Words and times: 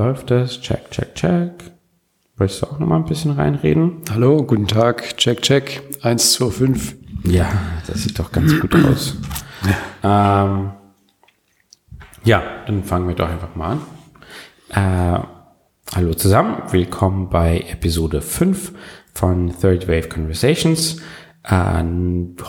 Läuft 0.00 0.30
das? 0.30 0.62
Check, 0.62 0.90
check, 0.90 1.14
check. 1.14 1.52
Wolltest 2.38 2.62
du 2.62 2.68
auch 2.68 2.78
noch 2.78 2.86
mal 2.86 2.96
ein 2.96 3.04
bisschen 3.04 3.32
reinreden? 3.32 4.00
Hallo, 4.10 4.42
guten 4.42 4.66
Tag. 4.66 5.18
Check, 5.18 5.42
check. 5.42 5.82
1, 6.00 6.32
2, 6.32 6.50
5. 6.50 6.96
Ja, 7.24 7.52
das 7.86 8.04
sieht 8.04 8.18
doch 8.18 8.32
ganz 8.32 8.58
gut 8.58 8.74
aus. 8.76 9.18
Ähm, 10.02 10.70
ja, 12.24 12.42
dann 12.66 12.82
fangen 12.82 13.08
wir 13.08 13.14
doch 13.14 13.28
einfach 13.28 13.54
mal 13.54 13.72
an. 13.72 13.82
Äh, 14.70 15.22
hallo 15.94 16.14
zusammen, 16.14 16.62
willkommen 16.70 17.28
bei 17.28 17.66
Episode 17.70 18.22
5 18.22 18.72
von 19.12 19.52
Third 19.60 19.86
Wave 19.86 20.08
Conversations. 20.08 20.96
Äh, 21.44 21.84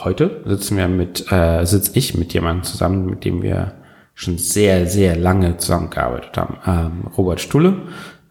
heute 0.06 0.42
sitzen 0.46 0.78
wir 0.78 0.88
mit, 0.88 1.30
äh, 1.30 1.66
sitze 1.66 1.92
ich 1.96 2.18
mit 2.18 2.34
jemandem 2.34 2.64
zusammen, 2.64 3.08
mit 3.08 3.26
dem 3.26 3.42
wir 3.42 3.81
schon 4.14 4.38
sehr, 4.38 4.88
sehr 4.88 5.16
lange 5.16 5.58
zusammengearbeitet 5.58 6.38
haben. 6.38 6.58
Ähm, 6.66 7.12
Robert 7.18 7.42
Stulle 7.42 7.74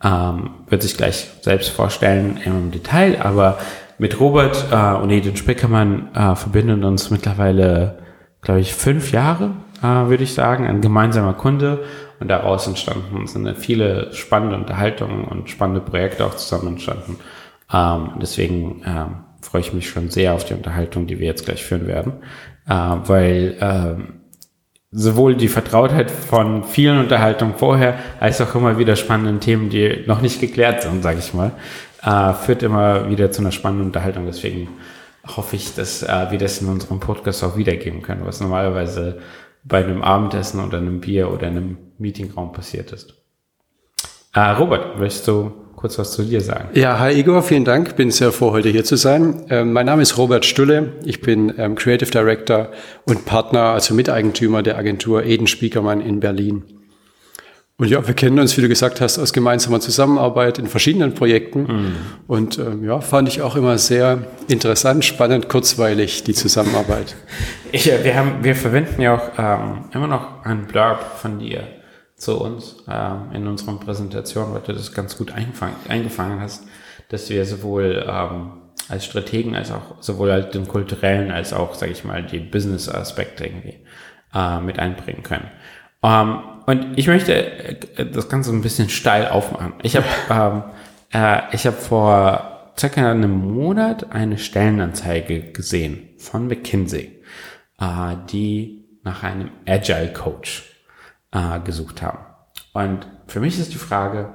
ähm, 0.02 0.50
wird 0.68 0.82
sich 0.82 0.96
gleich 0.96 1.28
selbst 1.42 1.70
vorstellen 1.70 2.38
im 2.44 2.70
Detail, 2.70 3.20
aber 3.20 3.58
mit 3.98 4.18
Robert 4.18 4.66
äh, 4.72 4.94
und 4.94 5.10
Edith 5.10 5.38
Spickermann 5.38 6.08
äh, 6.14 6.34
verbinden 6.34 6.84
uns 6.84 7.10
mittlerweile, 7.10 7.98
glaube 8.40 8.60
ich, 8.60 8.74
fünf 8.74 9.12
Jahre, 9.12 9.50
äh, 9.82 10.08
würde 10.08 10.24
ich 10.24 10.32
sagen, 10.32 10.66
ein 10.66 10.80
gemeinsamer 10.80 11.34
Kunde. 11.34 11.84
Und 12.18 12.28
daraus 12.28 12.66
entstanden 12.66 13.26
sind 13.26 13.56
viele 13.56 14.12
spannende 14.12 14.56
Unterhaltungen 14.56 15.24
und 15.24 15.48
spannende 15.48 15.80
Projekte 15.80 16.24
auch 16.26 16.34
zusammen 16.34 16.68
entstanden. 16.68 17.16
Ähm, 17.72 18.12
deswegen 18.20 18.82
ähm, 18.86 19.24
freue 19.40 19.62
ich 19.62 19.72
mich 19.72 19.88
schon 19.88 20.10
sehr 20.10 20.34
auf 20.34 20.44
die 20.44 20.54
Unterhaltung, 20.54 21.06
die 21.06 21.18
wir 21.18 21.26
jetzt 21.26 21.46
gleich 21.46 21.64
führen 21.64 21.86
werden, 21.86 22.14
äh, 22.68 22.72
weil 22.72 23.56
ähm, 23.60 24.19
sowohl 24.92 25.36
die 25.36 25.48
Vertrautheit 25.48 26.10
von 26.10 26.64
vielen 26.64 26.98
Unterhaltungen 26.98 27.54
vorher, 27.54 27.98
als 28.18 28.40
auch 28.40 28.54
immer 28.54 28.78
wieder 28.78 28.96
spannenden 28.96 29.40
Themen, 29.40 29.70
die 29.70 30.04
noch 30.06 30.20
nicht 30.20 30.40
geklärt 30.40 30.82
sind, 30.82 31.02
sage 31.02 31.20
ich 31.20 31.32
mal, 31.32 31.52
äh, 32.02 32.32
führt 32.34 32.62
immer 32.62 33.08
wieder 33.08 33.30
zu 33.30 33.40
einer 33.40 33.52
spannenden 33.52 33.86
Unterhaltung. 33.86 34.26
Deswegen 34.26 34.68
hoffe 35.36 35.56
ich, 35.56 35.74
dass 35.74 36.02
äh, 36.02 36.30
wir 36.30 36.38
das 36.38 36.60
in 36.60 36.68
unserem 36.68 36.98
Podcast 36.98 37.44
auch 37.44 37.56
wiedergeben 37.56 38.02
können, 38.02 38.26
was 38.26 38.40
normalerweise 38.40 39.20
bei 39.62 39.84
einem 39.84 40.02
Abendessen 40.02 40.64
oder 40.64 40.78
einem 40.78 41.00
Bier 41.00 41.30
oder 41.30 41.46
einem 41.46 41.78
Meetingraum 41.98 42.52
passiert 42.52 42.92
ist. 42.92 43.14
Äh, 44.32 44.40
Robert, 44.40 44.98
möchtest 44.98 45.28
du 45.28 45.52
kurz 45.80 45.98
was 45.98 46.12
zu 46.12 46.22
dir 46.22 46.42
sagen. 46.42 46.68
Ja, 46.74 46.98
hi 46.98 47.18
Igor, 47.18 47.42
vielen 47.42 47.64
Dank. 47.64 47.96
Bin 47.96 48.10
sehr 48.10 48.32
froh, 48.32 48.52
heute 48.52 48.68
hier 48.68 48.84
zu 48.84 48.96
sein. 48.96 49.46
Ähm, 49.48 49.72
mein 49.72 49.86
Name 49.86 50.02
ist 50.02 50.18
Robert 50.18 50.44
Stulle. 50.44 50.92
Ich 51.06 51.22
bin 51.22 51.54
ähm, 51.56 51.74
Creative 51.74 52.10
Director 52.10 52.68
und 53.06 53.24
Partner, 53.24 53.72
also 53.72 53.94
Miteigentümer 53.94 54.62
der 54.62 54.76
Agentur 54.76 55.24
Eden 55.24 55.46
Spiekermann 55.46 56.02
in 56.02 56.20
Berlin. 56.20 56.64
Und 57.78 57.88
ja, 57.88 58.06
wir 58.06 58.12
kennen 58.12 58.38
uns, 58.38 58.58
wie 58.58 58.60
du 58.60 58.68
gesagt 58.68 59.00
hast, 59.00 59.18
aus 59.18 59.32
gemeinsamer 59.32 59.80
Zusammenarbeit 59.80 60.58
in 60.58 60.66
verschiedenen 60.66 61.14
Projekten. 61.14 61.62
Mhm. 61.62 61.96
Und 62.26 62.58
ähm, 62.58 62.84
ja, 62.84 63.00
fand 63.00 63.28
ich 63.28 63.40
auch 63.40 63.56
immer 63.56 63.78
sehr 63.78 64.26
interessant, 64.48 65.06
spannend, 65.06 65.48
kurzweilig, 65.48 66.24
die 66.24 66.34
Zusammenarbeit. 66.34 67.16
Ich, 67.72 67.90
äh, 67.90 68.04
wir, 68.04 68.16
haben, 68.16 68.32
wir 68.42 68.54
verwenden 68.54 69.00
ja 69.00 69.14
auch 69.14 69.30
ähm, 69.38 69.84
immer 69.94 70.08
noch 70.08 70.44
einen 70.44 70.66
Blurb 70.66 71.00
von 71.22 71.38
dir 71.38 71.62
zu 72.20 72.38
uns 72.38 72.76
äh, 72.86 73.36
in 73.36 73.46
unseren 73.46 73.80
Präsentationen, 73.80 74.54
weil 74.54 74.60
du 74.60 74.74
das 74.74 74.92
ganz 74.92 75.16
gut 75.16 75.32
eingefangen 75.32 76.40
hast, 76.40 76.64
dass 77.08 77.30
wir 77.30 77.44
sowohl 77.46 78.06
ähm, 78.06 78.52
als 78.88 79.06
Strategen 79.06 79.56
als 79.56 79.72
auch 79.72 80.00
sowohl 80.00 80.30
halt 80.30 80.54
den 80.54 80.68
kulturellen 80.68 81.30
als 81.30 81.52
auch, 81.52 81.74
sage 81.74 81.92
ich 81.92 82.04
mal, 82.04 82.22
die 82.22 82.38
Business-Aspekte 82.38 83.46
irgendwie 83.46 83.78
äh, 84.34 84.60
mit 84.60 84.78
einbringen 84.78 85.22
können. 85.22 85.50
Ähm, 86.02 86.40
und 86.66 86.98
ich 86.98 87.06
möchte 87.06 87.34
äh, 87.34 88.06
das 88.12 88.28
Ganze 88.28 88.50
ein 88.50 88.62
bisschen 88.62 88.90
steil 88.90 89.28
aufmachen. 89.28 89.74
Ich 89.82 89.96
habe 89.96 90.06
ähm, 90.30 90.62
äh, 91.12 91.54
ich 91.54 91.66
habe 91.66 91.76
vor 91.76 92.72
circa 92.78 93.10
einem 93.10 93.54
Monat 93.54 94.12
eine 94.12 94.38
Stellenanzeige 94.38 95.52
gesehen 95.52 96.10
von 96.18 96.48
McKinsey, 96.48 97.22
äh, 97.80 98.16
die 98.30 98.84
nach 99.02 99.22
einem 99.22 99.50
Agile 99.66 100.12
Coach 100.12 100.69
äh, 101.32 101.60
gesucht 101.60 102.02
haben. 102.02 102.18
Und 102.72 103.06
für 103.26 103.40
mich 103.40 103.58
ist 103.58 103.72
die 103.72 103.78
Frage, 103.78 104.34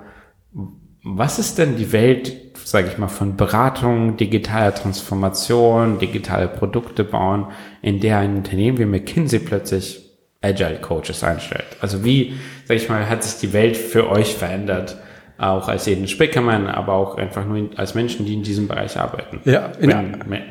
was 1.03 1.38
ist 1.38 1.57
denn 1.57 1.78
die 1.78 1.91
Welt, 1.91 2.33
sage 2.63 2.88
ich 2.88 2.97
mal, 2.97 3.07
von 3.07 3.38
Beratung, 3.38 4.17
digitaler 4.17 4.73
Transformation, 4.73 6.00
digitale 6.00 6.47
Produkte 6.47 7.03
bauen, 7.03 7.47
in 7.81 8.00
der 8.00 8.17
ein 8.17 8.38
Unternehmen 8.38 8.79
wie 8.79 8.85
McKinsey 8.85 9.39
plötzlich 9.39 10.01
Agile 10.41 10.79
Coaches 10.81 11.23
einstellt? 11.23 11.78
Also 11.79 12.03
wie, 12.03 12.34
sage 12.66 12.79
ich 12.79 12.89
mal, 12.89 13.07
hat 13.07 13.23
sich 13.23 13.39
die 13.39 13.53
Welt 13.53 13.78
für 13.78 14.09
euch 14.09 14.35
verändert? 14.35 14.97
Auch 15.38 15.68
als 15.68 15.85
jeden 15.85 16.07
Speckermann, 16.07 16.68
aber 16.68 16.94
auch 16.94 17.18
einfach 17.18 17.46
nur 17.46 17.69
als 17.75 17.94
Menschen, 17.94 18.25
die 18.25 18.34
in 18.34 18.44
diesem 18.44 18.68
Bereich 18.68 18.97
arbeiten. 18.97 19.41
Ja, 19.44 19.72
in 19.79 19.90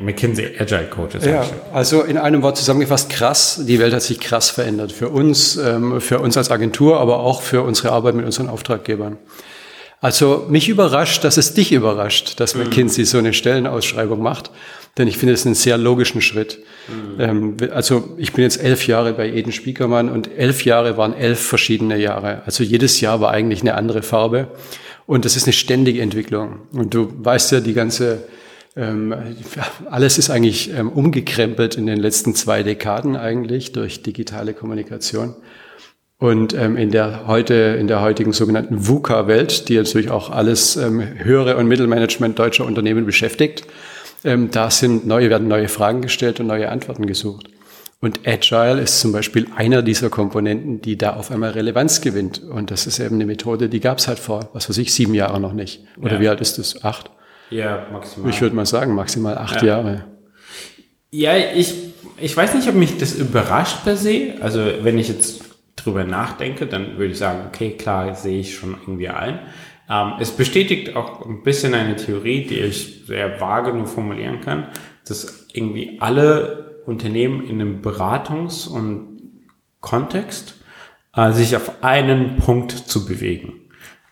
McKinsey 0.02 0.56
Agile 0.58 0.88
Coaches. 0.88 1.24
Ja, 1.24 1.44
also 1.72 2.02
in 2.02 2.18
einem 2.18 2.42
Wort 2.42 2.58
zusammengefasst, 2.58 3.08
krass. 3.08 3.62
Die 3.66 3.78
Welt 3.78 3.94
hat 3.94 4.02
sich 4.02 4.20
krass 4.20 4.50
verändert. 4.50 4.92
Für 4.92 5.08
uns, 5.08 5.56
ähm, 5.56 6.00
für 6.00 6.18
uns 6.18 6.36
als 6.36 6.50
Agentur, 6.50 7.00
aber 7.00 7.20
auch 7.20 7.40
für 7.40 7.62
unsere 7.62 7.92
Arbeit 7.92 8.14
mit 8.14 8.26
unseren 8.26 8.48
Auftraggebern. 8.48 9.16
Also 10.04 10.44
mich 10.50 10.68
überrascht, 10.68 11.24
dass 11.24 11.38
es 11.38 11.54
dich 11.54 11.72
überrascht, 11.72 12.38
dass 12.38 12.54
mhm. 12.54 12.64
McKinsey 12.64 13.06
so 13.06 13.16
eine 13.16 13.32
Stellenausschreibung 13.32 14.20
macht, 14.20 14.50
denn 14.98 15.08
ich 15.08 15.16
finde 15.16 15.32
es 15.32 15.46
einen 15.46 15.54
sehr 15.54 15.78
logischen 15.78 16.20
Schritt. 16.20 16.58
Mhm. 16.88 17.20
Ähm, 17.20 17.56
also 17.72 18.14
ich 18.18 18.34
bin 18.34 18.44
jetzt 18.44 18.62
elf 18.62 18.86
Jahre 18.86 19.14
bei 19.14 19.32
Eden 19.32 19.50
Spiekermann 19.50 20.10
und 20.10 20.28
elf 20.36 20.66
Jahre 20.66 20.98
waren 20.98 21.14
elf 21.14 21.40
verschiedene 21.40 21.96
Jahre. 21.96 22.42
Also 22.44 22.62
jedes 22.62 23.00
Jahr 23.00 23.22
war 23.22 23.30
eigentlich 23.30 23.62
eine 23.62 23.76
andere 23.76 24.02
Farbe 24.02 24.48
und 25.06 25.24
das 25.24 25.36
ist 25.36 25.44
eine 25.44 25.54
ständige 25.54 26.02
Entwicklung. 26.02 26.58
Und 26.72 26.92
du 26.92 27.10
weißt 27.16 27.52
ja, 27.52 27.60
die 27.60 27.72
ganze 27.72 28.24
ähm, 28.76 29.14
alles 29.88 30.18
ist 30.18 30.28
eigentlich 30.28 30.70
ähm, 30.74 30.90
umgekrempelt 30.90 31.76
in 31.76 31.86
den 31.86 31.98
letzten 31.98 32.34
zwei 32.34 32.62
Dekaden 32.62 33.16
eigentlich 33.16 33.72
durch 33.72 34.02
digitale 34.02 34.52
Kommunikation. 34.52 35.34
Und 36.18 36.54
ähm, 36.54 36.76
in 36.76 36.90
der 36.90 37.26
heute, 37.26 37.54
in 37.54 37.86
der 37.86 38.00
heutigen 38.00 38.32
sogenannten 38.32 38.86
VUCA-Welt, 38.86 39.68
die 39.68 39.76
natürlich 39.76 40.10
auch 40.10 40.30
alles 40.30 40.76
ähm, 40.76 41.02
höhere 41.02 41.56
und 41.56 41.66
Mittelmanagement 41.66 42.38
deutscher 42.38 42.64
Unternehmen 42.64 43.04
beschäftigt, 43.04 43.64
ähm, 44.24 44.50
da 44.50 44.70
sind 44.70 45.06
neue, 45.06 45.28
werden 45.28 45.48
neue 45.48 45.68
Fragen 45.68 46.02
gestellt 46.02 46.40
und 46.40 46.46
neue 46.46 46.70
Antworten 46.70 47.06
gesucht. 47.06 47.48
Und 48.00 48.20
Agile 48.26 48.80
ist 48.80 49.00
zum 49.00 49.12
Beispiel 49.12 49.46
einer 49.56 49.80
dieser 49.82 50.10
Komponenten, 50.10 50.82
die 50.82 50.98
da 50.98 51.14
auf 51.14 51.30
einmal 51.30 51.50
Relevanz 51.50 52.00
gewinnt. 52.00 52.42
Und 52.42 52.70
das 52.70 52.86
ist 52.86 52.98
eben 52.98 53.14
eine 53.14 53.26
Methode, 53.26 53.68
die 53.68 53.80
gab 53.80 53.98
es 53.98 54.08
halt 54.08 54.18
vor, 54.18 54.50
was 54.52 54.68
weiß 54.68 54.78
ich, 54.78 54.92
sieben 54.92 55.14
Jahre 55.14 55.40
noch 55.40 55.54
nicht. 55.54 55.84
Oder 56.00 56.14
ja. 56.14 56.20
wie 56.20 56.28
alt 56.28 56.40
ist 56.40 56.58
das? 56.58 56.84
Acht? 56.84 57.10
Ja, 57.50 57.86
maximal. 57.92 58.30
Ich 58.30 58.40
würde 58.40 58.54
mal 58.56 58.66
sagen, 58.66 58.94
maximal 58.94 59.38
acht 59.38 59.62
ja. 59.62 59.68
Jahre. 59.68 60.04
Ja, 61.10 61.32
ich, 61.54 61.74
ich 62.20 62.36
weiß 62.36 62.54
nicht, 62.54 62.68
ob 62.68 62.74
mich 62.74 62.98
das 62.98 63.14
überrascht 63.14 63.84
per 63.84 63.96
se. 63.96 64.34
Also 64.40 64.60
wenn 64.82 64.98
ich 64.98 65.08
jetzt 65.08 65.43
drüber 65.84 66.04
nachdenke, 66.04 66.66
dann 66.66 66.98
würde 66.98 67.12
ich 67.12 67.18
sagen, 67.18 67.42
okay, 67.46 67.72
klar, 67.72 68.14
sehe 68.14 68.40
ich 68.40 68.54
schon 68.54 68.76
irgendwie 68.80 69.08
ein. 69.08 69.40
Ähm, 69.88 70.12
es 70.20 70.30
bestätigt 70.30 70.96
auch 70.96 71.24
ein 71.26 71.42
bisschen 71.42 71.74
eine 71.74 71.96
Theorie, 71.96 72.46
die 72.46 72.60
ich 72.60 73.04
sehr 73.06 73.40
vage 73.40 73.72
nur 73.72 73.86
formulieren 73.86 74.40
kann, 74.40 74.68
dass 75.06 75.48
irgendwie 75.52 75.98
alle 76.00 76.82
Unternehmen 76.86 77.44
in 77.44 77.60
einem 77.60 77.82
Beratungs- 77.82 78.68
und 78.68 79.20
Kontext 79.80 80.60
äh, 81.14 81.32
sich 81.32 81.56
auf 81.56 81.82
einen 81.84 82.36
Punkt 82.36 82.72
zu 82.72 83.04
bewegen. 83.04 83.60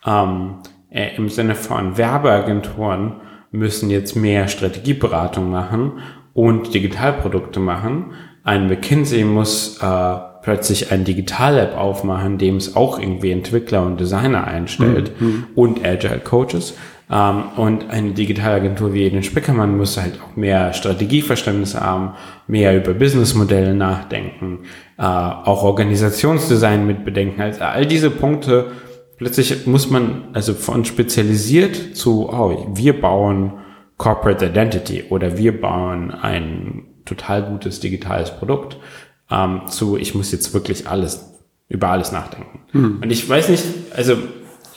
Ähm, 0.04 0.58
äh, 0.90 1.16
Im 1.16 1.28
Sinne 1.28 1.54
von 1.54 1.96
Werbeagenturen 1.96 3.20
müssen 3.50 3.90
jetzt 3.90 4.14
mehr 4.14 4.48
Strategieberatung 4.48 5.50
machen 5.50 6.00
und 6.34 6.74
Digitalprodukte 6.74 7.60
machen. 7.60 8.12
Ein 8.44 8.66
McKinsey 8.66 9.24
muss 9.24 9.78
äh, 9.82 10.16
plötzlich 10.42 10.90
ein 10.92 11.04
Digital-App 11.04 11.76
aufmachen, 11.76 12.38
dem 12.38 12.56
es 12.56 12.76
auch 12.76 12.98
irgendwie 12.98 13.30
Entwickler 13.30 13.86
und 13.86 14.00
Designer 14.00 14.46
einstellt 14.46 15.12
mhm. 15.20 15.44
und 15.54 15.84
Agile 15.84 16.18
Coaches. 16.18 16.74
Ähm, 17.10 17.44
und 17.56 17.90
eine 17.90 18.12
Digitalagentur 18.12 18.92
wie 18.94 19.08
den 19.08 19.22
Speckermann 19.22 19.76
muss 19.76 20.00
halt 20.00 20.18
auch 20.20 20.36
mehr 20.36 20.72
Strategieverständnis 20.72 21.78
haben, 21.78 22.14
mehr 22.46 22.76
über 22.76 22.94
Businessmodelle 22.94 23.74
nachdenken, 23.74 24.60
äh, 24.98 25.02
auch 25.02 25.62
Organisationsdesign 25.62 26.86
mitbedenken. 26.86 27.40
Also 27.40 27.62
all 27.62 27.86
diese 27.86 28.10
Punkte, 28.10 28.72
plötzlich 29.18 29.66
muss 29.66 29.90
man 29.90 30.28
also 30.32 30.54
von 30.54 30.84
spezialisiert 30.84 31.96
zu, 31.96 32.28
oh, 32.30 32.72
wir 32.74 33.00
bauen 33.00 33.52
Corporate 33.98 34.46
Identity 34.46 35.04
oder 35.10 35.38
wir 35.38 35.60
bauen 35.60 36.10
ein 36.10 36.84
total 37.04 37.42
gutes 37.42 37.80
digitales 37.80 38.30
Produkt 38.30 38.78
ähm, 39.32 39.62
zu, 39.68 39.96
ich 39.96 40.14
muss 40.14 40.30
jetzt 40.30 40.52
wirklich 40.52 40.88
alles, 40.88 41.24
über 41.68 41.88
alles 41.88 42.12
nachdenken. 42.12 42.60
Hm. 42.72 42.98
Und 43.02 43.10
ich 43.10 43.28
weiß 43.28 43.48
nicht, 43.48 43.64
also 43.94 44.16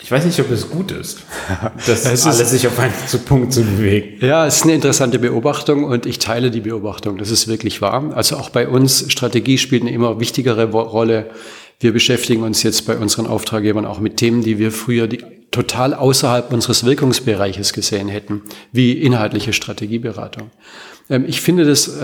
ich 0.02 0.12
weiß 0.12 0.24
nicht, 0.26 0.40
ob 0.40 0.52
es 0.52 0.70
gut 0.70 0.92
ist, 0.92 1.24
dass 1.88 2.06
es 2.06 2.26
alles 2.26 2.52
sich 2.52 2.68
auf 2.68 2.78
einen 2.80 2.94
Punkt 3.26 3.54
zu 3.54 3.64
bewegen. 3.64 4.24
Ja, 4.24 4.46
es 4.46 4.58
ist 4.58 4.64
eine 4.64 4.76
interessante 4.76 5.20
Beobachtung 5.20 5.84
und 5.84 6.06
ich 6.06 6.20
teile 6.20 6.52
die 6.52 6.62
Beobachtung. 6.62 7.18
Das 7.18 7.32
ist 7.32 7.48
wirklich 7.48 7.82
wahr. 7.82 8.12
Also 8.16 8.38
auch 8.38 8.50
bei 8.50 8.68
uns, 8.68 9.12
Strategie 9.12 9.58
spielt 9.58 9.82
eine 9.82 9.92
immer 9.92 10.20
wichtigere 10.20 10.70
Rolle. 10.72 11.32
Wir 11.80 11.92
beschäftigen 11.92 12.44
uns 12.44 12.64
jetzt 12.64 12.86
bei 12.86 12.96
unseren 12.98 13.28
Auftraggebern 13.28 13.86
auch 13.86 14.00
mit 14.00 14.18
Themen, 14.18 14.42
die 14.42 14.60
wir 14.60 14.72
früher 14.72 15.08
die 15.08 15.24
total 15.52 15.94
außerhalb 15.94 16.54
unseres 16.54 16.86
Wirkungsbereiches 16.86 17.74
gesehen 17.74 18.08
hätten, 18.08 18.44
wie 18.72 18.94
inhaltliche 18.94 19.54
Strategieberatung. 19.54 20.52
Ähm, 21.10 21.26
ich 21.28 21.42
finde 21.42 21.66
das 21.66 21.88
äh, 21.88 22.04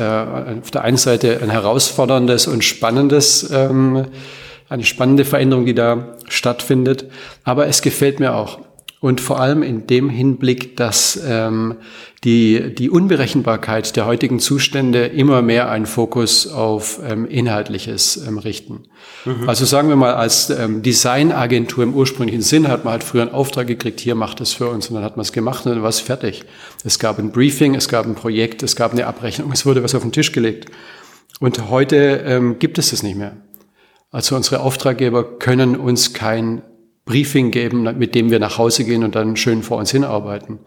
auf 0.62 0.72
der 0.72 0.84
einen 0.84 0.98
Seite 0.98 1.40
ein 1.42 1.50
herausforderndes 1.50 2.48
und 2.48 2.64
spannendes, 2.64 3.50
ähm, 3.52 4.06
eine 4.70 4.84
spannende 4.84 5.26
Veränderung, 5.26 5.66
die 5.66 5.76
da 5.76 6.16
stattfindet, 6.28 7.06
aber 7.44 7.68
es 7.68 7.82
gefällt 7.82 8.20
mir 8.20 8.36
auch. 8.36 8.60
Und 9.02 9.20
vor 9.20 9.40
allem 9.40 9.64
in 9.64 9.88
dem 9.88 10.12
Hinblick, 10.12 10.78
dass 10.78 11.20
ähm, 11.28 11.78
die, 12.24 12.76
die 12.76 12.92
Unberechenbarkeit 12.92 13.96
der 13.96 14.06
heutigen 14.06 14.40
Zustände 14.40 15.08
immer 15.08 15.42
mehr 15.42 15.72
einen 15.72 15.88
Fokus 15.88 16.46
auf 16.46 17.00
ähm, 17.04 17.26
Inhaltliches 17.26 18.18
ähm, 18.28 18.38
richten. 18.38 18.84
Mhm. 19.26 19.50
Also 19.50 19.66
sagen 19.66 19.90
wir 19.90 19.96
mal, 19.96 20.14
als 20.14 20.52
ähm, 20.52 20.84
Designagentur 20.84 21.84
im 21.84 21.96
ursprünglichen 21.96 22.44
Sinn 22.44 22.68
hat 22.68 22.86
man 22.86 22.92
halt 22.92 23.04
früher 23.04 23.24
einen 23.24 23.32
Auftrag 23.32 23.66
gekriegt, 23.66 24.00
hier 24.00 24.14
macht 24.14 24.40
es 24.40 24.54
für 24.54 24.70
uns 24.70 24.90
und 24.90 24.96
dann 24.96 25.04
hat 25.04 25.18
man 25.18 25.24
es 25.24 25.32
gemacht 25.32 25.66
und 25.66 25.72
dann 25.72 25.82
war 25.82 25.90
es 25.90 26.00
fertig. 26.00 26.44
Es 26.84 27.00
gab 27.00 27.18
ein 27.18 27.32
Briefing, 27.32 27.74
es 27.74 27.90
gab 27.90 28.06
ein 28.06 28.14
Projekt, 28.14 28.62
es 28.62 28.76
gab 28.76 28.92
eine 28.92 29.08
Abrechnung, 29.08 29.52
es 29.52 29.66
wurde 29.66 29.84
was 29.84 29.96
auf 29.96 30.04
den 30.04 30.12
Tisch 30.12 30.32
gelegt. 30.32 30.70
Und 31.40 31.72
heute 31.72 32.22
ähm, 32.24 32.60
gibt 32.60 32.78
es 32.78 32.92
das 32.92 33.02
nicht 33.02 33.18
mehr. 33.18 33.36
Also 34.12 34.36
unsere 34.36 34.60
Auftraggeber 34.60 35.40
können 35.40 35.76
uns 35.76 36.14
kein 36.14 36.62
Briefing 37.06 37.50
geben, 37.52 37.84
mit 37.98 38.14
dem 38.14 38.30
wir 38.30 38.40
nach 38.40 38.58
Hause 38.58 38.84
gehen 38.84 39.04
und 39.04 39.16
dann 39.16 39.36
schön 39.36 39.64
vor 39.64 39.78
uns 39.78 39.92
hinarbeiten. 39.92 40.60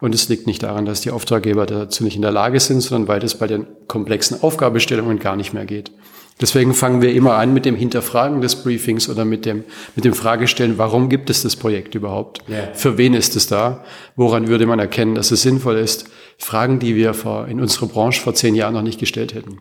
Und 0.00 0.14
es 0.14 0.28
liegt 0.28 0.46
nicht 0.46 0.62
daran, 0.62 0.86
dass 0.86 1.02
die 1.02 1.10
Auftraggeber 1.10 1.66
dazu 1.66 2.02
nicht 2.02 2.16
in 2.16 2.22
der 2.22 2.30
Lage 2.30 2.60
sind, 2.60 2.80
sondern 2.80 3.08
weil 3.08 3.20
das 3.20 3.36
bei 3.36 3.46
den 3.46 3.66
komplexen 3.88 4.42
Aufgabestellungen 4.42 5.18
gar 5.18 5.36
nicht 5.36 5.52
mehr 5.52 5.66
geht. 5.66 5.92
Deswegen 6.40 6.72
fangen 6.72 7.02
wir 7.02 7.12
immer 7.12 7.34
an 7.34 7.52
mit 7.52 7.66
dem 7.66 7.76
Hinterfragen 7.76 8.40
des 8.40 8.56
Briefings 8.56 9.08
oder 9.08 9.24
mit 9.24 9.44
dem, 9.44 9.64
mit 9.94 10.04
dem 10.04 10.14
Fragestellen, 10.14 10.78
warum 10.78 11.08
gibt 11.08 11.28
es 11.30 11.42
das 11.42 11.56
Projekt 11.56 11.94
überhaupt? 11.94 12.42
Yeah. 12.48 12.72
Für 12.72 12.96
wen 12.96 13.14
ist 13.14 13.36
es 13.36 13.46
da? 13.46 13.84
Woran 14.16 14.48
würde 14.48 14.66
man 14.66 14.78
erkennen, 14.78 15.14
dass 15.14 15.30
es 15.30 15.42
sinnvoll 15.42 15.76
ist? 15.76 16.06
Fragen, 16.38 16.78
die 16.78 16.96
wir 16.96 17.12
vor, 17.14 17.48
in 17.48 17.60
unserer 17.60 17.86
Branche 17.86 18.20
vor 18.20 18.34
zehn 18.34 18.54
Jahren 18.54 18.74
noch 18.74 18.82
nicht 18.82 18.98
gestellt 18.98 19.34
hätten. 19.34 19.60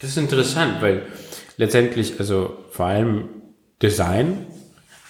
Das 0.00 0.10
ist 0.10 0.18
interessant, 0.18 0.82
weil 0.82 1.02
letztendlich, 1.56 2.18
also 2.18 2.56
vor 2.70 2.86
allem 2.86 3.28
Design 3.80 4.46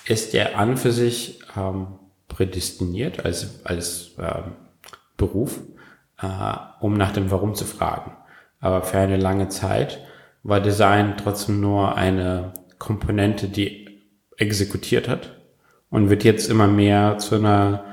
ist 0.08 0.32
ja 0.32 0.54
an 0.54 0.76
für 0.76 0.92
sich 0.92 1.40
ähm, 1.56 1.98
prädestiniert 2.28 3.24
als, 3.24 3.64
als 3.64 4.14
ähm, 4.18 4.52
Beruf, 5.16 5.60
äh, 6.20 6.26
um 6.80 6.94
nach 6.94 7.12
dem 7.12 7.30
Warum 7.30 7.54
zu 7.54 7.64
fragen. 7.64 8.12
Aber 8.60 8.82
für 8.82 8.98
eine 8.98 9.16
lange 9.16 9.48
Zeit 9.48 10.00
war 10.42 10.60
Design 10.60 11.16
trotzdem 11.16 11.60
nur 11.60 11.96
eine 11.96 12.54
Komponente, 12.78 13.48
die 13.48 13.88
exekutiert 14.36 15.08
hat 15.08 15.36
und 15.90 16.10
wird 16.10 16.24
jetzt 16.24 16.48
immer 16.48 16.66
mehr 16.66 17.18
zu 17.18 17.34
einer 17.34 17.84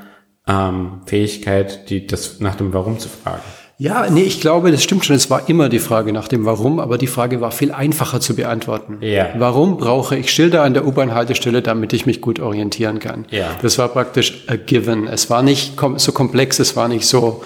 ähm, 0.47 1.01
Fähigkeit, 1.06 1.89
die 1.89 2.07
das 2.07 2.39
nach 2.39 2.56
dem 2.56 2.73
Warum 2.73 3.00
zu 3.00 3.09
fragen. 3.09 3.44
Ja, 3.77 4.10
nee, 4.10 4.24
ich 4.24 4.39
glaube, 4.39 4.72
das 4.72 4.83
stimmt 4.83 5.06
schon. 5.06 5.18
Es 5.18 5.30
war 5.30 5.50
immer 5.50 5.68
die 5.68 5.80
Frage 5.80 6.13
nach 6.13 6.30
dem 6.30 6.45
Warum, 6.45 6.80
aber 6.80 6.98
die 6.98 7.07
Frage 7.07 7.42
war 7.42 7.51
viel 7.51 7.74
einfacher 7.74 8.22
zu 8.22 8.36
beantworten. 8.36 9.00
Ja. 9.01 9.30
Warum 9.38 9.77
brauche 9.77 10.16
ich 10.16 10.31
Schilder 10.31 10.63
an 10.63 10.74
der 10.74 10.88
U-Bahn-Haltestelle, 10.88 11.62
damit 11.62 11.92
ich 11.92 12.06
mich 12.06 12.22
gut 12.22 12.39
orientieren 12.39 13.00
kann? 13.00 13.25
Ja. 13.31 13.51
Das 13.62 13.77
war 13.77 13.89
praktisch 13.89 14.45
a 14.48 14.56
given. 14.56 15.07
Es 15.07 15.30
war 15.30 15.44
nicht 15.44 15.74
so 15.98 16.12
komplex, 16.13 16.60
es 16.60 16.77
war 16.77 16.88
nicht 16.88 17.06
so 17.06 17.44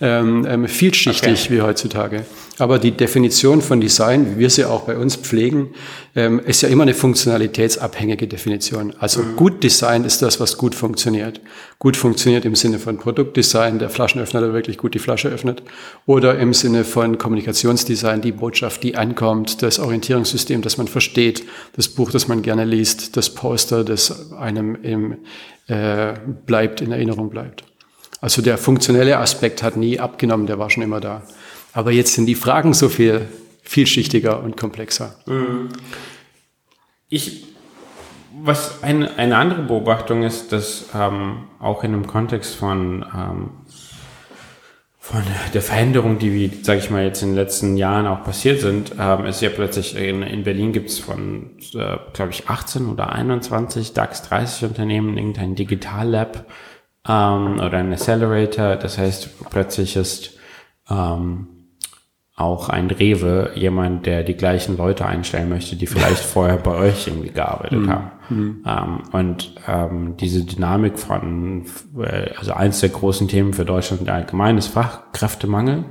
ähm, 0.00 0.46
ähm, 0.48 0.68
vielschichtig 0.68 1.46
okay. 1.46 1.54
wie 1.54 1.62
heutzutage. 1.62 2.24
Aber 2.58 2.78
die 2.78 2.92
Definition 2.92 3.62
von 3.62 3.80
Design, 3.80 4.34
wie 4.34 4.38
wir 4.40 4.50
sie 4.50 4.64
auch 4.64 4.82
bei 4.82 4.96
uns 4.96 5.16
pflegen, 5.16 5.70
ähm, 6.14 6.40
ist 6.40 6.62
ja 6.62 6.68
immer 6.68 6.82
eine 6.82 6.94
funktionalitätsabhängige 6.94 8.28
Definition. 8.28 8.94
Also 8.98 9.22
mhm. 9.22 9.36
gut 9.36 9.62
Design 9.62 10.04
ist 10.04 10.22
das, 10.22 10.38
was 10.38 10.56
gut 10.56 10.74
funktioniert. 10.74 11.40
Gut 11.78 11.96
funktioniert 11.96 12.44
im 12.44 12.54
Sinne 12.54 12.78
von 12.78 12.98
Produktdesign, 12.98 13.78
der 13.78 13.90
Flaschenöffner, 13.90 14.40
der 14.40 14.52
wirklich 14.52 14.78
gut 14.78 14.94
die 14.94 14.98
Flasche 15.00 15.28
öffnet, 15.28 15.62
oder 16.06 16.38
im 16.38 16.54
Sinne 16.54 16.84
von 16.84 17.18
Kommunikationsdesign, 17.18 18.20
die 18.20 18.32
Botschaft, 18.32 18.82
die 18.82 18.96
ankommt, 18.96 19.62
das 19.62 19.78
Orientierungssystem, 19.78 20.62
das 20.62 20.78
man 20.78 20.88
versteht, 20.88 21.44
das 21.74 21.88
Buch, 21.88 22.10
das 22.10 22.28
man 22.28 22.42
gerne 22.42 22.64
liest, 22.64 23.16
das 23.16 23.30
Poster, 23.30 23.84
das 23.84 24.32
einem 24.32 24.76
im, 24.82 25.18
äh, 25.66 26.14
bleibt, 26.46 26.80
in 26.80 26.92
Erinnerung 26.92 27.30
bleibt. 27.30 27.67
Also 28.20 28.42
der 28.42 28.58
funktionelle 28.58 29.18
Aspekt 29.18 29.62
hat 29.62 29.76
nie 29.76 30.00
abgenommen, 30.00 30.46
der 30.46 30.58
war 30.58 30.70
schon 30.70 30.82
immer 30.82 31.00
da. 31.00 31.22
Aber 31.72 31.92
jetzt 31.92 32.14
sind 32.14 32.26
die 32.26 32.34
Fragen 32.34 32.74
so 32.74 32.88
viel 32.88 33.28
vielschichtiger 33.62 34.42
und 34.42 34.56
komplexer. 34.56 35.14
Mhm. 35.26 35.68
Ich, 37.08 37.46
was 38.42 38.82
eine, 38.82 39.16
eine 39.16 39.36
andere 39.36 39.62
Beobachtung 39.62 40.22
ist, 40.22 40.52
dass 40.52 40.86
ähm, 40.94 41.44
auch 41.60 41.84
in 41.84 41.92
dem 41.92 42.06
Kontext 42.06 42.54
von, 42.54 43.04
ähm, 43.14 43.50
von 44.98 45.22
der 45.54 45.62
Veränderung, 45.62 46.18
die 46.18 46.32
wie, 46.32 46.64
sage 46.64 46.80
ich 46.80 46.90
mal, 46.90 47.04
jetzt 47.04 47.22
in 47.22 47.30
den 47.30 47.36
letzten 47.36 47.76
Jahren 47.76 48.06
auch 48.06 48.24
passiert 48.24 48.60
sind, 48.60 48.92
ähm, 48.98 49.26
ist 49.26 49.42
ja 49.42 49.50
plötzlich, 49.50 49.96
in, 49.96 50.22
in 50.22 50.44
Berlin 50.44 50.72
gibt 50.72 50.90
es 50.90 50.98
von, 50.98 51.50
äh, 51.74 51.98
glaube 52.12 52.30
ich, 52.30 52.48
18 52.48 52.86
oder 52.86 53.12
21 53.12 53.92
DAX 53.92 54.22
30 54.22 54.64
Unternehmen 54.64 55.16
irgendein 55.16 55.54
Digital-Lab, 55.54 56.46
ähm, 57.08 57.54
oder 57.54 57.78
ein 57.78 57.92
Accelerator. 57.92 58.76
Das 58.76 58.98
heißt, 58.98 59.50
plötzlich 59.50 59.96
ist 59.96 60.38
ähm, 60.90 61.48
auch 62.36 62.68
ein 62.68 62.90
Rewe 62.90 63.50
jemand, 63.56 64.06
der 64.06 64.22
die 64.22 64.34
gleichen 64.34 64.76
Leute 64.76 65.06
einstellen 65.06 65.48
möchte, 65.48 65.74
die 65.74 65.86
vielleicht 65.86 66.18
vorher 66.22 66.56
bei 66.56 66.74
euch 66.74 67.08
irgendwie 67.08 67.30
gearbeitet 67.30 67.80
mhm. 67.80 67.90
haben. 67.90 68.10
Mhm. 68.28 68.64
Ähm, 68.64 69.02
und 69.12 69.54
ähm, 69.66 70.16
diese 70.18 70.44
Dynamik 70.44 70.98
von, 70.98 71.66
äh, 71.98 72.30
also 72.38 72.52
eins 72.52 72.80
der 72.80 72.90
großen 72.90 73.26
Themen 73.26 73.54
für 73.54 73.64
Deutschland 73.64 74.08
allgemein 74.08 74.58
ist 74.58 74.68
Fachkräftemangel. 74.68 75.86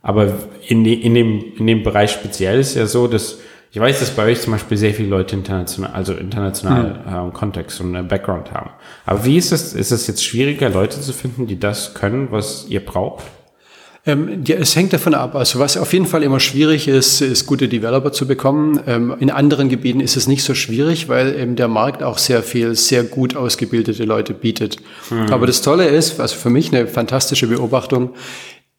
Aber 0.00 0.32
in, 0.66 0.84
in, 0.84 1.14
dem, 1.14 1.40
in 1.56 1.66
dem 1.68 1.84
Bereich 1.84 2.10
speziell 2.10 2.58
ist 2.58 2.74
ja 2.74 2.86
so, 2.86 3.06
dass 3.06 3.38
ich 3.74 3.80
weiß, 3.80 4.00
dass 4.00 4.10
bei 4.10 4.26
euch 4.26 4.42
zum 4.42 4.52
Beispiel 4.52 4.76
sehr 4.76 4.92
viele 4.92 5.08
Leute 5.08 5.34
international, 5.34 5.92
also 5.92 6.12
international 6.12 7.00
mhm. 7.06 7.14
ähm, 7.28 7.32
Kontext 7.32 7.80
und 7.80 7.94
äh, 7.94 8.02
Background 8.02 8.52
haben. 8.52 8.70
Aber 9.06 9.24
wie 9.24 9.38
ist 9.38 9.50
es, 9.50 9.72
ist 9.72 9.90
es 9.90 10.06
jetzt 10.06 10.22
schwieriger, 10.22 10.68
Leute 10.68 11.00
zu 11.00 11.14
finden, 11.14 11.46
die 11.46 11.58
das 11.58 11.94
können, 11.94 12.28
was 12.30 12.66
ihr 12.68 12.84
braucht? 12.84 13.24
Ähm, 14.04 14.42
ja, 14.44 14.56
es 14.56 14.76
hängt 14.76 14.92
davon 14.92 15.14
ab. 15.14 15.34
Also 15.34 15.58
was 15.58 15.78
auf 15.78 15.90
jeden 15.94 16.04
Fall 16.04 16.22
immer 16.22 16.38
schwierig 16.38 16.86
ist, 16.86 17.22
ist 17.22 17.46
gute 17.46 17.66
Developer 17.66 18.12
zu 18.12 18.26
bekommen. 18.26 18.78
Ähm, 18.86 19.16
in 19.20 19.30
anderen 19.30 19.70
Gebieten 19.70 20.00
ist 20.00 20.18
es 20.18 20.26
nicht 20.26 20.42
so 20.42 20.54
schwierig, 20.54 21.08
weil 21.08 21.34
eben 21.38 21.56
der 21.56 21.68
Markt 21.68 22.02
auch 22.02 22.18
sehr 22.18 22.42
viel, 22.42 22.74
sehr 22.74 23.04
gut 23.04 23.36
ausgebildete 23.36 24.04
Leute 24.04 24.34
bietet. 24.34 24.76
Mhm. 25.08 25.32
Aber 25.32 25.46
das 25.46 25.62
Tolle 25.62 25.86
ist, 25.86 26.20
also 26.20 26.36
für 26.36 26.50
mich 26.50 26.74
eine 26.74 26.88
fantastische 26.88 27.46
Beobachtung, 27.46 28.10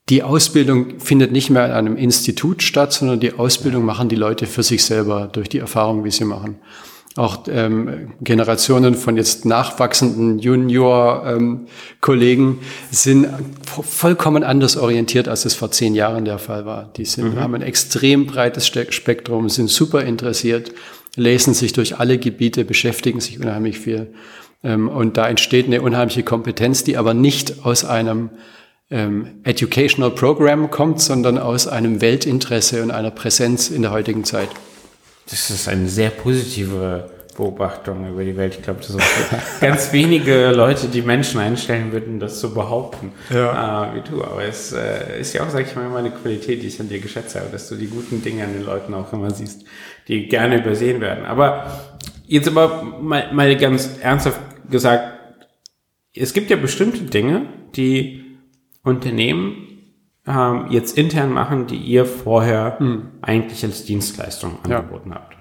die 0.09 0.21
Ausbildung 0.21 0.99
findet 0.99 1.31
nicht 1.31 1.49
mehr 1.49 1.63
an 1.63 1.71
einem 1.71 1.95
Institut 1.95 2.61
statt, 2.61 2.91
sondern 2.91 3.21
die 3.21 3.33
Ausbildung 3.33 3.85
machen 3.85 4.09
die 4.09 4.15
Leute 4.15 4.47
für 4.47 4.63
sich 4.63 4.83
selber 4.83 5.29
durch 5.31 5.47
die 5.47 5.59
Erfahrung, 5.59 6.03
wie 6.03 6.11
sie 6.11 6.25
machen. 6.25 6.59
Auch 7.15 7.43
ähm, 7.47 8.13
Generationen 8.21 8.95
von 8.95 9.17
jetzt 9.17 9.45
nachwachsenden 9.45 10.39
Junior-Kollegen 10.39 12.43
ähm, 12.43 12.57
sind 12.89 13.27
vollkommen 13.65 14.43
anders 14.43 14.77
orientiert, 14.77 15.27
als 15.27 15.45
es 15.45 15.53
vor 15.53 15.69
zehn 15.69 15.93
Jahren 15.93 16.25
der 16.25 16.39
Fall 16.39 16.65
war. 16.65 16.91
Die 16.97 17.05
sind, 17.05 17.35
mhm. 17.35 17.39
haben 17.39 17.53
ein 17.53 17.61
extrem 17.61 18.25
breites 18.25 18.65
Spektrum, 18.65 19.47
sind 19.47 19.69
super 19.69 20.03
interessiert, 20.03 20.71
lesen 21.15 21.53
sich 21.53 21.71
durch 21.71 21.99
alle 21.99 22.17
Gebiete, 22.17 22.65
beschäftigen 22.65 23.19
sich 23.19 23.39
unheimlich 23.39 23.77
viel. 23.77 24.11
Ähm, 24.63 24.89
und 24.89 25.15
da 25.15 25.29
entsteht 25.29 25.67
eine 25.67 25.83
unheimliche 25.83 26.23
Kompetenz, 26.23 26.83
die 26.83 26.97
aber 26.97 27.13
nicht 27.13 27.63
aus 27.63 27.85
einem 27.85 28.31
ähm, 28.93 29.27
Educational 29.43 30.11
Program 30.11 30.69
kommt, 30.69 31.01
sondern 31.01 31.39
aus 31.39 31.67
einem 31.67 31.99
Weltinteresse 31.99 32.83
und 32.83 32.91
einer 32.91 33.11
Präsenz 33.11 33.69
in 33.69 33.81
der 33.81 33.91
heutigen 33.91 34.23
Zeit. 34.23 34.49
Das 35.29 35.49
ist 35.49 35.67
eine 35.67 35.87
sehr 35.87 36.11
positive 36.11 37.09
Beobachtung 37.35 38.07
über 38.07 38.23
die 38.23 38.37
Welt. 38.37 38.55
Ich 38.55 38.61
glaube, 38.61 38.81
das 38.81 38.89
sind 38.89 39.01
ganz 39.61 39.91
wenige 39.93 40.51
Leute, 40.51 40.87
die 40.89 41.01
Menschen 41.01 41.39
einstellen 41.39 41.91
würden, 41.91 42.19
das 42.19 42.39
zu 42.39 42.53
behaupten, 42.53 43.13
ja. 43.31 43.91
äh, 43.91 43.95
wie 43.95 44.01
du. 44.07 44.23
Aber 44.23 44.43
es 44.43 44.71
äh, 44.73 45.19
ist 45.19 45.33
ja 45.33 45.43
auch, 45.43 45.49
sag 45.49 45.65
ich 45.65 45.75
mal, 45.75 45.87
immer 45.87 45.97
eine 45.97 46.11
Qualität, 46.11 46.61
die 46.61 46.67
ich 46.67 46.79
an 46.79 46.87
dir 46.87 46.99
geschätzt 46.99 47.35
habe, 47.35 47.47
dass 47.51 47.67
du 47.69 47.75
die 47.75 47.87
guten 47.87 48.21
Dinge 48.21 48.43
an 48.43 48.53
den 48.53 48.63
Leuten 48.63 48.93
auch 48.93 49.11
immer 49.11 49.31
siehst, 49.31 49.65
die 50.07 50.27
gerne 50.27 50.59
übersehen 50.59 51.01
werden. 51.01 51.25
Aber 51.25 51.81
jetzt 52.27 52.47
aber 52.47 52.83
mal, 52.83 53.33
mal 53.33 53.55
ganz 53.57 53.89
ernsthaft 54.01 54.39
gesagt, 54.69 55.19
es 56.15 56.33
gibt 56.33 56.51
ja 56.51 56.57
bestimmte 56.57 57.01
Dinge, 57.05 57.47
die 57.75 58.22
Unternehmen 58.83 59.73
ähm, 60.27 60.67
jetzt 60.69 60.97
intern 60.97 61.31
machen, 61.31 61.67
die 61.67 61.77
ihr 61.77 62.05
vorher 62.05 62.77
mhm. 62.79 63.11
eigentlich 63.21 63.63
als 63.63 63.85
Dienstleistung 63.85 64.57
angeboten 64.63 65.09
ja. 65.09 65.15
habt. 65.15 65.37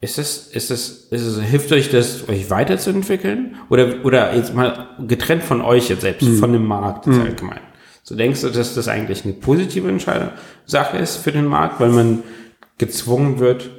Ist 0.00 0.18
es, 0.18 0.48
ist 0.48 0.70
es, 0.70 1.08
ist 1.10 1.22
es, 1.22 1.40
hilft 1.40 1.72
euch 1.72 1.90
das, 1.90 2.28
euch 2.28 2.50
weiterzuentwickeln? 2.50 3.56
Oder, 3.70 4.04
oder 4.04 4.34
jetzt 4.34 4.54
mal 4.54 4.88
getrennt 5.06 5.42
von 5.42 5.62
euch 5.62 5.88
jetzt 5.88 6.02
selbst, 6.02 6.28
mhm. 6.28 6.38
von 6.38 6.52
dem 6.52 6.66
Markt 6.66 7.06
mhm. 7.06 7.22
allgemein. 7.22 7.60
So 8.02 8.14
denkst 8.14 8.42
du, 8.42 8.50
dass 8.50 8.74
das 8.74 8.88
eigentlich 8.88 9.24
eine 9.24 9.34
positive 9.34 9.88
Entscheidung, 9.88 10.30
Sache 10.64 10.98
ist 10.98 11.16
für 11.16 11.32
den 11.32 11.46
Markt, 11.46 11.80
weil 11.80 11.90
man 11.90 12.22
gezwungen 12.78 13.40
wird, 13.40 13.70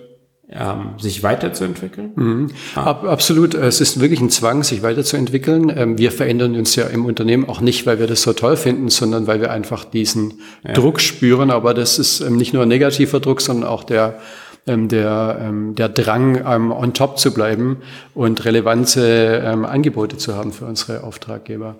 ähm, 0.50 0.92
sich 0.98 1.24
weiterzuentwickeln? 1.24 2.12
Mhm. 2.16 2.48
Ab, 2.76 3.04
absolut. 3.04 3.54
Es 3.54 3.82
ist 3.82 4.00
wirklich 4.00 4.22
ein 4.22 4.30
Zwang, 4.30 4.64
sich 4.64 4.82
weiterzuentwickeln. 4.82 5.72
Ähm, 5.76 5.98
wir 5.98 6.12
verändern 6.12 6.56
uns 6.56 6.76
ja 6.76 6.86
im 6.86 7.06
Unternehmen 7.06 7.50
auch 7.50 7.60
nicht, 7.60 7.86
weil 7.86 8.00
wir 8.00 8.08
das 8.08 8.22
so 8.22 8.34
toll 8.34 8.56
finden, 8.56 8.90
sondern 8.90 9.28
weil 9.28 9.42
wir 9.42 9.52
einfach 9.52 9.84
diesen 9.84 10.36
ja. 10.66 10.74
Druck 10.74 11.02
spüren. 11.02 11.52
Aber 11.52 11.74
das 11.74 12.00
ist 12.00 12.22
ähm, 12.22 12.38
nicht 12.38 12.54
nur 12.54 12.64
ein 12.64 12.70
negativer 12.70 13.20
Druck, 13.20 13.42
sondern 13.42 13.70
auch 13.70 13.84
der 13.84 14.20
ähm, 14.66 14.90
der, 14.90 15.40
ähm, 15.42 15.76
der 15.76 15.88
Drang, 15.88 16.44
ähm, 16.46 16.72
on 16.74 16.94
top 16.94 17.18
zu 17.18 17.34
bleiben 17.34 17.78
und 18.14 18.44
relevante 18.44 19.42
Angebote 19.66 20.18
zu 20.18 20.36
haben 20.36 20.52
für 20.52 20.66
unsere 20.66 21.04
Auftraggeber. 21.04 21.78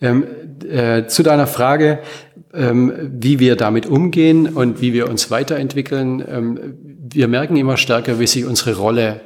Ähm, 0.00 0.26
äh, 0.68 1.06
zu 1.06 1.24
deiner 1.24 1.48
Frage, 1.48 1.98
ähm, 2.54 2.92
wie 3.20 3.40
wir 3.40 3.56
damit 3.56 3.86
umgehen 3.86 4.48
und 4.48 4.80
wie 4.80 4.92
wir 4.92 5.08
uns 5.08 5.30
weiterentwickeln. 5.30 6.24
Ähm, 6.26 6.74
wir 7.10 7.26
merken 7.26 7.56
immer 7.56 7.76
stärker, 7.76 8.20
wie 8.20 8.26
sich 8.26 8.44
unsere 8.44 8.76
Rolle 8.76 9.20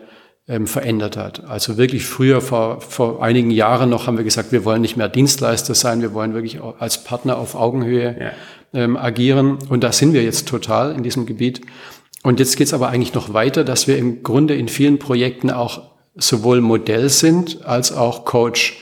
ähm, 0.49 0.67
verändert 0.67 1.17
hat. 1.17 1.45
Also 1.45 1.76
wirklich 1.76 2.05
früher, 2.05 2.41
vor, 2.41 2.81
vor 2.81 3.23
einigen 3.23 3.50
Jahren 3.50 3.91
noch, 3.91 4.07
haben 4.07 4.17
wir 4.17 4.25
gesagt, 4.25 4.50
wir 4.50 4.64
wollen 4.64 4.83
nicht 4.83 4.97
mehr 4.97 5.09
Dienstleister 5.09 5.75
sein, 5.75 6.02
wir 6.02 6.14
wollen 6.14 6.35
wirklich 6.35 6.59
als 6.79 7.05
Partner 7.05 7.38
auf 7.38 7.55
Augenhöhe 7.55 8.17
ja. 8.19 8.31
ähm, 8.73 8.97
agieren. 8.97 9.59
Und 9.69 9.85
da 9.85 9.93
sind 9.93 10.12
wir 10.14 10.23
jetzt 10.23 10.49
total 10.49 10.95
in 10.95 11.02
diesem 11.02 11.26
Gebiet. 11.26 11.61
Und 12.23 12.41
jetzt 12.41 12.57
geht 12.57 12.69
es 12.69 12.75
aber 12.75 12.88
eigentlich 12.88 13.14
noch 13.14 13.35
weiter, 13.35 13.62
dass 13.62 13.87
wir 13.88 13.99
im 13.99 14.23
Grunde 14.23 14.55
in 14.55 14.69
vielen 14.69 14.99
Projekten 14.99 15.50
auch 15.50 15.83
sowohl 16.14 16.61
Modell 16.61 17.09
sind 17.09 17.64
als 17.64 17.93
auch 17.93 18.25
Coach. 18.25 18.82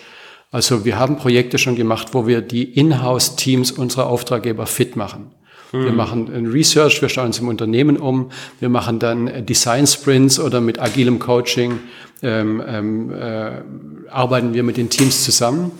Also 0.51 0.85
wir 0.85 0.99
haben 0.99 1.17
Projekte 1.17 1.59
schon 1.59 1.77
gemacht, 1.77 2.09
wo 2.13 2.27
wir 2.27 2.41
die 2.41 2.65
Inhouse-Teams 2.65 3.71
unserer 3.71 4.07
Auftraggeber 4.07 4.67
fit 4.67 4.97
machen. 4.97 5.31
Mhm. 5.73 5.85
Wir 5.85 5.93
machen 5.93 6.47
Research, 6.47 7.01
wir 7.03 7.09
schauen 7.09 7.27
uns 7.27 7.39
im 7.39 7.49
Unternehmen 7.49 7.97
um, 7.97 8.31
wir 8.59 8.69
machen 8.69 8.99
dann 8.99 9.47
Design 9.47 9.87
Sprints 9.87 10.41
oder 10.41 10.61
mit 10.61 10.81
agilem 10.81 11.21
Coaching 11.21 11.79
ähm, 12.23 12.63
ähm, 12.67 13.13
äh, 13.13 13.63
arbeiten 14.11 14.53
wir 14.53 14.63
mit 14.63 14.77
den 14.77 14.91
Teams 14.91 15.25
zusammen 15.25 15.71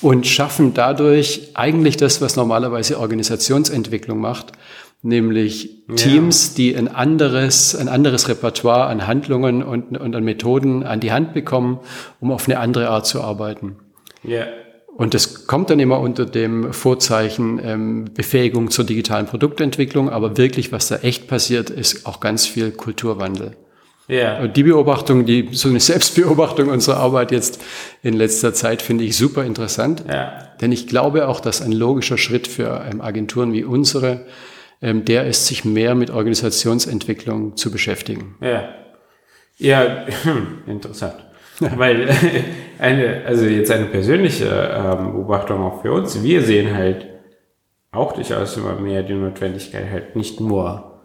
und 0.00 0.26
schaffen 0.26 0.74
dadurch 0.74 1.50
eigentlich 1.54 1.96
das, 1.96 2.20
was 2.20 2.36
normalerweise 2.36 2.98
Organisationsentwicklung 2.98 4.18
macht, 4.18 4.52
nämlich 5.02 5.84
ja. 5.88 5.94
Teams, 5.94 6.54
die 6.54 6.74
ein 6.74 6.88
anderes, 6.88 7.76
ein 7.76 7.88
anderes 7.88 8.28
Repertoire 8.28 8.86
an 8.86 9.06
Handlungen 9.06 9.62
und, 9.62 9.96
und 9.98 10.16
an 10.16 10.24
Methoden 10.24 10.82
an 10.82 11.00
die 11.00 11.12
Hand 11.12 11.34
bekommen, 11.34 11.78
um 12.20 12.32
auf 12.32 12.48
eine 12.48 12.58
andere 12.58 12.88
Art 12.88 13.06
zu 13.06 13.20
arbeiten. 13.20 13.76
Ja. 14.24 14.46
Und 14.96 15.12
das 15.12 15.46
kommt 15.46 15.70
dann 15.70 15.80
immer 15.80 15.98
unter 15.98 16.24
dem 16.24 16.72
Vorzeichen 16.72 17.60
ähm, 17.62 18.04
Befähigung 18.14 18.70
zur 18.70 18.84
digitalen 18.84 19.26
Produktentwicklung, 19.26 20.08
aber 20.08 20.36
wirklich, 20.36 20.70
was 20.70 20.86
da 20.88 20.96
echt 20.96 21.26
passiert, 21.26 21.68
ist 21.68 22.06
auch 22.06 22.20
ganz 22.20 22.46
viel 22.46 22.70
Kulturwandel. 22.70 23.56
Ja. 24.06 24.40
Und 24.40 24.56
die 24.56 24.62
Beobachtung, 24.62 25.24
die 25.24 25.48
so 25.52 25.68
eine 25.68 25.80
Selbstbeobachtung 25.80 26.68
unserer 26.68 26.98
Arbeit 26.98 27.32
jetzt 27.32 27.60
in 28.02 28.14
letzter 28.14 28.52
Zeit 28.52 28.82
finde 28.82 29.04
ich 29.04 29.16
super 29.16 29.44
interessant. 29.44 30.04
Ja. 30.06 30.38
Denn 30.60 30.72
ich 30.72 30.86
glaube 30.86 31.26
auch, 31.26 31.40
dass 31.40 31.62
ein 31.62 31.72
logischer 31.72 32.18
Schritt 32.18 32.46
für 32.46 32.84
ähm, 32.88 33.00
Agenturen 33.00 33.52
wie 33.52 33.64
unsere 33.64 34.26
ähm, 34.82 35.04
der 35.04 35.26
ist, 35.26 35.46
sich 35.46 35.64
mehr 35.64 35.94
mit 35.94 36.10
Organisationsentwicklung 36.10 37.56
zu 37.56 37.70
beschäftigen. 37.70 38.36
Ja, 38.42 38.68
ja 39.56 40.06
interessant. 40.66 41.23
Weil 41.76 42.08
eine, 42.78 43.22
also 43.26 43.44
jetzt 43.44 43.70
eine 43.70 43.86
persönliche 43.86 44.46
ähm, 44.46 45.12
Beobachtung 45.12 45.62
auch 45.62 45.82
für 45.82 45.92
uns, 45.92 46.22
wir 46.22 46.42
sehen 46.42 46.74
halt 46.74 47.06
auch 47.92 48.12
durchaus 48.12 48.56
immer 48.56 48.74
mehr 48.74 49.02
die 49.02 49.14
Notwendigkeit 49.14 49.90
halt 49.90 50.16
nicht 50.16 50.40
nur 50.40 51.00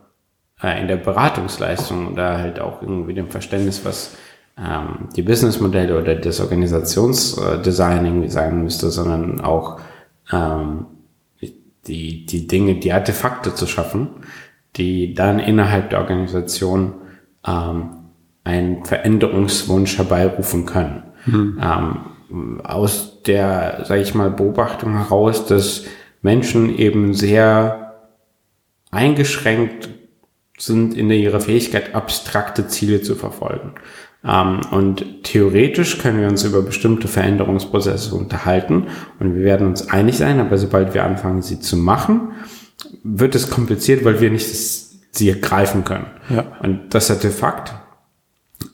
äh, 0.61 0.81
in 0.81 0.87
der 0.87 0.97
Beratungsleistung 0.97 2.13
oder 2.13 2.39
halt 2.39 2.59
auch 2.59 2.81
irgendwie 2.81 3.13
dem 3.13 3.29
Verständnis, 3.29 3.85
was 3.85 4.17
ähm, 4.57 5.09
die 5.15 5.21
Businessmodelle 5.21 5.97
oder 5.97 6.15
das 6.15 6.41
Organisationsdesign 6.41 8.05
irgendwie 8.05 8.29
sein 8.29 8.63
müsste, 8.63 8.89
sondern 8.89 9.41
auch 9.41 9.79
ähm, 10.31 10.87
die, 11.87 12.25
die 12.25 12.47
Dinge, 12.47 12.75
die 12.75 12.91
Artefakte 12.91 13.55
zu 13.55 13.67
schaffen, 13.67 14.09
die 14.75 15.13
dann 15.13 15.39
innerhalb 15.39 15.91
der 15.91 15.99
Organisation 15.99 16.93
ähm, 17.47 17.98
einen 18.49 18.85
Veränderungswunsch 18.85 19.97
herbeirufen 19.97 20.65
können. 20.65 21.03
Mhm. 21.25 21.59
Ähm, 21.61 22.61
aus 22.63 23.23
der, 23.23 23.85
sage 23.85 24.01
ich 24.01 24.13
mal, 24.13 24.31
Beobachtung 24.31 24.97
heraus, 24.97 25.45
dass 25.45 25.85
Menschen 26.21 26.77
eben 26.77 27.13
sehr 27.13 27.95
eingeschränkt 28.91 29.89
sind 30.57 30.95
in 30.95 31.09
ihrer 31.09 31.39
Fähigkeit, 31.39 31.95
abstrakte 31.95 32.67
Ziele 32.67 33.01
zu 33.01 33.15
verfolgen. 33.15 33.75
Ähm, 34.23 34.61
und 34.71 35.23
theoretisch 35.23 35.99
können 35.99 36.19
wir 36.19 36.27
uns 36.27 36.43
über 36.43 36.61
bestimmte 36.61 37.07
Veränderungsprozesse 37.07 38.15
unterhalten 38.15 38.87
und 39.19 39.35
wir 39.35 39.43
werden 39.43 39.67
uns 39.67 39.89
einig 39.89 40.17
sein, 40.17 40.39
aber 40.39 40.57
sobald 40.57 40.93
wir 40.93 41.05
anfangen, 41.05 41.41
sie 41.41 41.59
zu 41.59 41.77
machen, 41.77 42.33
wird 43.03 43.35
es 43.35 43.49
kompliziert, 43.49 44.03
weil 44.03 44.19
wir 44.19 44.29
nicht 44.29 44.47
sie 45.11 45.39
greifen 45.39 45.85
können. 45.85 46.07
Ja. 46.29 46.57
Und 46.61 46.93
das 46.93 47.09
Artefakt 47.09 47.73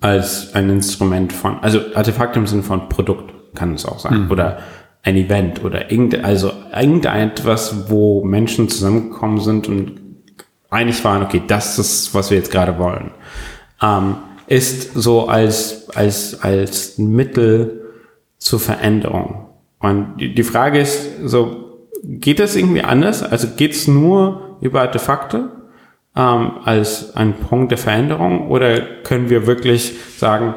als 0.01 0.53
ein 0.55 0.69
Instrument 0.69 1.33
von, 1.33 1.59
also 1.59 1.79
Artefakt 1.93 2.35
im 2.37 2.47
Sinne 2.47 2.63
von 2.63 2.89
Produkt 2.89 3.33
kann 3.55 3.73
es 3.73 3.85
auch 3.85 3.99
sein, 3.99 4.25
mhm. 4.25 4.31
oder 4.31 4.59
ein 5.03 5.15
Event 5.15 5.63
oder 5.63 5.91
irgend, 5.91 6.23
also 6.23 6.51
irgendetwas, 6.75 7.89
wo 7.89 8.23
Menschen 8.25 8.69
zusammengekommen 8.69 9.39
sind 9.39 9.67
und 9.67 10.01
einig 10.69 11.03
waren, 11.03 11.23
okay, 11.23 11.41
das 11.47 11.79
ist, 11.79 12.13
was 12.13 12.31
wir 12.31 12.37
jetzt 12.37 12.51
gerade 12.51 12.77
wollen. 12.79 13.11
Ähm, 13.81 14.15
ist 14.47 14.93
so 14.93 15.27
als, 15.27 15.89
als, 15.95 16.41
als 16.41 16.97
Mittel 16.97 17.85
zur 18.37 18.59
Veränderung. 18.59 19.47
Und 19.79 20.17
die 20.17 20.43
Frage 20.43 20.79
ist 20.79 21.19
so, 21.23 21.87
geht 22.03 22.39
das 22.39 22.55
irgendwie 22.55 22.81
anders? 22.81 23.23
Also 23.23 23.47
geht 23.55 23.71
es 23.71 23.87
nur 23.87 24.57
über 24.61 24.81
Artefakte 24.81 25.49
ähm, 26.15 26.51
als 26.63 27.15
ein 27.15 27.33
Punkt 27.33 27.71
der 27.71 27.77
Veränderung 27.77 28.47
oder 28.49 28.79
können 29.03 29.29
wir 29.29 29.47
wirklich 29.47 29.93
sagen, 30.17 30.55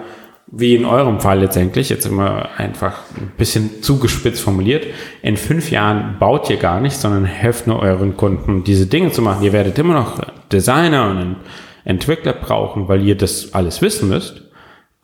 wie 0.51 0.75
in 0.75 0.87
eurem 0.87 1.21
Fall 1.21 1.41
letztendlich, 1.41 1.91
jetzt 1.91 2.07
immer 2.07 2.49
einfach 2.57 3.01
ein 3.17 3.33
bisschen 3.37 3.83
zugespitzt 3.83 4.41
formuliert, 4.41 4.87
in 5.23 5.37
fünf 5.37 5.71
Jahren 5.71 6.17
baut 6.19 6.49
ihr 6.49 6.57
gar 6.57 6.81
nicht, 6.81 6.97
sondern 6.97 7.25
helft 7.27 7.67
nur 7.67 7.81
euren 7.81 8.17
Kunden, 8.17 8.65
diese 8.65 8.87
Dinge 8.87 9.13
zu 9.13 9.21
machen. 9.21 9.45
Ihr 9.45 9.53
werdet 9.53 9.79
immer 9.79 9.95
noch 9.95 10.21
Designer 10.51 11.11
und 11.11 11.37
Entwickler 11.85 12.33
brauchen, 12.33 12.89
weil 12.89 13.03
ihr 13.07 13.17
das 13.17 13.53
alles 13.53 13.83
wissen 13.83 14.09
müsst. 14.09 14.48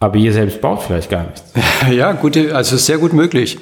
Aber 0.00 0.16
ihr 0.16 0.32
selbst 0.32 0.60
baut 0.60 0.82
vielleicht 0.82 1.10
gar 1.10 1.24
nichts. 1.24 1.44
Ja, 1.90 2.12
gute, 2.12 2.56
also 2.56 2.78
sehr 2.78 2.96
gut 2.96 3.12
möglich. 3.12 3.58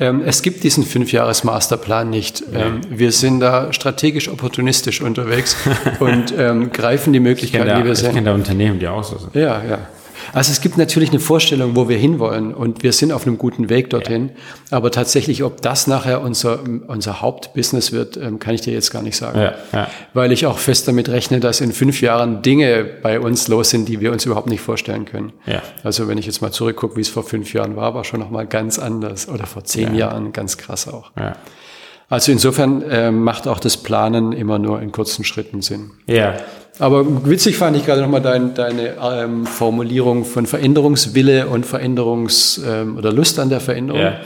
Ähm, 0.00 0.22
es 0.24 0.40
gibt 0.40 0.64
diesen 0.64 0.82
Fünfjahres-Masterplan 0.82 2.08
nicht. 2.08 2.42
Ähm, 2.54 2.80
wir 2.88 3.12
sind 3.12 3.40
da 3.40 3.70
strategisch 3.72 4.30
opportunistisch 4.30 5.02
unterwegs 5.02 5.56
und 6.00 6.32
ähm, 6.38 6.72
greifen 6.72 7.12
die 7.12 7.20
Möglichkeiten, 7.20 7.78
die 7.78 7.84
wir 7.84 7.94
sehen. 7.94 8.08
Ich 8.08 8.14
kenne 8.14 8.30
da 8.30 8.34
Unternehmen, 8.34 8.78
die 8.78 8.88
auch 8.88 9.04
so 9.04 9.18
sind. 9.18 9.34
Ja, 9.34 9.62
ja. 9.62 9.78
Also 10.32 10.52
es 10.52 10.60
gibt 10.60 10.78
natürlich 10.78 11.10
eine 11.10 11.20
Vorstellung, 11.20 11.76
wo 11.76 11.88
wir 11.88 11.96
hinwollen 11.96 12.54
und 12.54 12.82
wir 12.82 12.92
sind 12.92 13.12
auf 13.12 13.26
einem 13.26 13.38
guten 13.38 13.68
Weg 13.68 13.90
dorthin. 13.90 14.30
Ja. 14.70 14.76
Aber 14.76 14.90
tatsächlich, 14.90 15.42
ob 15.42 15.62
das 15.62 15.86
nachher 15.86 16.22
unser, 16.22 16.60
unser 16.86 17.20
Hauptbusiness 17.20 17.92
wird, 17.92 18.16
ähm, 18.16 18.38
kann 18.38 18.54
ich 18.54 18.60
dir 18.60 18.72
jetzt 18.72 18.90
gar 18.90 19.02
nicht 19.02 19.16
sagen. 19.16 19.38
Ja, 19.38 19.54
ja. 19.72 19.88
Weil 20.14 20.32
ich 20.32 20.46
auch 20.46 20.58
fest 20.58 20.88
damit 20.88 21.08
rechne, 21.08 21.40
dass 21.40 21.60
in 21.60 21.72
fünf 21.72 22.00
Jahren 22.00 22.42
Dinge 22.42 22.84
bei 22.84 23.20
uns 23.20 23.48
los 23.48 23.70
sind, 23.70 23.88
die 23.88 24.00
wir 24.00 24.12
uns 24.12 24.24
überhaupt 24.24 24.48
nicht 24.48 24.60
vorstellen 24.60 25.04
können. 25.04 25.32
Also 25.82 26.08
wenn 26.08 26.18
ich 26.18 26.26
jetzt 26.26 26.42
mal 26.42 26.52
zurückgucke, 26.52 26.96
wie 26.96 27.00
es 27.00 27.08
vor 27.08 27.22
fünf 27.22 27.52
Jahren 27.52 27.76
war, 27.76 27.94
war 27.94 28.04
schon 28.04 28.20
nochmal 28.20 28.46
ganz 28.46 28.78
anders. 28.78 29.28
Oder 29.28 29.46
vor 29.46 29.64
zehn 29.64 29.94
Jahren 29.94 30.32
ganz 30.32 30.56
krass 30.56 30.88
auch. 30.88 31.12
Also 32.08 32.30
insofern 32.30 32.82
äh, 32.82 33.10
macht 33.10 33.48
auch 33.48 33.58
das 33.58 33.76
Planen 33.76 34.32
immer 34.32 34.58
nur 34.60 34.80
in 34.80 34.92
kurzen 34.92 35.24
Schritten 35.24 35.60
Sinn. 35.60 35.90
Ja. 36.06 36.36
Aber 36.78 37.26
witzig 37.26 37.56
fand 37.56 37.76
ich 37.76 37.86
gerade 37.86 38.02
nochmal 38.02 38.20
dein, 38.20 38.54
deine 38.54 38.96
ähm, 39.00 39.46
Formulierung 39.46 40.24
von 40.24 40.46
Veränderungswille 40.46 41.46
und 41.46 41.66
Veränderungs- 41.66 42.60
ähm, 42.66 42.96
oder 42.96 43.12
Lust 43.12 43.38
an 43.38 43.48
der 43.48 43.60
Veränderung. 43.60 44.02
Ja. 44.02 44.20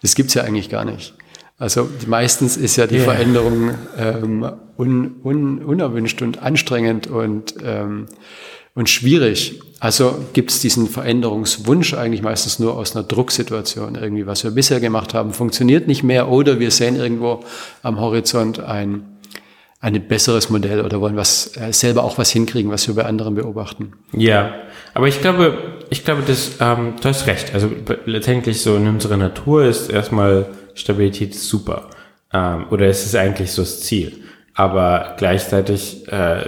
Das 0.00 0.14
gibt's 0.14 0.34
ja 0.34 0.42
eigentlich 0.42 0.70
gar 0.70 0.84
nicht. 0.84 1.14
Also 1.58 1.90
meistens 2.06 2.56
ist 2.56 2.76
ja 2.76 2.86
die 2.86 2.96
yeah. 2.96 3.04
Veränderung 3.04 3.74
ähm, 3.98 4.50
un, 4.78 5.16
un, 5.22 5.58
unerwünscht 5.58 6.22
und 6.22 6.42
anstrengend 6.42 7.06
und, 7.06 7.54
ähm, 7.62 8.06
und 8.74 8.88
schwierig. 8.88 9.60
Also 9.78 10.24
gibt's 10.32 10.60
diesen 10.60 10.88
Veränderungswunsch 10.88 11.92
eigentlich 11.92 12.22
meistens 12.22 12.58
nur 12.58 12.78
aus 12.78 12.96
einer 12.96 13.04
Drucksituation. 13.04 13.94
Irgendwie, 13.94 14.26
was 14.26 14.42
wir 14.42 14.52
bisher 14.52 14.80
gemacht 14.80 15.12
haben, 15.12 15.34
funktioniert 15.34 15.86
nicht 15.86 16.02
mehr 16.02 16.30
oder 16.30 16.60
wir 16.60 16.70
sehen 16.70 16.96
irgendwo 16.96 17.40
am 17.82 18.00
Horizont 18.00 18.60
ein 18.60 19.19
ein 19.82 20.06
besseres 20.08 20.50
Modell 20.50 20.84
oder 20.84 21.00
wollen 21.00 21.16
was 21.16 21.56
äh, 21.56 21.72
selber 21.72 22.04
auch 22.04 22.18
was 22.18 22.30
hinkriegen, 22.30 22.70
was 22.70 22.86
wir 22.86 22.94
bei 22.94 23.04
anderen 23.06 23.34
beobachten. 23.34 23.92
Ja, 24.12 24.52
aber 24.92 25.08
ich 25.08 25.20
glaube, 25.22 25.56
ich 25.88 26.04
glaube, 26.04 26.22
das, 26.26 26.58
ähm, 26.60 26.94
du 27.00 27.08
hast 27.08 27.26
recht. 27.26 27.54
Also 27.54 27.70
letztendlich 28.04 28.60
so 28.60 28.76
in 28.76 28.86
unserer 28.86 29.16
Natur 29.16 29.64
ist 29.64 29.88
erstmal 29.90 30.46
Stabilität 30.74 31.34
super. 31.34 31.88
Ähm, 32.32 32.66
oder 32.70 32.86
es 32.86 33.06
ist 33.06 33.16
eigentlich 33.16 33.52
so 33.52 33.62
das 33.62 33.80
Ziel. 33.80 34.12
aber 34.60 35.14
gleichzeitig, 35.16 36.06
äh, 36.12 36.44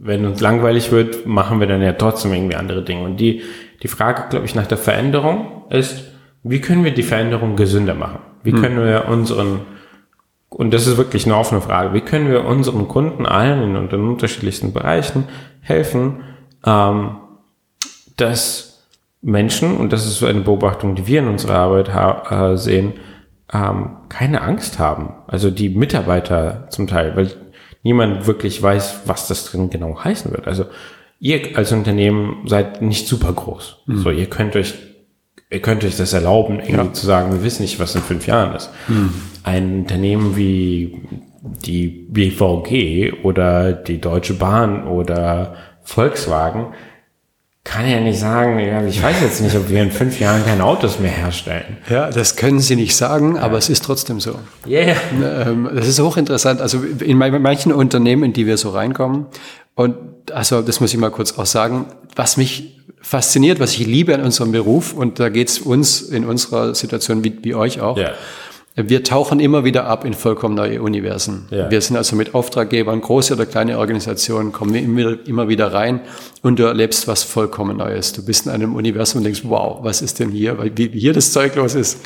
wenn 0.00 0.24
uns 0.24 0.40
langweilig 0.40 0.92
wird, 0.92 1.26
machen 1.26 1.60
wir 1.60 1.66
dann 1.66 1.82
ja 1.82 1.92
trotzdem 1.92 2.32
irgendwie 2.32 2.56
andere 2.56 2.82
Dinge. 2.82 3.04
Und 3.04 3.18
die, 3.18 3.42
die 3.82 3.88
Frage, 3.88 4.28
glaube 4.30 4.46
ich, 4.46 4.54
nach 4.54 4.66
der 4.66 4.78
Veränderung 4.78 5.64
ist, 5.68 6.04
wie 6.42 6.60
können 6.60 6.84
wir 6.84 6.92
die 6.92 7.02
Veränderung 7.02 7.54
gesünder 7.56 7.94
machen? 7.94 8.20
Wie 8.42 8.52
können 8.52 8.82
wir 8.82 9.08
unseren, 9.08 9.60
und 10.54 10.72
das 10.72 10.86
ist 10.86 10.96
wirklich 10.96 11.26
eine 11.26 11.36
offene 11.36 11.60
Frage, 11.60 11.94
wie 11.94 12.00
können 12.00 12.30
wir 12.30 12.44
unseren 12.44 12.88
Kunden 12.88 13.26
allen 13.26 13.74
in 13.74 13.88
den 13.88 14.08
unterschiedlichsten 14.08 14.72
Bereichen 14.72 15.24
helfen, 15.60 16.22
ähm, 16.64 17.16
dass 18.16 18.86
Menschen, 19.22 19.76
und 19.76 19.92
das 19.92 20.04
ist 20.04 20.18
so 20.18 20.26
eine 20.26 20.40
Beobachtung, 20.40 20.94
die 20.94 21.06
wir 21.06 21.20
in 21.20 21.28
unserer 21.28 21.54
Arbeit 21.54 21.88
äh, 22.30 22.56
sehen, 22.56 22.94
ähm, 23.52 23.96
keine 24.08 24.42
Angst 24.42 24.78
haben. 24.78 25.14
Also 25.26 25.50
die 25.50 25.68
Mitarbeiter 25.68 26.66
zum 26.70 26.86
Teil, 26.86 27.16
weil 27.16 27.30
niemand 27.82 28.26
wirklich 28.26 28.60
weiß, 28.62 29.02
was 29.06 29.28
das 29.28 29.44
drin 29.44 29.70
genau 29.70 30.02
heißen 30.02 30.30
wird. 30.32 30.46
Also 30.46 30.66
ihr 31.20 31.56
als 31.56 31.72
Unternehmen 31.72 32.42
seid 32.46 32.82
nicht 32.82 33.06
super 33.06 33.32
groß. 33.32 33.82
So, 33.86 34.10
ihr 34.10 34.26
könnt 34.26 34.56
euch, 34.56 34.74
ihr 35.52 35.60
könnt 35.60 35.84
euch 35.84 35.96
das 35.96 36.12
erlauben, 36.12 36.60
irgendwie 36.60 36.92
zu 36.92 37.06
sagen, 37.06 37.32
wir 37.32 37.42
wissen 37.44 37.62
nicht, 37.62 37.78
was 37.78 37.94
in 37.94 38.02
fünf 38.02 38.26
Jahren 38.26 38.54
ist. 38.54 38.70
Ein 39.44 39.80
Unternehmen 39.80 40.36
wie 40.36 41.02
die 41.66 41.88
BVG 42.10 43.22
oder 43.24 43.72
die 43.72 44.00
Deutsche 44.00 44.34
Bahn 44.34 44.86
oder 44.86 45.54
Volkswagen 45.82 46.66
kann 47.64 47.88
ja 47.88 48.00
nicht 48.00 48.18
sagen, 48.18 48.58
ja, 48.58 48.84
ich 48.84 49.00
weiß 49.00 49.20
jetzt 49.20 49.40
nicht, 49.40 49.54
ob 49.54 49.68
wir 49.68 49.82
in 49.82 49.92
fünf 49.92 50.18
Jahren 50.18 50.44
keine 50.44 50.64
Autos 50.64 50.98
mehr 50.98 51.12
herstellen. 51.12 51.76
Ja, 51.88 52.10
das 52.10 52.34
können 52.34 52.58
Sie 52.58 52.74
nicht 52.74 52.96
sagen, 52.96 53.38
aber 53.38 53.56
es 53.56 53.68
ist 53.68 53.84
trotzdem 53.84 54.18
so. 54.18 54.34
Yeah. 54.66 54.96
Ähm, 55.22 55.68
Das 55.72 55.86
ist 55.86 56.00
hochinteressant. 56.00 56.60
Also 56.60 56.78
in 56.82 57.16
ma- 57.18 57.30
manchen 57.38 57.72
Unternehmen, 57.72 58.24
in 58.24 58.32
die 58.32 58.46
wir 58.48 58.56
so 58.56 58.70
reinkommen, 58.70 59.26
und 59.74 59.94
also 60.32 60.60
das 60.60 60.80
muss 60.80 60.92
ich 60.92 60.98
mal 60.98 61.10
kurz 61.12 61.38
auch 61.38 61.46
sagen, 61.46 61.86
was 62.16 62.36
mich 62.36 62.81
fasziniert, 63.02 63.60
was 63.60 63.72
ich 63.72 63.86
liebe 63.86 64.14
an 64.14 64.22
unserem 64.22 64.52
Beruf, 64.52 64.92
und 64.92 65.18
da 65.20 65.28
geht's 65.28 65.58
uns 65.58 66.00
in 66.00 66.24
unserer 66.24 66.74
Situation 66.74 67.24
wie, 67.24 67.36
wie 67.42 67.54
euch 67.54 67.80
auch, 67.80 67.98
Ja. 67.98 68.12
wir 68.74 69.04
tauchen 69.04 69.38
immer 69.40 69.64
wieder 69.64 69.84
ab 69.86 70.04
in 70.04 70.14
vollkommen 70.14 70.54
neue 70.54 70.80
Universen. 70.80 71.46
Ja. 71.50 71.70
Wir 71.70 71.80
sind 71.82 71.96
also 71.96 72.16
mit 72.16 72.34
Auftraggebern, 72.34 73.00
große 73.02 73.34
oder 73.34 73.44
kleine 73.44 73.78
Organisationen, 73.78 74.52
kommen 74.52 74.72
wir 74.72 74.80
immer, 74.82 75.26
immer 75.26 75.48
wieder 75.48 75.72
rein 75.74 76.00
und 76.42 76.58
du 76.58 76.62
erlebst 76.62 77.06
was 77.06 77.22
vollkommen 77.22 77.76
Neues. 77.76 78.12
Du 78.14 78.24
bist 78.24 78.46
in 78.46 78.52
einem 78.52 78.74
Universum 78.74 79.18
und 79.18 79.24
denkst, 79.24 79.42
wow, 79.44 79.80
was 79.82 80.00
ist 80.00 80.20
denn 80.20 80.30
hier, 80.30 80.56
wie, 80.74 80.88
hier 80.88 81.12
das 81.12 81.32
Zeug 81.32 81.54
los 81.56 81.74
ist. 81.74 81.98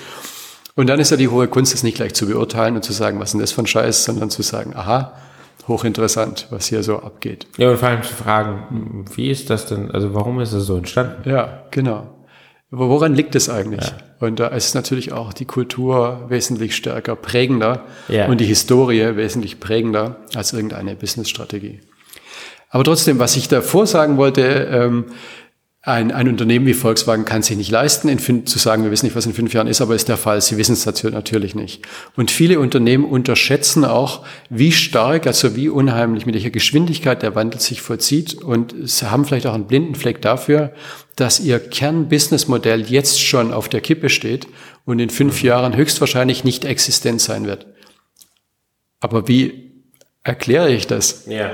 Und 0.74 0.88
dann 0.88 0.98
ist 1.00 1.10
ja 1.10 1.16
die 1.16 1.28
hohe 1.28 1.46
Kunst, 1.48 1.72
es 1.72 1.82
nicht 1.84 1.96
gleich 1.96 2.14
zu 2.14 2.26
beurteilen 2.26 2.74
und 2.74 2.82
zu 2.82 2.92
sagen, 2.92 3.18
was 3.20 3.28
ist 3.28 3.32
denn 3.34 3.40
das 3.40 3.52
für 3.52 3.62
ein 3.62 3.66
Scheiß, 3.66 4.04
sondern 4.04 4.28
zu 4.30 4.42
sagen, 4.42 4.74
aha, 4.74 5.12
hochinteressant, 5.68 6.46
was 6.50 6.66
hier 6.66 6.82
so 6.82 6.98
abgeht. 7.00 7.46
Ja, 7.56 7.70
und 7.70 7.78
vor 7.78 7.88
allem 7.88 8.02
zu 8.02 8.12
fragen, 8.14 9.04
wie 9.14 9.30
ist 9.30 9.50
das 9.50 9.66
denn, 9.66 9.90
also 9.90 10.14
warum 10.14 10.40
ist 10.40 10.52
es 10.52 10.66
so 10.66 10.76
entstanden? 10.76 11.28
Ja, 11.28 11.64
genau. 11.70 12.12
Aber 12.72 12.88
woran 12.88 13.14
liegt 13.14 13.34
es 13.34 13.48
eigentlich? 13.48 13.84
Und 14.18 14.40
da 14.40 14.48
ist 14.48 14.74
natürlich 14.74 15.12
auch 15.12 15.32
die 15.32 15.44
Kultur 15.44 16.24
wesentlich 16.28 16.74
stärker 16.74 17.14
prägender 17.16 17.84
Ja. 18.08 18.26
und 18.26 18.40
die 18.40 18.44
Historie 18.46 19.16
wesentlich 19.16 19.60
prägender 19.60 20.16
als 20.34 20.52
irgendeine 20.52 20.96
Businessstrategie. 20.96 21.80
Aber 22.70 22.82
trotzdem, 22.84 23.18
was 23.18 23.36
ich 23.36 23.48
davor 23.48 23.86
sagen 23.86 24.16
wollte, 24.16 24.42
ähm, 24.42 25.06
ein, 25.86 26.10
ein 26.10 26.28
Unternehmen 26.28 26.66
wie 26.66 26.74
Volkswagen 26.74 27.24
kann 27.24 27.42
sich 27.42 27.56
nicht 27.56 27.70
leisten, 27.70 28.08
in 28.08 28.18
fün- 28.18 28.44
zu 28.44 28.58
sagen, 28.58 28.82
wir 28.82 28.90
wissen 28.90 29.06
nicht, 29.06 29.14
was 29.14 29.24
in 29.24 29.34
fünf 29.34 29.54
Jahren 29.54 29.68
ist, 29.68 29.80
aber 29.80 29.94
ist 29.94 30.08
der 30.08 30.16
Fall. 30.16 30.40
Sie 30.40 30.56
wissen 30.56 30.72
es 30.72 30.84
natürlich 30.84 31.54
nicht. 31.54 31.82
Und 32.16 32.32
viele 32.32 32.58
Unternehmen 32.58 33.04
unterschätzen 33.04 33.84
auch, 33.84 34.26
wie 34.50 34.72
stark, 34.72 35.28
also 35.28 35.54
wie 35.54 35.68
unheimlich, 35.68 36.26
mit 36.26 36.34
welcher 36.34 36.50
Geschwindigkeit 36.50 37.22
der 37.22 37.36
Wandel 37.36 37.60
sich 37.60 37.82
vollzieht. 37.82 38.34
Und 38.34 38.74
sie 38.82 39.12
haben 39.12 39.24
vielleicht 39.24 39.46
auch 39.46 39.54
einen 39.54 39.68
blinden 39.68 39.94
Fleck 39.94 40.20
dafür, 40.22 40.72
dass 41.14 41.38
ihr 41.38 41.60
Kern-Business-Modell 41.60 42.90
jetzt 42.90 43.22
schon 43.22 43.52
auf 43.52 43.68
der 43.68 43.80
Kippe 43.80 44.08
steht 44.08 44.48
und 44.86 44.98
in 44.98 45.08
fünf 45.08 45.44
Jahren 45.44 45.76
höchstwahrscheinlich 45.76 46.42
nicht 46.42 46.64
existent 46.64 47.20
sein 47.20 47.46
wird. 47.46 47.66
Aber 48.98 49.28
wie 49.28 49.84
erkläre 50.24 50.72
ich 50.72 50.88
das? 50.88 51.26
Ja. 51.28 51.52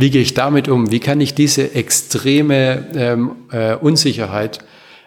Wie 0.00 0.10
gehe 0.10 0.22
ich 0.22 0.32
damit 0.32 0.66
um? 0.68 0.90
Wie 0.90 0.98
kann 0.98 1.20
ich 1.20 1.34
diese 1.34 1.74
extreme 1.74 2.86
ähm, 2.94 3.36
äh, 3.52 3.74
Unsicherheit 3.74 4.60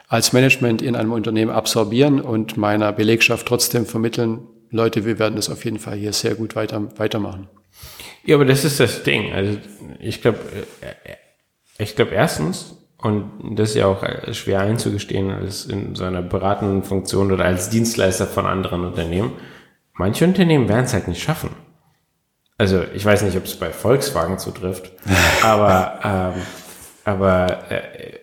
als 0.07 0.33
Management 0.33 0.83
in 0.83 0.95
einem 0.95 1.11
Unternehmen 1.11 1.49
absorbieren 1.49 2.21
und 2.21 2.57
meiner 2.57 2.91
Belegschaft 2.93 3.47
trotzdem 3.47 3.87
vermitteln, 3.87 4.41
Leute, 4.69 5.03
wir 5.03 5.17
werden 5.17 5.35
das 5.35 5.49
auf 5.49 5.65
jeden 5.65 5.79
Fall 5.79 5.97
hier 5.97 6.13
sehr 6.13 6.35
gut 6.35 6.55
weiter, 6.55 6.89
weitermachen. 6.97 7.47
Ja, 8.23 8.35
aber 8.35 8.45
das 8.45 8.65
ist 8.65 8.79
das 8.79 9.01
Ding. 9.01 9.33
Also 9.33 9.57
ich 9.99 10.21
glaube, 10.21 10.37
ich 11.79 11.95
glaube 11.95 12.11
erstens, 12.11 12.75
und 12.97 13.57
das 13.57 13.69
ist 13.69 13.75
ja 13.77 13.87
auch 13.87 14.03
äh, 14.03 14.31
schwer 14.35 14.59
einzugestehen, 14.59 15.31
als 15.31 15.65
in 15.65 15.95
so 15.95 16.03
einer 16.03 16.21
beratenden 16.21 16.83
Funktion 16.83 17.31
oder 17.31 17.45
als 17.45 17.71
Dienstleister 17.71 18.27
von 18.27 18.45
anderen 18.45 18.85
Unternehmen, 18.85 19.31
manche 19.93 20.23
Unternehmen 20.25 20.69
werden 20.69 20.85
es 20.85 20.93
halt 20.93 21.07
nicht 21.07 21.23
schaffen. 21.23 21.49
Also 22.63 22.81
ich 22.95 23.03
weiß 23.03 23.23
nicht, 23.23 23.35
ob 23.35 23.43
es 23.43 23.57
bei 23.57 23.71
Volkswagen 23.71 24.39
zutrifft, 24.39 24.89
aber 25.43 25.99
ähm, 26.33 26.41
aber 27.03 27.69
äh, 27.69 28.19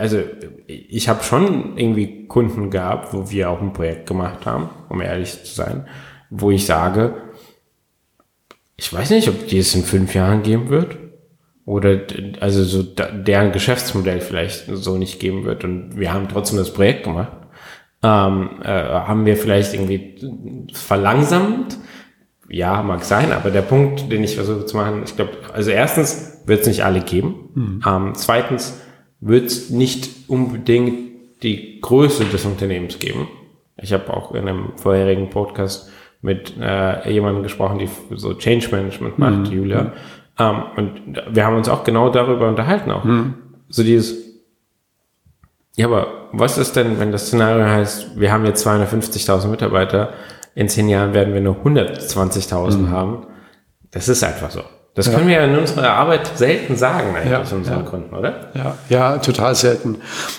also 0.00 0.20
ich 0.66 1.08
habe 1.08 1.22
schon 1.22 1.78
irgendwie 1.78 2.26
Kunden 2.26 2.70
gehabt, 2.70 3.14
wo 3.14 3.30
wir 3.30 3.50
auch 3.50 3.62
ein 3.62 3.72
Projekt 3.72 4.08
gemacht 4.08 4.46
haben, 4.46 4.68
um 4.88 5.00
ehrlich 5.00 5.44
zu 5.44 5.54
sein, 5.54 5.86
wo 6.28 6.50
ich 6.50 6.66
sage, 6.66 7.14
ich 8.74 8.92
weiß 8.92 9.10
nicht, 9.10 9.28
ob 9.28 9.46
die 9.46 9.58
es 9.58 9.72
in 9.76 9.84
fünf 9.84 10.12
Jahren 10.12 10.42
geben 10.42 10.70
wird. 10.70 10.96
Oder 11.64 12.00
also 12.40 12.64
so 12.64 12.82
deren 12.82 13.52
Geschäftsmodell 13.52 14.20
vielleicht 14.20 14.64
so 14.72 14.98
nicht 14.98 15.20
geben 15.20 15.44
wird. 15.44 15.62
Und 15.62 15.96
wir 15.96 16.12
haben 16.12 16.28
trotzdem 16.28 16.58
das 16.58 16.72
Projekt 16.72 17.04
gemacht. 17.04 17.30
Ähm, 18.02 18.60
äh, 18.64 18.66
haben 18.66 19.24
wir 19.24 19.36
vielleicht 19.36 19.72
irgendwie 19.72 20.68
verlangsamt? 20.72 21.78
Ja, 22.48 22.82
mag 22.82 23.04
sein, 23.04 23.32
aber 23.32 23.50
der 23.50 23.62
Punkt, 23.62 24.12
den 24.12 24.22
ich 24.22 24.34
versuche 24.34 24.66
zu 24.66 24.76
machen, 24.76 25.02
ich 25.04 25.16
glaube, 25.16 25.32
also 25.52 25.70
erstens 25.70 26.42
wird 26.46 26.60
es 26.60 26.66
nicht 26.66 26.84
alle 26.84 27.00
geben. 27.00 27.80
Ähm, 27.86 28.12
zweitens 28.14 28.80
wird 29.20 29.46
es 29.46 29.70
nicht 29.70 30.28
unbedingt 30.28 31.42
die 31.42 31.80
Größe 31.80 32.24
des 32.26 32.44
Unternehmens 32.44 32.98
geben. 32.98 33.28
Ich 33.76 33.92
habe 33.92 34.12
auch 34.12 34.32
in 34.32 34.48
einem 34.48 34.72
vorherigen 34.76 35.30
Podcast 35.30 35.90
mit 36.22 36.54
äh, 36.60 37.10
jemandem 37.10 37.42
gesprochen, 37.42 37.78
die 37.78 37.88
so 38.16 38.34
Change 38.34 38.68
Management 38.70 39.18
macht, 39.18 39.48
Julia. 39.48 39.92
Ähm, 40.38 40.62
und 40.76 41.22
wir 41.30 41.44
haben 41.44 41.56
uns 41.56 41.68
auch 41.68 41.84
genau 41.84 42.10
darüber 42.10 42.48
unterhalten 42.48 42.90
auch. 42.90 43.04
So 43.68 43.82
dieses, 43.82 44.16
ja, 45.76 45.86
aber 45.86 46.28
was 46.32 46.58
ist 46.58 46.76
denn, 46.76 46.98
wenn 47.00 47.12
das 47.12 47.26
Szenario 47.26 47.64
heißt, 47.64 48.18
wir 48.18 48.32
haben 48.32 48.44
jetzt 48.44 48.66
250.000 48.66 49.48
Mitarbeiter, 49.48 50.12
in 50.54 50.68
zehn 50.68 50.88
Jahren 50.88 51.14
werden 51.14 51.34
wir 51.34 51.40
nur 51.40 51.56
120.000 51.64 52.90
haben? 52.90 53.26
Das 53.90 54.08
ist 54.08 54.22
einfach 54.22 54.50
so. 54.50 54.62
Das 54.94 55.12
können 55.12 55.26
wir 55.26 55.42
in 55.42 55.58
unserer 55.58 55.90
Arbeit 55.90 56.30
selten 56.36 56.76
sagen 56.76 57.16
eigentlich 57.16 57.32
Ja, 57.32 57.40
unseren 57.40 57.64
ja. 57.64 57.82
Kunden, 57.82 58.14
oder? 58.14 58.50
Ja, 58.54 58.78
ja, 58.88 59.18
total 59.18 59.56
selten. 59.56 59.96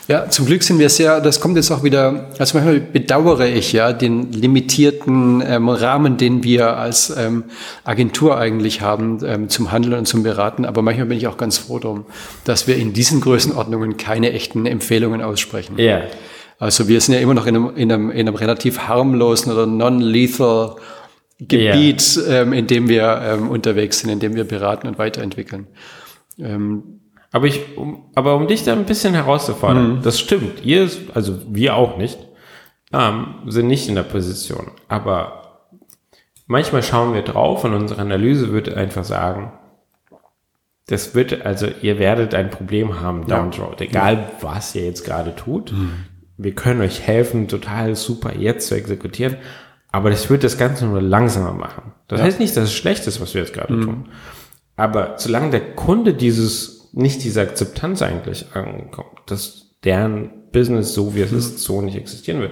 Ja, 0.08 0.30
zum 0.30 0.45
Glück 0.45 0.63
sind 0.63 0.80
wir 0.80 0.89
sehr, 0.89 1.19
das 1.19 1.41
kommt 1.41 1.58
jetzt 1.58 1.71
auch 1.71 1.84
wieder, 1.84 2.30
also 2.39 2.58
manchmal 2.58 2.80
bedauere 2.80 3.47
ich 3.47 3.73
ja 3.73 3.91
den 3.91 4.32
limitierten 4.32 5.43
ähm, 5.45 5.67
Rahmen, 5.67 6.15
den 6.15 6.45
wir 6.45 6.78
als 6.78 7.10
ähm, 7.17 7.43
Agentur 7.84 8.38
eigentlich 8.38 8.80
haben 8.80 9.19
ähm, 9.25 9.49
zum 9.49 9.73
Handeln 9.73 9.95
und 9.95 10.06
zum 10.06 10.23
Beraten, 10.23 10.63
aber 10.63 10.82
manchmal 10.82 11.08
bin 11.08 11.17
ich 11.17 11.28
auch 11.28 11.38
ganz 11.38 11.58
froh 11.58 11.80
drum, 11.80 12.06
dass 12.45 12.65
wir 12.65 12.78
in 12.78 12.93
diesen 12.93 13.19
Größenordnungen 13.19 13.97
keine 13.97 14.32
echten 14.32 14.65
Empfehlungen 14.65 15.21
aussprechen. 15.21 15.78
Ja. 15.78 15.99
Also 16.60 16.88
wir 16.88 17.02
sind 17.02 17.15
ja 17.15 17.20
immer 17.20 17.34
noch 17.34 17.46
in 17.46 17.56
einem, 17.56 17.76
in 17.76 17.91
einem, 17.91 18.12
in 18.12 18.28
einem 18.28 18.36
relativ 18.36 18.88
harmlosen 18.88 19.52
oder 19.52 19.65
non-lethal 19.65 20.76
Gebiet, 21.39 22.20
ähm, 22.30 22.54
in 22.54 22.68
dem 22.68 22.88
wir 22.88 23.22
ähm, 23.24 23.50
unterwegs 23.50 24.00
sind, 24.00 24.10
in 24.10 24.20
dem 24.20 24.36
wir 24.36 24.46
beraten 24.46 24.88
und 24.88 24.98
weiterentwickeln. 24.98 25.68
Ähm, 26.39 27.02
Aber 27.32 27.48
ich, 27.48 27.78
um, 27.78 28.06
aber 28.15 28.36
um 28.36 28.48
dich 28.48 28.63
da 28.63 28.72
ein 28.72 28.86
bisschen 28.86 29.13
herauszufordern, 29.13 30.00
das 30.02 30.18
stimmt. 30.20 30.63
Ihr, 30.63 30.89
also 31.13 31.39
wir 31.50 31.76
auch 31.76 31.98
nicht, 31.98 32.18
ähm, 32.94 33.36
sind 33.48 33.68
nicht 33.68 33.89
in 33.89 33.96
der 33.96 34.04
Position. 34.04 34.72
Aber 34.88 35.68
manchmal 36.48 36.82
schauen 36.84 37.13
wir 37.13 37.24
drauf 37.24 37.65
und 37.65 37.74
unsere 37.74 38.00
Analyse 38.00 38.54
wird 38.54 38.74
einfach 38.74 39.04
sagen, 39.04 39.52
das 40.88 41.15
wird, 41.15 41.46
also 41.46 41.68
ihr 41.82 42.00
werdet 42.00 42.34
ein 42.34 42.50
Problem 42.50 43.02
haben 43.02 43.28
down 43.28 43.52
the 43.52 43.60
road, 43.60 43.82
egal 43.82 44.32
was 44.39 44.74
ihr 44.76 44.86
jetzt 44.86 45.04
gerade 45.04 45.36
tut. 45.36 45.74
Wir 46.38 46.54
können 46.54 46.82
euch 46.82 47.02
helfen, 47.02 47.48
total 47.48 47.95
super 47.95 48.36
jetzt 48.36 48.67
zu 48.67 48.76
exekutieren, 48.76 49.38
aber 49.91 50.10
das 50.10 50.30
wird 50.30 50.43
das 50.43 50.58
Ganze 50.58 50.86
nur 50.86 51.02
langsamer 51.02 51.54
machen. 51.54 51.93
Das 52.08 52.21
heißt 52.21 52.39
nicht, 52.39 52.56
dass 52.58 52.65
es 52.65 52.74
schlecht 52.74 53.08
ist, 53.08 53.21
was 53.21 53.34
wir 53.34 53.41
jetzt 53.41 53.54
gerade 53.54 53.80
tun. 53.80 54.10
Aber 54.76 55.15
solange 55.17 55.52
der 55.52 55.74
Kunde 55.76 56.13
dieses, 56.13 56.89
nicht 56.91 57.24
diese 57.24 57.41
Akzeptanz 57.41 58.02
eigentlich 58.02 58.48
ankommt, 58.54 59.19
dass 59.28 59.78
deren 59.84 60.32
Business 60.52 60.93
so 60.93 61.15
wie 61.15 61.21
es 61.21 61.32
ist, 61.32 61.60
so 61.60 61.82
nicht 61.82 61.95
existieren 61.95 62.41
wird, 62.41 62.52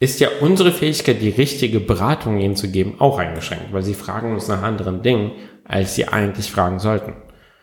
ist 0.00 0.20
ja 0.20 0.28
unsere 0.40 0.72
Fähigkeit, 0.72 1.22
die 1.22 1.30
richtige 1.30 1.80
Beratung 1.80 2.38
ihnen 2.38 2.56
zu 2.56 2.68
geben, 2.68 2.96
auch 2.98 3.18
eingeschränkt, 3.18 3.72
weil 3.72 3.82
sie 3.82 3.94
fragen 3.94 4.32
uns 4.32 4.48
nach 4.48 4.62
anderen 4.62 5.02
Dingen, 5.02 5.32
als 5.64 5.94
sie 5.94 6.08
eigentlich 6.08 6.50
fragen 6.50 6.78
sollten. 6.78 7.14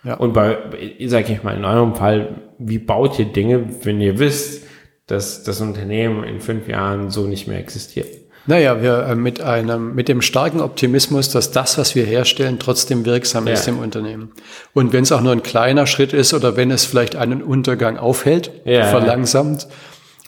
Ja. 0.03 0.15
Und 0.15 0.33
bei, 0.33 0.57
sag 1.05 1.29
ich 1.29 1.43
mal, 1.43 1.55
in 1.55 1.65
eurem 1.65 1.95
Fall, 1.95 2.41
wie 2.57 2.79
baut 2.79 3.19
ihr 3.19 3.25
Dinge, 3.25 3.65
wenn 3.83 4.01
ihr 4.01 4.17
wisst, 4.17 4.65
dass 5.11 5.43
das 5.43 5.61
Unternehmen 5.61 6.23
in 6.23 6.39
fünf 6.39 6.67
Jahren 6.67 7.09
so 7.11 7.27
nicht 7.27 7.47
mehr 7.47 7.59
existiert? 7.59 8.07
Naja, 8.47 8.81
wir 8.81 9.05
äh, 9.07 9.15
mit 9.15 9.41
einem, 9.41 9.93
mit 9.93 10.07
dem 10.07 10.21
starken 10.21 10.61
Optimismus, 10.61 11.29
dass 11.29 11.51
das, 11.51 11.77
was 11.77 11.93
wir 11.93 12.05
herstellen, 12.05 12.57
trotzdem 12.59 13.05
wirksam 13.05 13.45
ja. 13.45 13.53
ist 13.53 13.67
im 13.67 13.77
Unternehmen. 13.77 14.31
Und 14.73 14.93
wenn 14.93 15.03
es 15.03 15.11
auch 15.11 15.21
nur 15.21 15.31
ein 15.31 15.43
kleiner 15.43 15.85
Schritt 15.85 16.13
ist 16.13 16.33
oder 16.33 16.57
wenn 16.57 16.71
es 16.71 16.85
vielleicht 16.85 17.15
einen 17.15 17.43
Untergang 17.43 17.97
aufhält, 17.97 18.51
ja. 18.65 18.85
verlangsamt, 18.85 19.67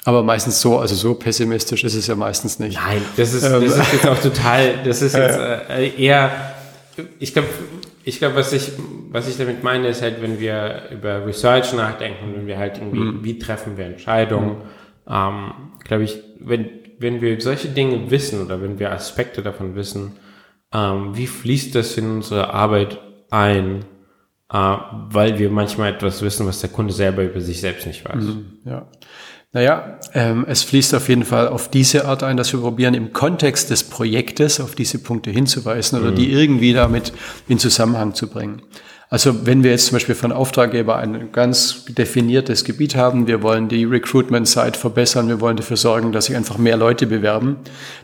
aber 0.06 0.22
meistens 0.22 0.62
so, 0.62 0.78
also 0.78 0.96
so 0.96 1.16
pessimistisch 1.16 1.84
ist 1.84 1.96
es 1.96 2.08
ja 2.08 2.16
meistens 2.16 2.60
nicht. 2.60 2.78
Nein, 2.78 3.02
das 3.18 3.34
ist, 3.34 3.44
das 3.44 3.64
ist 3.64 3.94
jetzt 3.94 4.08
auch 4.08 4.18
total, 4.22 4.84
das 4.84 5.02
ist 5.02 5.16
jetzt 5.16 5.40
äh, 5.40 5.90
eher, 5.98 6.30
ich 7.20 7.34
glaube, 7.34 7.48
ich 8.04 8.18
glaube, 8.20 8.36
was 8.36 8.54
ich, 8.54 8.72
was 9.10 9.28
ich 9.28 9.38
damit 9.38 9.64
meine, 9.64 9.88
ist 9.88 10.02
halt, 10.02 10.22
wenn 10.22 10.40
wir 10.40 10.90
über 10.92 11.26
Research 11.26 11.74
nachdenken, 11.74 12.34
wenn 12.36 12.48
wir 12.48 12.58
halt 12.58 12.78
irgendwie, 12.78 13.00
mhm. 13.00 13.24
wie 13.24 13.40
treffen 13.40 13.78
wir 13.78 13.86
Entscheidungen, 13.86 14.58
mhm. 14.58 14.62
ähm, 15.10 15.52
glaube 15.84 16.04
ich, 16.04 16.22
wenn, 16.40 16.70
wenn 17.00 17.22
wir 17.22 17.40
solche 17.42 17.70
Dinge 17.70 18.12
wissen 18.12 18.44
oder 18.46 18.62
wenn 18.62 18.80
wir 18.80 18.92
Aspekte 18.92 19.42
davon 19.42 19.76
wissen, 19.76 20.18
ähm, 20.74 21.16
wie 21.16 21.28
fließt 21.28 21.76
das 21.76 21.98
in 21.98 22.10
unsere 22.10 22.54
Arbeit 22.54 23.00
ein, 23.30 23.86
äh, 24.52 24.58
weil 25.10 25.40
wir 25.40 25.50
manchmal 25.50 25.94
etwas 25.94 26.22
wissen, 26.22 26.46
was 26.46 26.62
der 26.62 26.70
Kunde 26.72 26.94
selber 26.94 27.24
über 27.24 27.40
sich 27.40 27.62
selbst 27.62 27.88
nicht 27.88 28.04
weiß. 28.08 28.24
Mhm, 28.24 28.46
ja. 28.66 28.88
Naja, 29.56 30.00
ähm, 30.16 30.46
es 30.48 30.64
fließt 30.64 30.96
auf 30.96 31.10
jeden 31.10 31.26
Fall 31.26 31.48
auf 31.48 31.70
diese 31.70 32.06
Art 32.06 32.24
ein, 32.24 32.38
dass 32.38 32.52
wir 32.52 32.60
probieren, 32.60 32.96
im 32.96 33.14
Kontext 33.14 33.70
des 33.70 33.84
Projektes 33.84 34.60
auf 34.60 34.74
diese 34.74 34.98
Punkte 34.98 35.30
hinzuweisen 35.30 36.00
oder 36.00 36.10
mhm. 36.10 36.16
die 36.16 36.32
irgendwie 36.32 36.74
damit 36.74 37.14
in 37.48 37.60
Zusammenhang 37.60 38.16
zu 38.16 38.28
bringen. 38.28 38.64
Also 39.14 39.46
wenn 39.46 39.64
wir 39.64 39.70
jetzt 39.70 39.86
zum 39.86 39.98
Beispiel 39.98 40.16
von 40.16 40.32
Auftraggeber 40.32 40.96
ein 40.96 41.32
ganz 41.32 41.86
definiertes 41.86 42.64
Gebiet 42.64 42.96
haben, 42.96 43.28
wir 43.28 43.44
wollen 43.44 43.70
die 43.70 43.84
Recruitment-Site 43.84 44.80
verbessern, 44.80 45.28
wir 45.28 45.40
wollen 45.40 45.56
dafür 45.56 45.78
sorgen, 45.78 46.12
dass 46.12 46.26
sich 46.26 46.36
einfach 46.36 46.58
mehr 46.58 46.78
Leute 46.78 47.06
bewerben, 47.06 47.58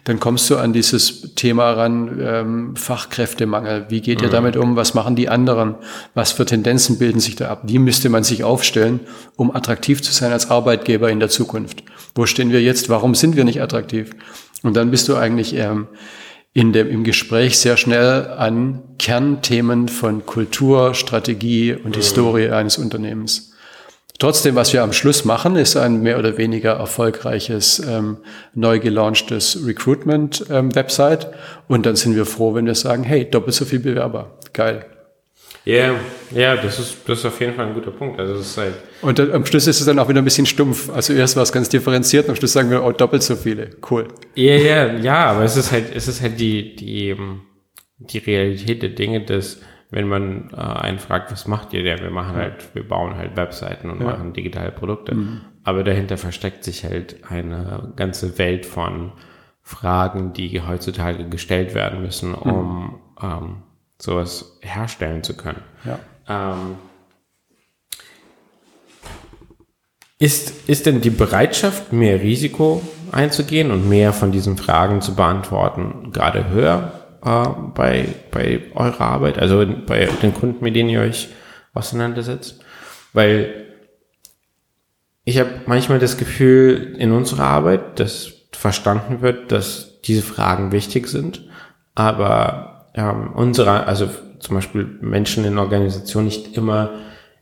dann 0.04 0.20
kommst 0.20 0.48
du 0.52 0.58
an 0.58 0.72
dieses 0.72 1.34
Thema 1.34 1.72
ran, 1.72 2.20
ähm, 2.22 2.76
Fachkräftemangel. 2.76 3.88
Wie 3.90 4.02
geht 4.02 4.20
mhm. 4.20 4.26
ihr 4.26 4.30
damit 4.30 4.56
um? 4.56 4.76
Was 4.76 4.94
machen 4.94 5.16
die 5.16 5.30
anderen? 5.30 5.74
Was 6.14 6.32
für 6.32 6.46
Tendenzen 6.46 7.00
bilden 7.00 7.20
sich 7.20 7.36
da 7.36 7.50
ab? 7.50 7.62
Wie 7.64 7.80
müsste 7.80 8.10
man 8.10 8.24
sich 8.24 8.44
aufstellen, 8.44 9.00
um 9.36 9.50
attraktiv 9.50 10.04
zu 10.04 10.14
sein 10.14 10.32
als 10.32 10.52
Arbeitgeber 10.52 11.10
in 11.10 11.20
der 11.20 11.30
Zukunft? 11.30 11.82
Wo 12.14 12.28
stehen 12.28 12.52
wir 12.52 12.62
jetzt? 12.62 12.88
Warum 12.88 13.16
sind 13.16 13.36
wir 13.36 13.46
nicht 13.46 13.64
attraktiv? 13.64 14.12
Und 14.62 14.76
dann 14.76 14.92
bist 14.92 15.10
du 15.10 15.16
eigentlich 15.16 15.56
ähm, 15.56 15.88
in 16.54 16.74
dem, 16.74 16.90
im 16.90 17.04
Gespräch 17.04 17.60
sehr 17.60 17.78
schnell 17.78 18.28
an 18.28 18.82
Kernthemen 18.98 19.88
von 19.88 20.26
Kultur, 20.26 20.94
Strategie 20.94 21.74
und 21.74 21.92
mhm. 21.92 22.02
Historie 22.02 22.50
eines 22.50 22.78
Unternehmens. 22.78 23.54
Trotzdem, 24.20 24.56
was 24.56 24.74
wir 24.74 24.84
am 24.84 24.92
Schluss 24.92 25.24
machen, 25.24 25.56
ist 25.56 25.78
ein 25.78 26.02
mehr 26.02 26.20
oder 26.20 26.38
weniger 26.38 26.74
erfolgreiches, 26.74 27.80
ähm, 27.80 28.18
neu 28.54 28.80
gelaunchtes 28.80 29.66
Recruitment-Website. 29.66 31.24
Ähm, 31.24 31.32
und 31.70 31.86
dann 31.86 31.96
sind 31.96 32.18
wir 32.18 32.26
froh, 32.26 32.54
wenn 32.54 32.66
wir 32.66 32.76
sagen, 32.76 33.04
hey, 33.04 33.30
doppelt 33.30 33.56
so 33.56 33.64
viel 33.64 33.80
Bewerber. 33.80 34.38
Geil. 34.52 34.86
Ja, 35.66 35.76
yeah, 35.76 35.96
ja, 36.32 36.56
das 36.56 36.80
ist, 36.80 36.98
das 37.08 37.20
ist 37.20 37.26
auf 37.26 37.40
jeden 37.40 37.54
Fall 37.54 37.68
ein 37.68 37.74
guter 37.74 37.92
Punkt. 37.92 38.20
Also 38.20 38.36
es 38.36 38.52
ist 38.52 38.58
halt 38.58 38.74
und 39.02 39.20
dann, 39.20 39.32
am 39.32 39.46
Schluss 39.46 39.68
ist 39.68 39.80
es 39.80 39.86
dann 39.86 40.00
auch 40.00 40.10
wieder 40.10 40.22
ein 40.22 40.26
bisschen 40.26 40.46
stumpf. 40.46 40.90
Also 40.90 41.14
erst 41.14 41.36
war 41.36 41.44
es 41.44 41.52
ganz 41.52 41.70
differenziert 41.70 42.26
und 42.26 42.32
am 42.32 42.36
Schluss 42.36 42.54
sagen 42.54 42.70
wir, 42.72 42.84
oh, 42.84 42.92
doppelt 42.92 43.24
so 43.24 43.36
viele. 43.36 43.70
Cool. 43.90 44.08
Ja, 44.36 44.56
ja, 44.56 44.94
ja, 44.94 45.26
aber 45.26 45.44
es 45.44 45.56
ist 45.58 45.72
halt, 45.72 45.94
es 45.94 46.08
ist 46.08 46.22
halt 46.22 46.40
die, 46.40 46.76
die, 46.76 47.16
die 47.98 48.18
Realität 48.18 48.82
der 48.82 48.90
Dinge, 48.90 49.26
dass 49.26 49.62
wenn 49.92 50.08
man 50.08 50.52
äh, 50.54 50.58
einen 50.58 51.00
fragt, 51.00 51.32
was 51.32 51.48
macht 51.48 51.74
ihr 51.74 51.84
denn? 51.84 52.00
Wir 52.00 52.12
machen 52.12 52.36
halt, 52.36 52.76
wir 52.76 52.88
bauen 52.88 53.16
halt 53.16 53.36
Webseiten 53.36 53.90
und 53.90 54.00
ja. 54.00 54.08
machen 54.08 54.34
digitale 54.34 54.72
Produkte. 54.72 55.16
Mhm. 55.16 55.42
Aber 55.64 55.84
dahinter 55.84 56.18
versteckt 56.18 56.64
sich 56.64 56.84
halt 56.84 57.24
eine 57.28 57.94
ganze 57.96 58.38
Welt 58.38 58.66
von 58.66 59.14
Fragen, 59.62 60.34
die 60.34 60.62
heutzutage 60.62 61.28
gestellt 61.30 61.74
werden 61.76 62.02
müssen, 62.02 62.34
um 62.34 62.84
mhm. 62.84 63.00
ähm, 63.22 63.64
sowas 64.02 64.58
herstellen 64.62 65.24
zu 65.24 65.36
können. 65.36 65.62
Ja. 65.86 66.00
Ähm, 66.28 66.76
ist, 70.18 70.70
ist 70.70 70.86
denn 70.86 71.02
die 71.02 71.10
Bereitschaft, 71.10 71.94
mehr 71.94 72.22
Risiko 72.22 72.82
einzugehen 73.12 73.72
und 73.72 73.88
mehr 73.88 74.14
von 74.14 74.32
diesen 74.32 74.58
Fragen 74.58 75.02
zu 75.02 75.16
beantworten, 75.16 76.12
gerade 76.12 76.50
höher 76.50 76.92
äh, 77.24 77.48
bei, 77.74 78.08
bei 78.32 78.64
eurer 78.76 79.02
Arbeit, 79.02 79.40
also 79.40 79.66
bei 79.86 80.10
den 80.22 80.34
Kunden, 80.34 80.64
mit 80.64 80.76
denen 80.76 80.90
ihr 80.90 81.02
euch 81.02 81.30
auseinandersetzt? 81.74 82.60
Weil 83.14 83.68
ich 85.24 85.40
habe 85.40 85.62
manchmal 85.66 86.00
das 86.00 86.18
Gefühl 86.18 86.96
in 86.98 87.12
unserer 87.12 87.46
Arbeit, 87.46 88.00
dass 88.00 88.34
verstanden 88.52 89.22
wird, 89.22 89.52
dass 89.52 90.02
diese 90.02 90.22
Fragen 90.22 90.72
wichtig 90.72 91.08
sind, 91.08 91.48
aber 91.96 92.79
ähm, 93.00 93.32
unsere, 93.34 93.86
also 93.86 94.10
zum 94.40 94.56
Beispiel 94.56 94.86
Menschen 95.00 95.46
in 95.46 95.58
Organisationen 95.58 96.28
nicht 96.28 96.58
immer 96.58 96.92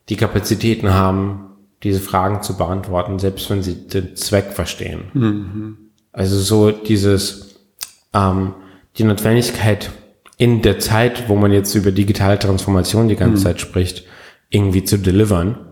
die 0.07 0.15
Kapazitäten 0.15 0.93
haben, 0.93 1.45
diese 1.83 1.99
Fragen 1.99 2.43
zu 2.43 2.57
beantworten, 2.57 3.17
selbst 3.17 3.49
wenn 3.49 3.63
sie 3.63 3.87
den 3.87 4.15
Zweck 4.15 4.53
verstehen. 4.53 5.05
Mhm. 5.13 5.77
Also 6.11 6.37
so 6.37 6.71
dieses, 6.71 7.59
ähm, 8.13 8.53
die 8.97 9.03
Notwendigkeit 9.03 9.89
in 10.37 10.61
der 10.61 10.77
Zeit, 10.79 11.27
wo 11.27 11.35
man 11.35 11.51
jetzt 11.51 11.73
über 11.73 11.91
digitale 11.91 12.37
Transformation 12.37 13.09
die 13.09 13.15
ganze 13.15 13.39
mhm. 13.39 13.43
Zeit 13.43 13.59
spricht, 13.59 14.05
irgendwie 14.49 14.83
zu 14.83 14.97
delivern 14.97 15.66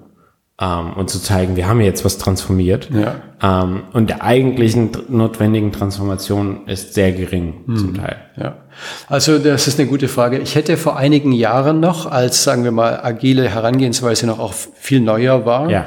ähm, 0.60 0.94
und 0.94 1.10
zu 1.10 1.20
zeigen, 1.20 1.56
wir 1.56 1.68
haben 1.68 1.82
jetzt 1.82 2.06
was 2.06 2.18
transformiert. 2.18 2.90
Ja. 2.94 3.64
Ähm, 3.64 3.84
und 3.94 4.10
der 4.10 4.24
eigentlichen 4.24 4.92
notwendigen 5.10 5.72
Transformation 5.72 6.68
ist 6.68 6.94
sehr 6.94 7.12
gering 7.12 7.64
mhm. 7.66 7.78
zum 7.78 7.94
Teil. 7.96 8.18
Ja. 8.38 8.58
Also 9.08 9.38
das 9.38 9.68
ist 9.68 9.80
eine 9.80 9.90
gute 9.90 10.08
Frage. 10.08 10.40
Ich 10.40 10.56
hätte 10.56 10.78
vor 10.78 10.98
einigen 10.98 11.32
Jahren 11.32 11.80
noch, 11.80 12.06
als 12.10 12.44
sagen 12.44 12.64
wir 12.64 12.72
mal 12.72 13.00
agile 13.04 13.50
Herangehensweise 13.50 14.28
noch 14.28 14.40
auch 14.40 14.54
viel 14.54 15.02
neuer 15.02 15.46
war, 15.46 15.70
ja. 15.70 15.86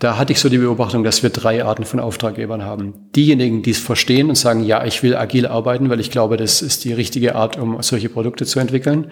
Da 0.00 0.16
hatte 0.16 0.32
ich 0.32 0.40
so 0.40 0.48
die 0.48 0.56
Beobachtung, 0.56 1.04
dass 1.04 1.22
wir 1.22 1.28
drei 1.28 1.62
Arten 1.62 1.84
von 1.84 2.00
Auftraggebern 2.00 2.64
haben. 2.64 3.10
Diejenigen, 3.14 3.62
die 3.62 3.72
es 3.72 3.78
verstehen 3.78 4.30
und 4.30 4.34
sagen, 4.34 4.64
ja, 4.64 4.82
ich 4.86 5.02
will 5.02 5.14
agil 5.14 5.46
arbeiten, 5.46 5.90
weil 5.90 6.00
ich 6.00 6.10
glaube, 6.10 6.38
das 6.38 6.62
ist 6.62 6.84
die 6.86 6.94
richtige 6.94 7.34
Art, 7.34 7.58
um 7.58 7.82
solche 7.82 8.08
Produkte 8.08 8.46
zu 8.46 8.60
entwickeln. 8.60 9.10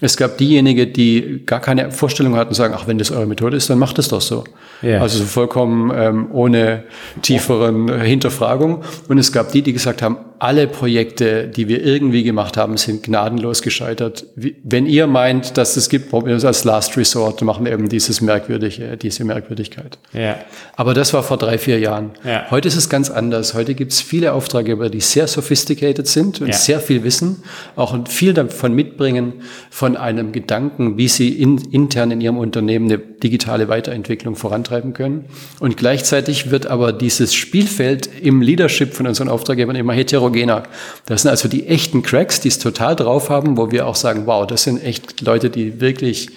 Es 0.00 0.16
gab 0.16 0.38
diejenigen, 0.38 0.92
die 0.92 1.42
gar 1.44 1.60
keine 1.60 1.90
Vorstellung 1.90 2.36
hatten, 2.36 2.54
sagen, 2.54 2.74
ach, 2.76 2.86
wenn 2.86 2.98
das 2.98 3.10
eure 3.10 3.26
Methode 3.26 3.56
ist, 3.56 3.68
dann 3.68 3.78
macht 3.78 3.98
es 3.98 4.08
doch 4.08 4.20
so. 4.20 4.44
Ja. 4.80 5.00
Also 5.00 5.24
vollkommen 5.24 5.92
ähm, 5.94 6.28
ohne 6.32 6.84
tieferen 7.22 8.00
Hinterfragung. 8.00 8.84
Und 9.08 9.18
es 9.18 9.32
gab 9.32 9.50
die, 9.50 9.62
die 9.62 9.72
gesagt 9.72 10.02
haben, 10.02 10.18
alle 10.38 10.68
Projekte, 10.68 11.48
die 11.48 11.66
wir 11.66 11.84
irgendwie 11.84 12.22
gemacht 12.22 12.56
haben, 12.56 12.76
sind 12.76 13.02
gnadenlos 13.02 13.60
gescheitert. 13.60 14.24
Wenn 14.36 14.86
ihr 14.86 15.08
meint, 15.08 15.56
dass 15.56 15.76
es 15.76 15.88
gibt, 15.88 16.10
probieren 16.10 16.40
wir 16.40 16.46
als 16.46 16.62
Last 16.62 16.96
Resort, 16.96 17.42
machen 17.42 17.64
wir 17.64 17.72
eben 17.72 17.88
dieses 17.88 18.20
merkwürdige, 18.20 18.96
diese 18.96 19.24
Merkwürdigkeit. 19.24 19.98
Ja. 20.12 20.38
Aber 20.76 20.94
das 20.94 21.12
war 21.12 21.24
vor 21.24 21.38
drei, 21.38 21.58
vier 21.58 21.80
Jahren. 21.80 22.12
Ja. 22.24 22.46
Heute 22.50 22.68
ist 22.68 22.76
es 22.76 22.88
ganz 22.88 23.10
anders. 23.10 23.54
Heute 23.54 23.74
gibt 23.74 23.90
es 23.92 24.00
viele 24.00 24.32
Auftraggeber, 24.32 24.90
die 24.90 25.00
sehr 25.00 25.26
sophisticated 25.26 26.06
sind 26.06 26.40
und 26.40 26.54
sehr 26.54 26.78
viel 26.78 27.02
wissen, 27.02 27.42
auch 27.74 27.96
viel 28.06 28.32
davon 28.32 28.74
mitbringen, 28.74 29.42
von 29.70 29.87
von 29.88 29.96
einem 29.96 30.32
Gedanken, 30.32 30.98
wie 30.98 31.08
sie 31.08 31.30
in, 31.30 31.56
intern 31.56 32.10
in 32.10 32.20
ihrem 32.20 32.36
Unternehmen 32.36 32.90
eine 32.90 32.98
digitale 32.98 33.70
Weiterentwicklung 33.70 34.36
vorantreiben 34.36 34.92
können. 34.92 35.24
Und 35.60 35.78
gleichzeitig 35.78 36.50
wird 36.50 36.66
aber 36.66 36.92
dieses 36.92 37.32
Spielfeld 37.32 38.10
im 38.20 38.42
Leadership 38.42 38.92
von 38.92 39.06
unseren 39.06 39.30
Auftraggebern 39.30 39.76
immer 39.76 39.94
heterogener. 39.94 40.64
Das 41.06 41.22
sind 41.22 41.30
also 41.30 41.48
die 41.48 41.68
echten 41.68 42.02
Cracks, 42.02 42.38
die 42.40 42.48
es 42.48 42.58
total 42.58 42.96
drauf 42.96 43.30
haben, 43.30 43.56
wo 43.56 43.70
wir 43.70 43.86
auch 43.86 43.94
sagen, 43.94 44.26
wow, 44.26 44.46
das 44.46 44.64
sind 44.64 44.84
echt 44.84 45.22
Leute, 45.22 45.48
die 45.48 45.80
wirklich 45.80 46.28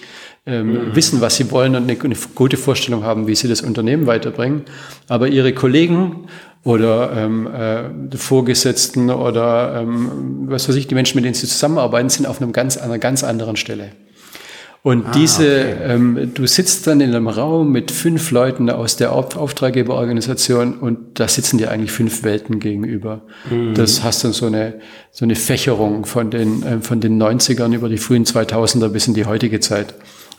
ähm, 0.44 0.88
mhm. 0.88 0.96
wissen, 0.96 1.20
was 1.20 1.36
sie 1.36 1.50
wollen 1.50 1.76
und 1.76 1.88
eine, 1.88 2.00
eine 2.00 2.16
gute 2.34 2.56
Vorstellung 2.56 3.04
haben, 3.04 3.26
wie 3.26 3.34
sie 3.34 3.48
das 3.48 3.62
Unternehmen 3.62 4.06
weiterbringen. 4.06 4.62
Aber 5.08 5.28
ihre 5.28 5.52
Kollegen 5.52 6.26
oder 6.64 7.12
ähm, 7.16 7.46
äh, 7.46 8.16
Vorgesetzten 8.16 9.10
oder 9.10 9.80
ähm, 9.80 10.44
was 10.46 10.68
weiß 10.68 10.76
ich, 10.76 10.86
die 10.86 10.94
Menschen, 10.94 11.16
mit 11.16 11.24
denen 11.24 11.34
sie 11.34 11.46
zusammenarbeiten, 11.46 12.08
sind 12.08 12.26
auf 12.26 12.40
einem 12.40 12.52
ganz, 12.52 12.76
einer 12.76 12.98
ganz 12.98 13.24
anderen 13.24 13.56
Stelle. 13.56 13.90
Und 14.84 15.06
ah, 15.06 15.12
diese, 15.14 15.44
okay. 15.44 15.76
ähm, 15.94 16.30
du 16.34 16.44
sitzt 16.44 16.88
dann 16.88 17.00
in 17.00 17.10
einem 17.10 17.28
Raum 17.28 17.70
mit 17.70 17.92
fünf 17.92 18.32
Leuten 18.32 18.68
aus 18.68 18.96
der 18.96 19.12
Auftraggeberorganisation 19.12 20.78
und 20.78 21.20
da 21.20 21.28
sitzen 21.28 21.58
dir 21.58 21.70
eigentlich 21.70 21.92
fünf 21.92 22.24
Welten 22.24 22.58
gegenüber. 22.58 23.22
Mhm. 23.48 23.74
Das 23.74 24.02
hast 24.02 24.24
dann 24.24 24.32
so 24.32 24.46
eine, 24.46 24.80
so 25.12 25.24
eine 25.24 25.36
Fächerung 25.36 26.04
von 26.04 26.32
den, 26.32 26.64
äh, 26.64 26.80
von 26.80 27.00
den 27.00 27.22
90ern 27.22 27.72
über 27.72 27.88
die 27.88 27.98
frühen 27.98 28.24
2000er 28.24 28.88
bis 28.88 29.06
in 29.06 29.14
die 29.14 29.24
heutige 29.24 29.60
Zeit. 29.60 29.94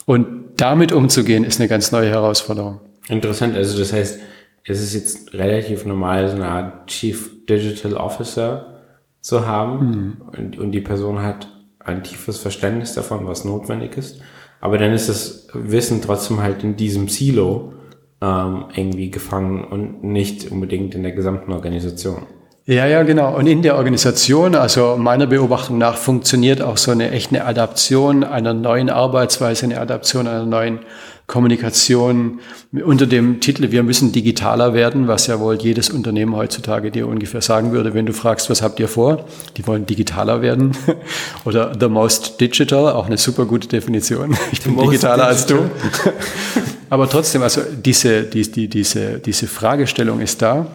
Und 0.06 0.44
damit 0.58 0.92
umzugehen, 0.92 1.44
ist 1.44 1.60
eine 1.60 1.70
ganz 1.70 1.92
neue 1.92 2.10
Herausforderung. 2.10 2.80
Interessant. 3.08 3.56
Also 3.56 3.78
das 3.78 3.94
heißt, 3.94 4.20
es 4.66 4.82
ist 4.82 4.94
jetzt 4.94 5.34
relativ 5.34 5.86
normal, 5.86 6.30
so 6.30 6.36
eine 6.36 6.48
Art 6.48 6.88
Chief 6.88 7.46
Digital 7.46 7.96
Officer 7.96 8.82
zu 9.20 9.46
haben 9.46 9.90
mhm. 9.90 10.22
und, 10.38 10.60
und 10.60 10.72
die 10.72 10.82
Person 10.82 11.22
hat 11.22 11.50
ein 11.80 12.04
tiefes 12.04 12.38
Verständnis 12.38 12.94
davon, 12.94 13.28
was 13.28 13.46
notwendig 13.46 13.98
ist. 13.98 14.22
Aber 14.62 14.78
dann 14.78 14.94
ist 14.94 15.10
das 15.10 15.48
Wissen 15.54 16.02
trotzdem 16.02 16.42
halt 16.42 16.64
in 16.64 16.78
diesem 16.78 17.10
Silo 17.10 17.74
ähm, 18.22 18.66
irgendwie 18.74 19.12
gefangen 19.12 19.66
und 19.66 20.04
nicht 20.04 20.50
unbedingt 20.50 20.96
in 20.96 21.04
der 21.04 21.12
gesamten 21.12 21.52
Organisation. 21.52 22.24
Ja, 22.66 22.88
ja, 22.88 23.04
genau. 23.04 23.36
Und 23.36 23.48
in 23.48 23.62
der 23.62 23.76
Organisation, 23.76 24.56
also 24.56 24.96
meiner 24.98 25.28
Beobachtung 25.28 25.78
nach, 25.78 25.98
funktioniert 25.98 26.62
auch 26.62 26.78
so 26.78 26.92
eine 26.92 27.12
echte 27.12 27.44
Adaption 27.44 28.24
einer 28.24 28.54
neuen 28.54 28.90
Arbeitsweise, 28.90 29.66
eine 29.66 29.82
Adaption 29.82 30.28
einer 30.28 30.46
neuen 30.46 30.80
Kommunikation 31.28 32.40
unter 32.72 33.06
dem 33.06 33.42
Titel 33.42 33.72
Wir 33.72 33.84
müssen 33.84 34.12
digitaler 34.12 34.74
werden, 34.74 35.08
was 35.08 35.28
ja 35.28 35.40
wohl 35.40 35.56
jedes 35.56 35.90
Unternehmen 35.90 36.36
heutzutage 36.36 36.90
dir 36.92 37.08
ungefähr 37.08 37.42
sagen 37.42 37.72
würde, 37.74 37.94
wenn 37.94 38.06
du 38.06 38.14
fragst, 38.14 38.50
was 38.50 38.62
habt 38.62 38.80
ihr 38.80 38.88
vor? 38.88 39.26
Die 39.58 39.66
wollen 39.68 39.86
digitaler 39.86 40.42
werden. 40.42 40.72
Oder 41.46 41.74
the 41.78 41.88
most 41.90 42.40
digital, 42.40 42.94
auch 42.94 43.08
eine 43.08 43.18
super 43.18 43.46
gute 43.46 43.68
Definition. 43.68 44.38
Ich 44.52 44.62
bin 44.62 44.78
digitaler 44.78 45.28
als 45.28 45.46
du. 45.46 45.56
Aber 46.90 47.10
trotzdem, 47.10 47.42
also 47.42 47.62
diese, 47.84 48.24
die, 48.24 48.50
die, 48.50 48.68
diese, 48.68 49.20
diese 49.20 49.48
Fragestellung 49.48 50.22
ist 50.22 50.42
da. 50.42 50.68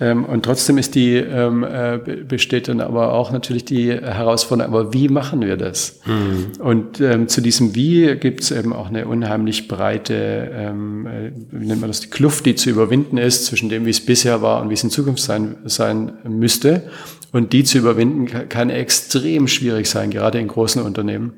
Ähm, 0.00 0.24
und 0.24 0.44
trotzdem 0.44 0.78
ist 0.78 0.94
die, 0.94 1.14
ähm, 1.16 1.64
äh, 1.64 1.98
besteht 1.98 2.68
dann 2.68 2.80
aber 2.80 3.14
auch 3.14 3.32
natürlich 3.32 3.64
die 3.64 3.90
Herausforderung, 3.90 4.72
aber 4.72 4.92
wie 4.94 5.08
machen 5.08 5.42
wir 5.42 5.56
das? 5.56 6.00
Mhm. 6.06 6.60
Und 6.60 7.00
ähm, 7.00 7.26
zu 7.26 7.40
diesem 7.40 7.74
Wie 7.74 8.14
gibt 8.14 8.42
es 8.42 8.52
eben 8.52 8.72
auch 8.72 8.88
eine 8.88 9.08
unheimlich 9.08 9.66
breite, 9.66 10.50
ähm, 10.54 11.06
äh, 11.06 11.32
wie 11.50 11.66
nennt 11.66 11.80
man 11.80 11.90
das, 11.90 12.00
die 12.00 12.10
Kluft, 12.10 12.46
die 12.46 12.54
zu 12.54 12.70
überwinden 12.70 13.18
ist 13.18 13.46
zwischen 13.46 13.68
dem, 13.70 13.86
wie 13.86 13.90
es 13.90 14.04
bisher 14.04 14.40
war 14.40 14.62
und 14.62 14.70
wie 14.70 14.74
es 14.74 14.84
in 14.84 14.90
Zukunft 14.90 15.22
sein, 15.22 15.56
sein 15.64 16.12
müsste. 16.28 16.84
Und 17.32 17.52
die 17.52 17.64
zu 17.64 17.78
überwinden 17.78 18.26
kann, 18.26 18.48
kann 18.48 18.70
extrem 18.70 19.48
schwierig 19.48 19.90
sein, 19.90 20.10
gerade 20.10 20.38
in 20.38 20.46
großen 20.48 20.80
Unternehmen, 20.80 21.34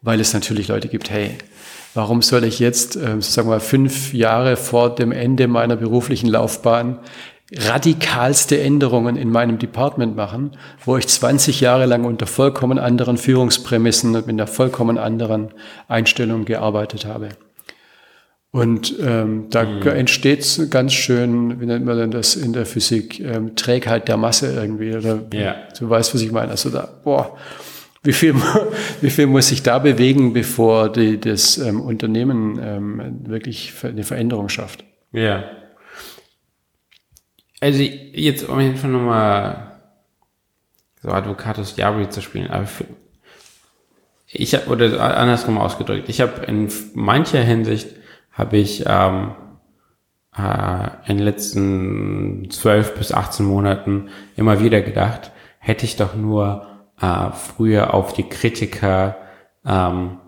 weil 0.00 0.20
es 0.20 0.32
natürlich 0.32 0.68
Leute 0.68 0.86
gibt, 0.88 1.10
hey, 1.10 1.32
warum 1.92 2.22
soll 2.22 2.44
ich 2.44 2.60
jetzt, 2.60 2.94
äh, 2.94 3.20
sagen 3.20 3.48
wir 3.48 3.54
mal, 3.54 3.60
fünf 3.60 4.14
Jahre 4.14 4.56
vor 4.56 4.94
dem 4.94 5.10
Ende 5.10 5.48
meiner 5.48 5.74
beruflichen 5.74 6.28
Laufbahn 6.28 7.00
radikalste 7.54 8.60
Änderungen 8.60 9.16
in 9.16 9.30
meinem 9.30 9.58
Department 9.58 10.16
machen, 10.16 10.52
wo 10.84 10.96
ich 10.96 11.06
20 11.06 11.60
Jahre 11.60 11.86
lang 11.86 12.04
unter 12.04 12.26
vollkommen 12.26 12.78
anderen 12.78 13.18
Führungsprämissen 13.18 14.16
und 14.16 14.26
mit 14.26 14.34
einer 14.34 14.48
vollkommen 14.48 14.98
anderen 14.98 15.50
Einstellung 15.86 16.44
gearbeitet 16.44 17.06
habe. 17.06 17.28
Und 18.50 18.94
ähm, 19.00 19.48
da 19.50 19.64
mhm. 19.64 19.86
entsteht 19.86 20.70
ganz 20.70 20.94
schön, 20.94 21.60
wie 21.60 21.66
nennt 21.66 21.84
man 21.84 21.98
denn 21.98 22.10
das 22.10 22.36
in 22.36 22.52
der 22.52 22.64
Physik, 22.64 23.20
ähm, 23.20 23.54
Trägheit 23.54 24.08
der 24.08 24.16
Masse 24.16 24.52
irgendwie. 24.52 24.96
Oder 24.96 25.24
ja. 25.34 25.56
Du 25.78 25.90
weißt, 25.90 26.14
was 26.14 26.22
ich 26.22 26.32
meine. 26.32 26.52
Also 26.52 26.70
da, 26.70 26.88
boah, 27.04 27.36
wie 28.02 28.14
viel, 28.14 28.34
wie 29.02 29.10
viel 29.10 29.26
muss 29.26 29.48
sich 29.48 29.62
da 29.62 29.78
bewegen, 29.78 30.32
bevor 30.32 30.90
die, 30.90 31.20
das 31.20 31.58
ähm, 31.58 31.80
Unternehmen 31.82 32.58
ähm, 32.62 33.20
wirklich 33.26 33.74
eine 33.82 34.04
Veränderung 34.04 34.48
schafft? 34.48 34.84
Ja. 35.12 35.44
Also 37.66 37.82
jetzt 37.82 38.48
um 38.48 38.58
einfach 38.58 38.88
nochmal 38.88 39.80
so 41.02 41.08
Advocatus 41.08 41.74
Diaboli 41.74 42.08
zu 42.08 42.22
spielen, 42.22 42.48
aber 42.48 42.64
für, 42.64 42.84
ich 44.28 44.54
habe, 44.54 44.68
oder 44.68 45.18
andersrum 45.18 45.58
ausgedrückt, 45.58 46.08
ich 46.08 46.20
habe 46.20 46.46
in 46.46 46.70
mancher 46.94 47.40
Hinsicht 47.40 47.88
habe 48.30 48.58
ich 48.58 48.84
ähm, 48.86 49.32
äh, 50.38 51.10
in 51.10 51.16
den 51.16 51.24
letzten 51.24 52.50
zwölf 52.52 52.94
bis 52.94 53.10
18 53.10 53.44
Monaten 53.44 54.10
immer 54.36 54.62
wieder 54.62 54.80
gedacht, 54.80 55.32
hätte 55.58 55.86
ich 55.86 55.96
doch 55.96 56.14
nur 56.14 56.68
äh, 57.00 57.32
früher 57.32 57.94
auf 57.94 58.12
die 58.12 58.28
Kritiker 58.28 59.16
ähm, 59.66 60.18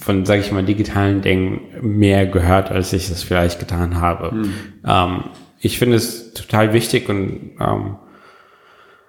von, 0.00 0.26
sage 0.26 0.40
ich 0.40 0.50
mal, 0.50 0.64
digitalen 0.64 1.22
Dingen 1.22 1.60
mehr 1.82 2.26
gehört, 2.26 2.72
als 2.72 2.92
ich 2.92 3.08
es 3.10 3.22
vielleicht 3.22 3.60
getan 3.60 4.00
habe. 4.00 4.34
Mhm. 4.34 4.54
Ähm, 4.84 5.24
ich 5.60 5.78
finde 5.78 5.96
es 5.96 6.32
total 6.32 6.72
wichtig 6.72 7.08
und 7.08 7.52
ähm, 7.60 7.96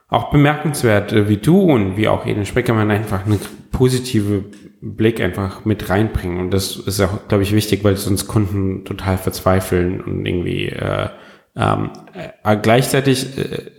auch 0.08 0.32
bemerkenswert, 0.32 1.14
äh, 1.14 1.30
wie 1.30 1.38
du 1.38 1.62
und 1.62 1.98
wie 1.98 2.08
auch 2.08 2.26
Eden 2.26 2.46
Spreckermann 2.46 2.92
einfach 2.92 3.26
eine 3.26 3.40
positive 3.72 4.44
Blick 4.82 5.22
einfach 5.22 5.66
mit 5.66 5.90
reinbringen. 5.90 6.40
Und 6.40 6.52
das 6.52 6.76
ist 6.76 7.00
auch, 7.02 7.28
glaube 7.28 7.44
ich, 7.44 7.54
wichtig, 7.54 7.84
weil 7.84 7.98
sonst 7.98 8.28
Kunden 8.28 8.86
total 8.86 9.18
verzweifeln 9.18 10.02
und 10.02 10.26
irgendwie 10.26 10.68
äh, 10.68 11.10
ähm, 11.56 11.92
äh, 12.44 12.58
gleichzeitig, 12.58 13.38
äh, 13.38 13.72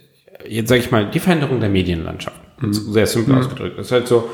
jetzt 0.49 0.69
sage 0.69 0.81
ich 0.81 0.91
mal, 0.91 1.11
die 1.11 1.21
Veränderung 1.21 1.61
der 1.61 1.71
Medienlandschaft. 1.71 2.41
Mhm. 2.61 2.73
Sehr 2.73 3.07
simpel 3.07 3.35
mhm. 3.35 3.41
ausgedrückt. 3.41 3.79
Das 3.79 3.87
ist 3.87 3.93
halt 3.93 4.07
so, 4.09 4.31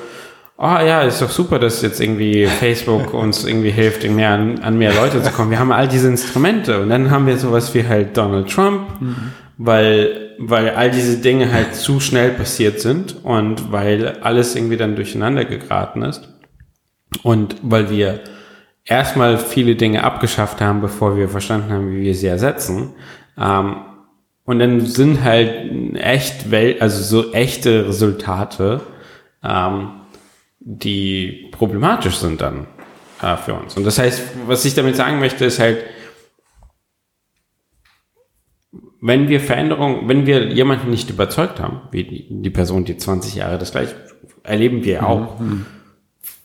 ah 0.59 0.79
oh, 0.81 0.87
ja, 0.87 1.03
ist 1.03 1.21
doch 1.21 1.31
super, 1.31 1.59
dass 1.59 1.83
jetzt 1.83 2.01
irgendwie 2.01 2.47
Facebook 2.47 3.13
uns 3.13 3.45
irgendwie 3.45 3.71
hilft, 3.71 4.05
irgendwie 4.05 4.25
an, 4.25 4.59
an 4.61 4.79
mehr 4.79 4.95
Leute 4.95 5.23
zu 5.23 5.31
kommen. 5.31 5.51
Wir 5.51 5.59
haben 5.59 5.73
all 5.73 5.89
diese 5.89 6.09
Instrumente 6.09 6.81
und 6.81 6.89
dann 6.89 7.11
haben 7.11 7.27
wir 7.27 7.37
sowas 7.37 7.75
wie 7.75 7.87
halt 7.87 8.17
Donald 8.17 8.51
Trump, 8.51 9.01
mhm. 9.01 9.33
weil, 9.59 10.35
weil 10.39 10.71
all 10.71 10.91
diese 10.91 11.19
Dinge 11.19 11.53
halt 11.53 11.75
zu 11.75 12.01
schnell 12.01 12.31
passiert 12.31 12.81
sind 12.81 13.17
und 13.23 13.71
weil 13.71 14.19
alles 14.23 14.57
irgendwie 14.57 14.79
dann 14.79 14.97
durcheinander 14.97 15.45
geraten 15.45 16.03
ist 16.03 16.29
und 17.23 17.57
weil 17.63 17.91
wir 17.91 18.21
erstmal 18.87 19.37
viele 19.39 19.75
Dinge 19.75 20.05
abgeschafft 20.05 20.61
haben, 20.61 20.81
bevor 20.81 21.17
wir 21.17 21.29
verstanden 21.29 21.71
haben, 21.71 21.93
wie 21.93 22.03
wir 22.03 22.15
sie 22.15 22.29
ersetzen. 22.29 22.95
Ähm, 23.39 23.77
und 24.45 24.61
dann 24.61 24.81
sind 24.81 25.25
halt 25.25 25.97
echt 25.97 26.51
Welt, 26.51 26.81
also 26.81 27.03
so 27.03 27.33
echte 27.33 27.89
Resultate, 27.89 28.81
ähm, 29.43 29.89
die 30.69 31.49
problematisch 31.53 32.17
sind 32.17 32.41
dann 32.41 32.67
äh, 33.23 33.37
für 33.37 33.55
uns. 33.55 33.77
Und 33.77 33.85
das 33.85 33.99
heißt, 33.99 34.21
was 34.47 34.65
ich 34.65 34.75
damit 34.75 34.97
sagen 34.97 35.21
möchte, 35.21 35.45
ist 35.45 35.61
halt, 35.61 35.79
wenn 39.01 39.29
wir 39.29 39.39
Veränderungen, 39.39 40.09
wenn 40.09 40.27
wir 40.27 40.49
jemanden 40.49 40.91
nicht 40.91 41.09
überzeugt 41.09 41.61
haben, 41.61 41.83
wie 41.93 42.03
die, 42.03 42.27
die 42.29 42.51
Person, 42.51 42.85
die 42.85 42.97
20 42.97 43.37
Jahre 43.37 43.59
das 43.59 43.71
gleiche, 43.71 43.95
erleben 44.43 44.85
wir 44.85 45.07
auch. 45.07 45.39
Mhm. 45.39 45.67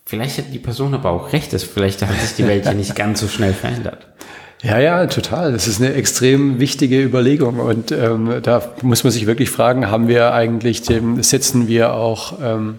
Vielleicht 0.06 0.38
hat 0.38 0.54
die 0.54 0.60
Person 0.60 0.94
aber 0.94 1.10
auch 1.10 1.34
recht, 1.34 1.52
dass 1.52 1.64
vielleicht 1.64 2.04
hat 2.04 2.16
sich 2.20 2.36
die 2.36 2.48
Welt 2.48 2.66
ja 2.66 2.74
nicht 2.74 2.96
ganz 2.96 3.22
so 3.22 3.28
schnell 3.28 3.54
verändert. 3.54 4.08
Ja, 4.62 4.78
ja, 4.78 5.08
total. 5.08 5.52
Das 5.52 5.68
ist 5.68 5.82
eine 5.82 5.94
extrem 5.94 6.60
wichtige 6.60 7.02
Überlegung. 7.02 7.60
Und 7.60 7.92
ähm, 7.92 8.42
da 8.44 8.76
muss 8.84 9.04
man 9.04 9.12
sich 9.12 9.26
wirklich 9.26 9.50
fragen, 9.50 9.90
haben 9.90 10.08
wir 10.08 10.34
eigentlich 10.34 10.84
dem, 10.84 11.24
setzen 11.24 11.68
wir 11.68 11.96
auch 11.96 12.38
ähm, 12.44 12.78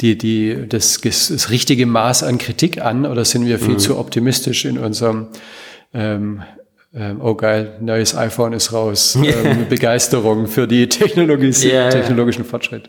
die, 0.00 0.16
die, 0.16 0.68
das, 0.68 1.00
das 1.00 1.50
richtige 1.50 1.86
Maß 1.86 2.22
an 2.22 2.38
Kritik 2.38 2.80
an 2.80 3.06
oder 3.06 3.24
sind 3.24 3.46
wir 3.46 3.58
viel 3.58 3.74
mhm. 3.74 3.78
zu 3.78 3.98
optimistisch 3.98 4.64
in 4.64 4.78
unserem 4.78 5.28
ähm, 5.92 6.42
ähm, 6.92 7.20
oh 7.22 7.34
geil, 7.34 7.76
neues 7.80 8.16
iPhone 8.16 8.52
ist 8.52 8.72
raus, 8.72 9.16
ähm, 9.22 9.68
Begeisterung 9.68 10.48
für 10.48 10.66
die 10.66 10.88
Technologie, 10.88 11.52
yeah, 11.68 11.88
technologischen 11.88 12.44
Fortschritt. 12.44 12.88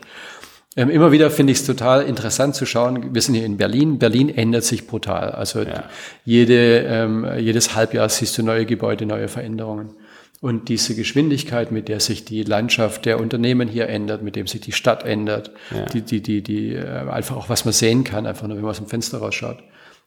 Ähm, 0.74 0.88
immer 0.88 1.12
wieder 1.12 1.30
finde 1.30 1.52
ich 1.52 1.60
es 1.60 1.66
total 1.66 2.02
interessant 2.02 2.54
zu 2.54 2.64
schauen. 2.64 3.14
Wir 3.14 3.20
sind 3.20 3.34
hier 3.34 3.44
in 3.44 3.58
Berlin. 3.58 3.98
Berlin 3.98 4.30
ändert 4.30 4.64
sich 4.64 4.86
brutal. 4.86 5.30
Also 5.30 5.62
ja. 5.62 5.84
jede, 6.24 6.78
ähm, 6.78 7.26
jedes 7.38 7.76
Halbjahr 7.76 8.08
siehst 8.08 8.38
du 8.38 8.42
neue 8.42 8.64
Gebäude, 8.64 9.04
neue 9.04 9.28
Veränderungen. 9.28 9.90
Und 10.42 10.68
diese 10.68 10.96
Geschwindigkeit, 10.96 11.70
mit 11.70 11.86
der 11.86 12.00
sich 12.00 12.24
die 12.24 12.42
Landschaft 12.42 13.06
der 13.06 13.20
Unternehmen 13.20 13.68
hier 13.68 13.88
ändert, 13.88 14.22
mit 14.22 14.34
dem 14.34 14.48
sich 14.48 14.60
die 14.60 14.72
Stadt 14.72 15.04
ändert, 15.04 15.52
ja. 15.70 15.84
die, 15.86 16.00
die, 16.00 16.20
die, 16.20 16.42
die, 16.42 16.74
äh, 16.74 17.08
einfach 17.08 17.36
auch 17.36 17.48
was 17.48 17.64
man 17.64 17.72
sehen 17.72 18.02
kann, 18.02 18.26
einfach 18.26 18.48
nur 18.48 18.56
wenn 18.56 18.64
man 18.64 18.72
aus 18.72 18.78
dem 18.78 18.88
Fenster 18.88 19.18
rausschaut, 19.18 19.58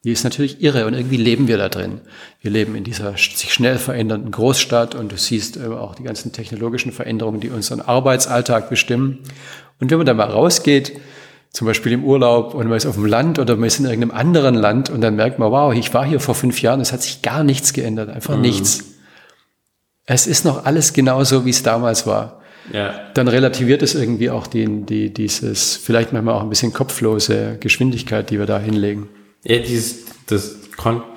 die 0.03 0.11
ist 0.11 0.25
natürlich 0.25 0.61
irre 0.61 0.87
und 0.87 0.93
irgendwie 0.93 1.15
leben 1.15 1.47
wir 1.47 1.57
da 1.57 1.69
drin. 1.69 2.01
Wir 2.41 2.51
leben 2.51 2.75
in 2.75 2.83
dieser 2.83 3.15
sich 3.15 3.53
schnell 3.53 3.77
verändernden 3.77 4.29
Großstadt 4.29 4.93
und 4.93 5.13
du 5.13 5.17
siehst 5.17 5.55
äh, 5.55 5.67
auch 5.67 5.95
die 5.95 6.03
ganzen 6.03 6.33
technologischen 6.33 6.91
Veränderungen, 6.91 7.39
die 7.39 7.49
unseren 7.49 7.79
Arbeitsalltag 7.79 8.69
bestimmen. 8.69 9.19
Und 9.79 9.89
wenn 9.89 9.99
man 9.99 10.05
da 10.05 10.13
mal 10.13 10.29
rausgeht, 10.29 10.99
zum 11.51 11.65
Beispiel 11.65 11.93
im 11.93 12.03
Urlaub 12.03 12.55
und 12.55 12.67
man 12.67 12.75
ist 12.75 12.85
auf 12.85 12.95
dem 12.95 13.05
Land 13.05 13.39
oder 13.39 13.55
man 13.55 13.67
ist 13.67 13.79
in 13.79 13.85
irgendeinem 13.85 14.11
anderen 14.11 14.55
Land 14.55 14.89
und 14.89 14.99
dann 14.99 15.15
merkt 15.15 15.39
man, 15.39 15.49
wow, 15.49 15.73
ich 15.73 15.93
war 15.93 16.05
hier 16.05 16.19
vor 16.19 16.35
fünf 16.35 16.61
Jahren, 16.61 16.81
es 16.81 16.91
hat 16.91 17.03
sich 17.03 17.21
gar 17.21 17.45
nichts 17.45 17.71
geändert, 17.71 18.09
einfach 18.09 18.35
mhm. 18.35 18.41
nichts 18.41 18.94
es 20.05 20.27
ist 20.27 20.45
noch 20.45 20.65
alles 20.65 20.93
genauso, 20.93 21.45
wie 21.45 21.49
es 21.49 21.63
damals 21.63 22.05
war. 22.05 22.41
Ja. 22.71 23.11
Dann 23.13 23.27
relativiert 23.27 23.83
es 23.83 23.95
irgendwie 23.95 24.29
auch 24.29 24.47
die, 24.47 24.65
die, 24.85 25.13
dieses, 25.13 25.75
vielleicht 25.75 26.13
manchmal 26.13 26.35
auch 26.35 26.41
ein 26.41 26.49
bisschen 26.49 26.73
kopflose 26.73 27.57
Geschwindigkeit, 27.59 28.29
die 28.29 28.39
wir 28.39 28.45
da 28.45 28.59
hinlegen. 28.59 29.09
Ja, 29.43 29.59
dieses, 29.59 30.05
das, 30.25 30.57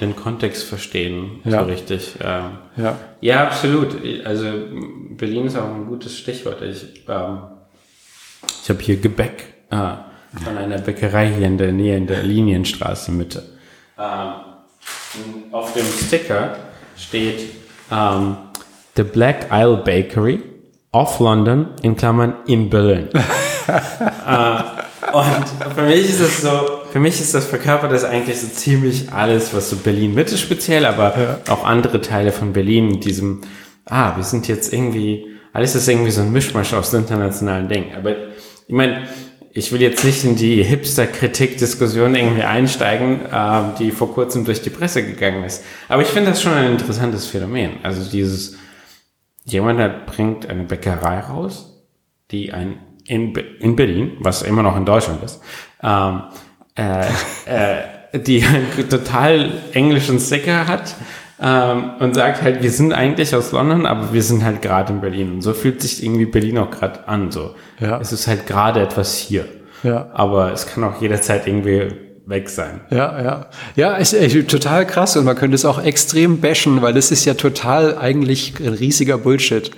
den 0.00 0.14
Kontext 0.14 0.64
verstehen, 0.64 1.40
ja. 1.44 1.60
so 1.60 1.66
richtig. 1.66 2.14
Ähm, 2.22 2.58
ja. 2.76 2.98
ja, 3.20 3.46
absolut. 3.46 3.96
Also 4.24 4.44
Berlin 5.10 5.46
ist 5.46 5.56
auch 5.56 5.74
ein 5.74 5.86
gutes 5.86 6.16
Stichwort. 6.16 6.62
Ich, 6.62 7.04
ähm, 7.08 7.38
ich 8.62 8.68
habe 8.68 8.80
hier 8.80 8.96
Gebäck 8.96 9.54
äh, 9.70 9.94
von 10.44 10.56
einer 10.56 10.78
Bäckerei 10.78 11.32
hier 11.34 11.46
in 11.46 11.58
der 11.58 11.72
Nähe 11.72 11.96
in 11.96 12.06
der 12.06 12.22
Linienstraße 12.22 13.10
Mitte. 13.10 13.42
Ähm, 13.98 14.32
auf 15.50 15.72
dem 15.72 15.84
Sticker 15.84 16.56
steht 16.96 17.40
ähm, 17.90 18.36
The 18.98 19.04
Black 19.04 19.46
Isle 19.52 19.76
Bakery 19.84 20.40
of 20.92 21.20
London 21.20 21.68
in 21.82 21.94
Klammern 21.94 22.34
in 22.48 22.68
Berlin. 22.68 23.08
äh, 23.14 24.62
und 25.12 25.72
für 25.76 25.82
mich 25.82 26.10
ist 26.10 26.20
das 26.20 26.42
so, 26.42 26.50
für 26.90 26.98
mich 26.98 27.20
ist 27.20 27.32
das 27.32 27.46
verkörpert 27.46 27.92
das 27.92 28.02
eigentlich 28.02 28.40
so 28.40 28.48
ziemlich 28.48 29.12
alles, 29.12 29.54
was 29.54 29.70
so 29.70 29.76
Berlin 29.76 30.14
Mitte 30.14 30.36
speziell, 30.36 30.84
aber 30.84 31.16
ja. 31.16 31.38
auch 31.48 31.64
andere 31.64 32.00
Teile 32.00 32.32
von 32.32 32.52
Berlin 32.52 32.88
mit 32.88 33.04
diesem, 33.04 33.42
ah, 33.84 34.16
wir 34.16 34.24
sind 34.24 34.48
jetzt 34.48 34.72
irgendwie, 34.72 35.26
alles 35.52 35.76
ist 35.76 35.88
irgendwie 35.88 36.10
so 36.10 36.22
ein 36.22 36.32
Mischmasch 36.32 36.74
aus 36.74 36.92
internationalen 36.92 37.68
Dingen. 37.68 37.94
Aber 37.96 38.10
ich 38.10 38.74
meine, 38.74 39.06
ich 39.52 39.70
will 39.70 39.80
jetzt 39.80 40.04
nicht 40.04 40.24
in 40.24 40.34
die 40.34 40.64
Hipster-Kritik-Diskussion 40.64 42.16
irgendwie 42.16 42.42
einsteigen, 42.42 43.20
äh, 43.26 43.62
die 43.78 43.92
vor 43.92 44.12
kurzem 44.12 44.44
durch 44.44 44.60
die 44.60 44.70
Presse 44.70 45.06
gegangen 45.06 45.44
ist. 45.44 45.62
Aber 45.88 46.02
ich 46.02 46.08
finde 46.08 46.30
das 46.30 46.42
schon 46.42 46.54
ein 46.54 46.72
interessantes 46.72 47.26
Phänomen. 47.26 47.74
Also 47.84 48.02
dieses, 48.10 48.56
jemand 49.50 50.06
bringt 50.06 50.48
eine 50.48 50.64
Bäckerei 50.64 51.20
raus, 51.20 51.84
die 52.30 52.52
ein 52.52 52.78
in, 53.08 53.34
in 53.34 53.74
Berlin, 53.74 54.12
was 54.20 54.42
immer 54.42 54.62
noch 54.62 54.76
in 54.76 54.84
Deutschland 54.84 55.22
ist, 55.22 55.40
ähm, 55.82 56.22
äh, 56.76 57.06
äh, 57.46 58.18
die 58.18 58.44
einen 58.44 58.88
total 58.88 59.50
englischen 59.72 60.18
Sticker 60.18 60.66
hat 60.66 60.94
ähm, 61.40 61.92
und 62.00 62.14
sagt 62.14 62.42
halt, 62.42 62.62
wir 62.62 62.70
sind 62.70 62.92
eigentlich 62.92 63.34
aus 63.34 63.52
London, 63.52 63.86
aber 63.86 64.12
wir 64.12 64.22
sind 64.22 64.44
halt 64.44 64.62
gerade 64.62 64.92
in 64.92 65.00
Berlin. 65.00 65.32
Und 65.32 65.42
so 65.42 65.52
fühlt 65.52 65.82
sich 65.82 66.02
irgendwie 66.02 66.26
Berlin 66.26 66.58
auch 66.58 66.70
gerade 66.70 67.08
an. 67.08 67.30
So, 67.30 67.54
ja. 67.80 67.98
es 68.00 68.12
ist 68.12 68.26
halt 68.26 68.46
gerade 68.46 68.80
etwas 68.80 69.16
hier. 69.16 69.46
Ja. 69.82 70.10
Aber 70.12 70.52
es 70.52 70.66
kann 70.66 70.84
auch 70.84 71.00
jederzeit 71.00 71.46
irgendwie 71.46 71.92
weg 72.28 72.50
sein. 72.50 72.80
Ja, 72.90 73.22
ja. 73.22 73.46
Ja, 73.74 73.96
ist 73.96 74.12
echt 74.12 74.48
total 74.48 74.86
krass 74.86 75.16
und 75.16 75.24
man 75.24 75.34
könnte 75.34 75.54
es 75.54 75.64
auch 75.64 75.82
extrem 75.82 76.40
bashen, 76.40 76.82
weil 76.82 76.92
das 76.92 77.10
ist 77.10 77.24
ja 77.24 77.34
total 77.34 77.96
eigentlich 77.96 78.54
ein 78.60 78.74
riesiger 78.74 79.18
Bullshit. 79.18 79.70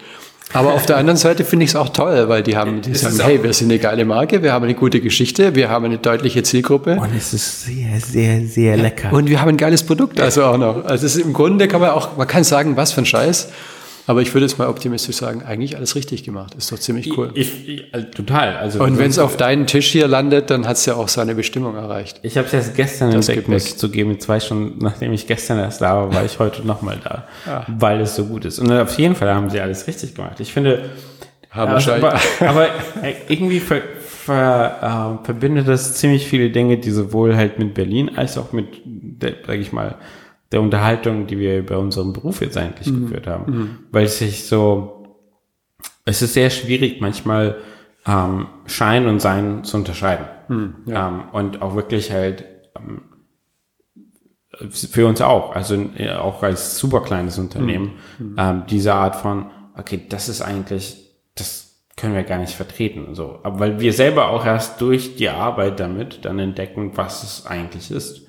Aber 0.53 0.73
auf 0.73 0.85
der 0.85 0.97
anderen 0.97 1.17
Seite 1.17 1.45
finde 1.45 1.65
ich 1.65 1.71
es 1.71 1.77
auch 1.77 1.91
toll, 1.91 2.29
weil 2.29 2.43
die 2.43 2.57
haben, 2.57 2.83
die 2.83 2.93
sagen, 2.95 3.21
hey, 3.23 3.41
wir 3.41 3.53
sind 3.53 3.71
eine 3.71 3.79
geile 3.79 4.05
Marke, 4.05 4.43
wir 4.43 4.53
haben 4.53 4.65
eine 4.65 4.75
gute 4.75 5.01
Geschichte, 5.01 5.55
wir 5.55 5.71
haben 5.71 5.85
eine 5.85 5.99
deutliche 5.99 6.43
Zielgruppe. 6.43 6.97
Und 6.97 7.17
es 7.17 7.33
ist 7.33 7.67
sehr, 7.67 8.01
sehr, 8.01 8.45
sehr 8.47 8.77
lecker. 8.77 9.13
Und 9.13 9.29
wir 9.29 9.41
haben 9.41 9.51
ein 9.51 9.57
geiles 9.57 9.85
Produkt 9.85 10.21
also 10.21 10.43
auch 10.43 10.59
noch. 10.59 10.85
Also 10.85 11.07
es 11.07 11.15
ist, 11.15 11.25
im 11.25 11.33
Grunde 11.33 11.69
kann 11.69 11.81
man 11.81 11.91
auch, 11.91 12.17
man 12.17 12.27
kann 12.27 12.43
sagen, 12.43 12.77
was 12.77 12.91
für 12.91 13.03
ein 13.03 13.07
Scheiß. 13.07 13.49
Aber 14.11 14.23
ich 14.23 14.35
würde 14.35 14.45
jetzt 14.45 14.59
mal 14.59 14.67
optimistisch 14.67 15.15
sagen, 15.15 15.45
eigentlich 15.45 15.77
alles 15.77 15.95
richtig 15.95 16.25
gemacht. 16.25 16.57
Ist 16.57 16.73
doch 16.73 16.81
ziemlich 16.81 17.17
cool. 17.17 17.31
Ich, 17.35 17.69
ich, 17.69 17.95
also 17.95 18.09
total. 18.09 18.57
Also 18.57 18.83
und 18.83 18.99
wenn 18.99 19.09
es 19.09 19.21
auf 19.21 19.37
deinen 19.37 19.69
Tisch 19.69 19.87
hier 19.87 20.09
landet, 20.09 20.51
dann 20.51 20.67
hat 20.67 20.79
es 20.79 20.87
ja 20.87 20.97
auch 20.97 21.07
seine 21.07 21.37
Bestimmung 21.37 21.77
erreicht. 21.77 22.19
Ich 22.25 22.37
habe 22.37 22.49
es 22.49 22.53
erst 22.53 22.75
gestern 22.75 23.13
das 23.13 23.29
entdeckt, 23.29 23.49
muss 23.49 23.67
ich 23.67 23.77
zugeben. 23.77 24.19
Zwei 24.19 24.41
Stunden, 24.41 24.83
nachdem 24.83 25.13
ich 25.13 25.29
gestern 25.29 25.61
erst 25.61 25.81
da 25.81 25.95
war, 25.95 26.13
war 26.13 26.25
ich 26.25 26.41
heute 26.41 26.67
nochmal 26.67 26.99
da, 27.05 27.29
ah. 27.47 27.65
weil 27.69 28.01
es 28.01 28.17
so 28.17 28.25
gut 28.25 28.47
ist. 28.47 28.59
Und 28.59 28.73
auf 28.73 28.99
jeden 28.99 29.15
Fall 29.15 29.33
haben 29.33 29.49
sie 29.49 29.61
alles 29.61 29.87
richtig 29.87 30.17
gemacht. 30.17 30.41
Ich 30.41 30.53
finde, 30.53 30.91
haben 31.49 31.71
also, 31.71 31.93
aber, 31.93 32.19
aber 32.41 32.67
irgendwie 33.29 33.61
ver, 33.61 33.81
ver, 34.01 35.21
äh, 35.23 35.25
verbindet 35.25 35.69
das 35.69 35.95
ziemlich 35.95 36.27
viele 36.27 36.51
Dinge, 36.51 36.79
die 36.79 36.91
sowohl 36.91 37.37
halt 37.37 37.61
mit 37.61 37.75
Berlin 37.75 38.11
als 38.17 38.37
auch 38.37 38.51
mit, 38.51 38.67
sag 39.47 39.57
ich 39.57 39.71
mal, 39.71 39.95
der 40.53 40.61
Unterhaltung, 40.61 41.27
die 41.27 41.39
wir 41.39 41.65
bei 41.65 41.77
unserem 41.77 42.13
Beruf 42.13 42.41
jetzt 42.41 42.57
eigentlich 42.57 42.89
mhm. 42.89 43.03
geführt 43.03 43.27
haben. 43.27 43.53
Mhm. 43.53 43.79
Weil 43.93 44.05
es 44.05 44.19
sich 44.19 44.47
so, 44.47 45.19
es 46.05 46.23
ist 46.23 46.35
sehr 46.35 46.51
schwierig, 46.51 47.01
manchmal 47.01 47.57
ähm, 48.07 48.49
Schein 48.67 49.07
und 49.07 49.21
Sein 49.21 49.65
zu 49.65 49.77
unterscheiden. 49.77 50.27
Mhm, 50.49 50.75
ja. 50.87 51.09
ähm, 51.09 51.23
und 51.33 51.63
auch 51.63 51.77
wirklich 51.77 52.11
halt 52.11 52.45
ähm, 52.77 53.03
für 54.69 55.07
uns 55.07 55.21
auch, 55.21 55.55
also 55.55 55.77
auch 56.19 56.43
als 56.43 56.79
super 56.79 57.03
kleines 57.03 57.39
Unternehmen, 57.39 57.93
mhm. 58.19 58.37
ähm, 58.37 58.63
diese 58.69 58.95
Art 58.95 59.17
von, 59.17 59.51
okay, 59.77 60.01
das 60.09 60.29
ist 60.29 60.43
eigentlich, 60.43 61.15
das 61.35 61.85
können 61.97 62.15
wir 62.15 62.25
gar 62.25 62.39
nicht 62.39 62.55
vertreten. 62.55 63.15
So. 63.15 63.39
Aber 63.43 63.61
weil 63.61 63.81
wir 63.81 63.93
selber 63.93 64.31
auch 64.31 64.45
erst 64.45 64.81
durch 64.81 65.17
die 65.17 65.29
Arbeit 65.29 65.81
damit 65.81 66.25
dann 66.25 66.39
entdecken, 66.39 66.93
was 66.97 67.23
es 67.23 67.47
eigentlich 67.47 67.91
ist. 67.91 68.27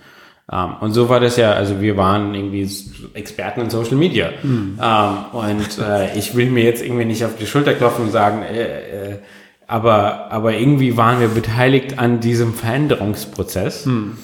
Um, 0.47 0.58
ähm, 0.58 0.75
und 0.82 0.91
so 0.93 1.08
war 1.08 1.19
das 1.19 1.38
ja, 1.38 1.54
also 1.54 1.80
wir 1.82 1.95
waren 1.97 2.34
irgendwie 2.36 2.69
Experten 3.13 3.62
in 3.62 3.69
Social 3.69 3.95
Media. 3.95 4.32
Mhm. 4.43 4.77
Um, 4.77 4.82
ähm, 4.82 5.17
und 5.32 5.77
äh, 5.80 6.17
ich 6.17 6.36
will 6.36 6.49
mir 6.49 6.63
jetzt 6.63 6.84
irgendwie 6.84 7.06
nicht 7.06 7.23
auf 7.23 7.38
die 7.38 7.45
Schulter 7.45 7.73
klopfen 7.73 8.06
und 8.06 8.12
sagen, 8.12 8.43
äh, 8.43 9.13
äh, 9.13 9.19
aber, 9.67 10.32
aber 10.32 10.54
irgendwie 10.54 10.97
waren 10.97 11.21
wir 11.21 11.30
beteiligt 11.30 11.97
an 11.99 12.19
diesem 12.19 12.54
Veränderungsprozess. 12.54 13.86
Mhm. 13.86 14.17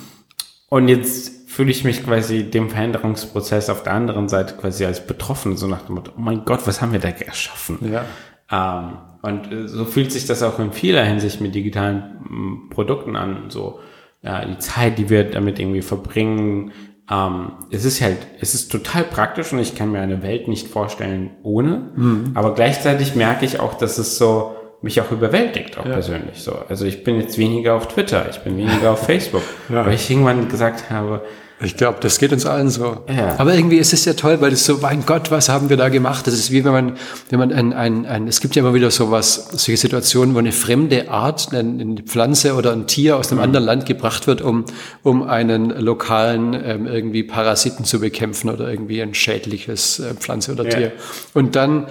Und 0.70 0.90
jetzt 0.90 1.50
fühle 1.50 1.72
ich 1.72 1.86
mich 1.86 2.04
quasi 2.04 2.44
dem 2.44 2.70
Veränderungsprozess 2.70 3.70
auf 3.70 3.84
der 3.84 3.94
anderen 3.94 4.28
Seite 4.28 4.56
quasi 4.56 4.86
als 4.86 5.08
betroffen, 5.08 5.56
so 5.56 5.68
nach 5.68 5.84
dem 5.84 5.96
Motto, 5.96 6.12
oh 6.18 6.20
mein 6.20 6.44
Gott, 6.44 6.68
was 6.68 6.82
haben 6.82 6.92
wir 6.92 7.00
da 7.00 7.08
erschaffen? 7.08 7.80
Ja. 7.92 8.06
Um, 8.50 8.90
ähm, 8.90 8.98
und 9.22 9.52
äh, 9.52 9.68
so 9.68 9.86
fühlt 9.86 10.12
sich 10.12 10.26
das 10.26 10.44
auch 10.44 10.60
in 10.60 10.74
vieler 10.74 11.04
Hinsicht 11.04 11.42
mit 11.42 11.56
digitalen 11.56 12.70
Produkten 12.70 13.16
an, 13.16 13.46
so 13.50 13.80
ja, 14.22 14.46
die 14.46 14.58
Zeit, 14.58 14.98
die 14.98 15.10
wir 15.10 15.24
damit 15.24 15.60
irgendwie 15.60 15.82
verbringen. 15.82 16.72
Ähm, 17.10 17.52
es 17.72 17.86
ist 17.86 18.02
halt, 18.02 18.18
es 18.42 18.54
ist 18.54 18.72
total 18.72 19.04
praktisch 19.04 19.54
und 19.54 19.60
ich 19.60 19.76
kann 19.76 19.92
mir 19.92 20.00
eine 20.00 20.24
Welt 20.24 20.48
nicht 20.48 20.68
vorstellen 20.68 21.32
ohne. 21.44 21.92
Mhm. 21.96 22.32
Aber 22.34 22.54
gleichzeitig 22.54 23.16
merke 23.16 23.46
ich 23.46 23.60
auch, 23.60 23.76
dass 23.76 23.98
es 23.98 24.18
so 24.18 24.56
mich 24.82 25.02
auch 25.02 25.12
überwältigt, 25.12 25.78
auch 25.78 25.86
ja. 25.86 25.94
persönlich 25.94 26.42
so. 26.42 26.56
Also 26.70 26.86
ich 26.86 27.04
bin 27.04 27.20
jetzt 27.20 27.38
weniger 27.38 27.76
auf 27.76 27.88
Twitter, 27.88 28.28
ich 28.30 28.40
bin 28.40 28.58
weniger 28.58 28.92
auf 28.92 29.00
Facebook, 29.06 29.44
ja. 29.70 29.86
weil 29.86 29.96
ich 29.96 30.10
irgendwann 30.10 30.50
gesagt 30.50 30.90
habe, 30.90 31.24
ich 31.60 31.76
glaube, 31.76 31.98
das 32.02 32.20
geht 32.20 32.32
uns 32.32 32.46
allen 32.46 32.70
so. 32.70 33.04
Ja. 33.10 33.36
Aber 33.40 33.56
irgendwie 33.56 33.78
ist 33.78 33.92
es 33.92 34.06
ja 34.06 34.14
toll, 34.14 34.42
weil 34.42 34.54
es 34.54 34.66
so, 34.66 34.78
mein 34.78 35.06
Gott, 35.08 35.32
was 35.32 35.50
haben 35.50 35.70
wir 35.70 35.78
da 35.78 35.90
gemacht? 35.90 36.28
Das 36.28 36.36
ist 36.36 36.52
wie 36.52 36.64
wenn 36.64 36.72
man, 36.72 36.98
wenn 37.30 37.40
man 37.40 37.52
ein, 37.52 37.74
ein, 37.74 38.06
ein 38.06 38.28
es 38.28 38.42
gibt 38.42 38.56
ja 38.56 38.62
immer 38.62 38.76
wieder 38.76 38.92
sowas, 38.92 39.50
solche 39.52 39.78
Situationen, 39.78 40.36
wo 40.36 40.40
eine 40.40 40.52
fremde 40.52 41.10
Art, 41.10 41.52
eine 41.52 42.04
Pflanze 42.04 42.54
oder 42.54 42.74
ein 42.74 42.86
Tier 42.86 43.18
aus 43.18 43.32
einem 43.32 43.40
mhm. 43.40 43.46
anderen 43.46 43.66
Land 43.66 43.86
gebracht 43.88 44.28
wird, 44.28 44.42
um, 44.42 44.66
um 45.02 45.24
einen 45.24 45.72
lokalen 45.72 46.54
ähm, 46.54 46.86
irgendwie 46.86 47.24
Parasiten 47.24 47.86
zu 47.86 48.00
bekämpfen 48.00 48.52
oder 48.52 48.70
irgendwie 48.70 49.02
ein 49.02 49.16
schädliches 49.16 50.00
äh, 50.00 50.14
Pflanze 50.14 50.52
oder 50.52 50.66
ja. 50.66 50.70
Tier. 50.70 50.92
Und 51.34 51.56
dann 51.56 51.88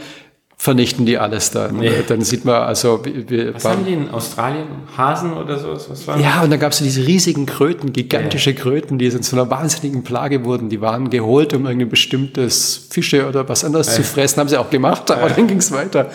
vernichten 0.59 1.05
die 1.05 1.19
alles 1.19 1.51
dann. 1.51 1.77
Nee. 1.77 2.03
Dann 2.09 2.23
sieht 2.23 2.45
man 2.45 2.63
also... 2.63 3.03
Wir, 3.05 3.55
was 3.55 3.65
haben 3.65 3.85
die 3.85 3.93
in 3.93 4.11
Australien? 4.11 4.67
Hasen 4.97 5.35
oder 5.35 5.59
sowas? 5.59 5.89
Was 5.91 6.07
war 6.07 6.19
ja, 6.19 6.43
und 6.43 6.51
dann 6.51 6.59
gab 6.59 6.73
es 6.73 6.79
diese 6.79 7.07
riesigen 7.07 7.45
Kröten, 7.45 7.93
gigantische 7.93 8.51
ja. 8.53 8.57
Kröten, 8.57 8.99
die 8.99 9.11
zu 9.21 9.37
einer 9.37 9.51
wahnsinnigen 9.51 10.03
Plage 10.03 10.45
wurden. 10.45 10.71
Die 10.71 10.81
waren 10.81 11.11
geholt, 11.11 11.53
um 11.53 11.67
irgendein 11.67 11.91
bestimmtes 11.91 12.89
Fische 12.91 13.29
oder 13.29 13.49
was 13.49 13.65
anderes 13.65 13.89
ja. 13.89 13.93
zu 13.95 14.03
fressen. 14.03 14.41
Haben 14.41 14.49
sie 14.49 14.57
auch 14.57 14.71
gemacht, 14.71 15.11
aber 15.11 15.29
ja. 15.29 15.35
dann 15.35 15.47
ging 15.47 15.59
es 15.59 15.71
weiter. 15.73 16.11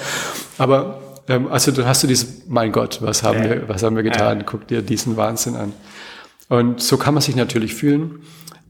Aber 0.58 0.99
ähm, 1.30 1.47
also 1.51 1.71
dann 1.71 1.86
hast 1.86 2.01
du 2.01 2.08
dieses, 2.08 2.43
mein 2.47 2.71
Gott, 2.71 2.99
was 3.01 3.21
haben, 3.21 3.43
wir, 3.43 3.69
was 3.69 3.84
haben 3.84 3.95
wir 3.95 4.04
getan? 4.04 4.43
Guck 4.45 4.67
dir 4.67 4.82
diesen 4.82 5.17
Wahnsinn 5.17 5.56
an. 5.56 5.73
Und 6.49 6.82
so 6.82 6.97
kann 6.97 7.13
man 7.13 7.21
sich 7.21 7.36
natürlich 7.36 7.75
fühlen. 7.75 8.23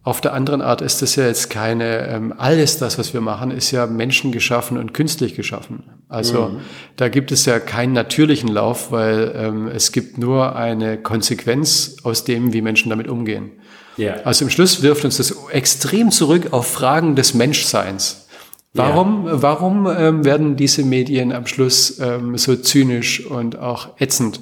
Auf 0.03 0.19
der 0.19 0.33
anderen 0.33 0.63
Art 0.63 0.81
ist 0.81 1.03
das 1.03 1.15
ja 1.15 1.27
jetzt 1.27 1.51
keine, 1.51 2.07
ähm, 2.07 2.33
alles 2.35 2.77
das, 2.77 2.97
was 2.97 3.13
wir 3.13 3.21
machen, 3.21 3.51
ist 3.51 3.69
ja 3.69 3.85
menschengeschaffen 3.85 4.79
und 4.79 4.95
künstlich 4.95 5.35
geschaffen. 5.35 5.83
Also 6.09 6.49
mhm. 6.49 6.61
da 6.95 7.07
gibt 7.07 7.31
es 7.31 7.45
ja 7.45 7.59
keinen 7.59 7.93
natürlichen 7.93 8.49
Lauf, 8.49 8.91
weil 8.91 9.31
ähm, 9.35 9.67
es 9.67 9.91
gibt 9.91 10.17
nur 10.17 10.55
eine 10.55 10.97
Konsequenz 10.97 11.97
aus 12.01 12.23
dem, 12.23 12.51
wie 12.51 12.61
Menschen 12.63 12.89
damit 12.89 13.07
umgehen. 13.07 13.51
Yeah. 13.99 14.21
Also 14.23 14.45
im 14.45 14.49
Schluss 14.49 14.81
wirft 14.81 15.05
uns 15.05 15.17
das 15.17 15.35
extrem 15.51 16.09
zurück 16.09 16.47
auf 16.51 16.65
Fragen 16.65 17.15
des 17.15 17.35
Menschseins. 17.35 18.27
Warum, 18.73 19.27
yeah. 19.27 19.41
warum 19.43 19.85
ähm, 19.85 20.25
werden 20.25 20.55
diese 20.55 20.83
Medien 20.83 21.31
am 21.31 21.45
Schluss 21.45 21.99
ähm, 21.99 22.37
so 22.37 22.55
zynisch 22.55 23.23
und 23.25 23.59
auch 23.59 23.89
ätzend? 23.99 24.39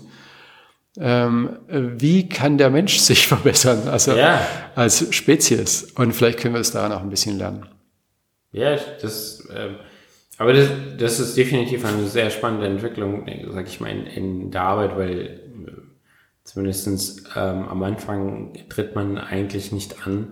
Ähm, 0.99 1.57
wie 1.67 2.27
kann 2.27 2.57
der 2.57 2.69
Mensch 2.69 2.97
sich 2.99 3.27
verbessern, 3.27 3.87
also 3.87 4.15
ja. 4.15 4.41
als 4.75 5.13
Spezies. 5.15 5.83
Und 5.95 6.13
vielleicht 6.13 6.39
können 6.39 6.53
wir 6.53 6.61
es 6.61 6.71
daran 6.71 6.91
auch 6.91 7.01
ein 7.01 7.09
bisschen 7.09 7.37
lernen. 7.37 7.65
Ja, 8.51 8.75
das, 9.01 9.47
äh, 9.53 9.69
aber 10.37 10.53
das, 10.53 10.69
das 10.97 11.19
ist 11.19 11.37
definitiv 11.37 11.85
eine 11.85 12.05
sehr 12.07 12.29
spannende 12.29 12.67
Entwicklung, 12.67 13.25
sag 13.51 13.67
ich 13.67 13.79
mal, 13.79 13.91
in, 13.91 14.05
in 14.07 14.51
der 14.51 14.63
Arbeit, 14.63 14.97
weil 14.97 15.19
äh, 15.21 15.39
zumindestens 16.43 17.23
ähm, 17.35 17.67
am 17.67 17.83
Anfang 17.83 18.53
tritt 18.69 18.95
man 18.95 19.17
eigentlich 19.17 19.71
nicht 19.71 20.07
an 20.07 20.27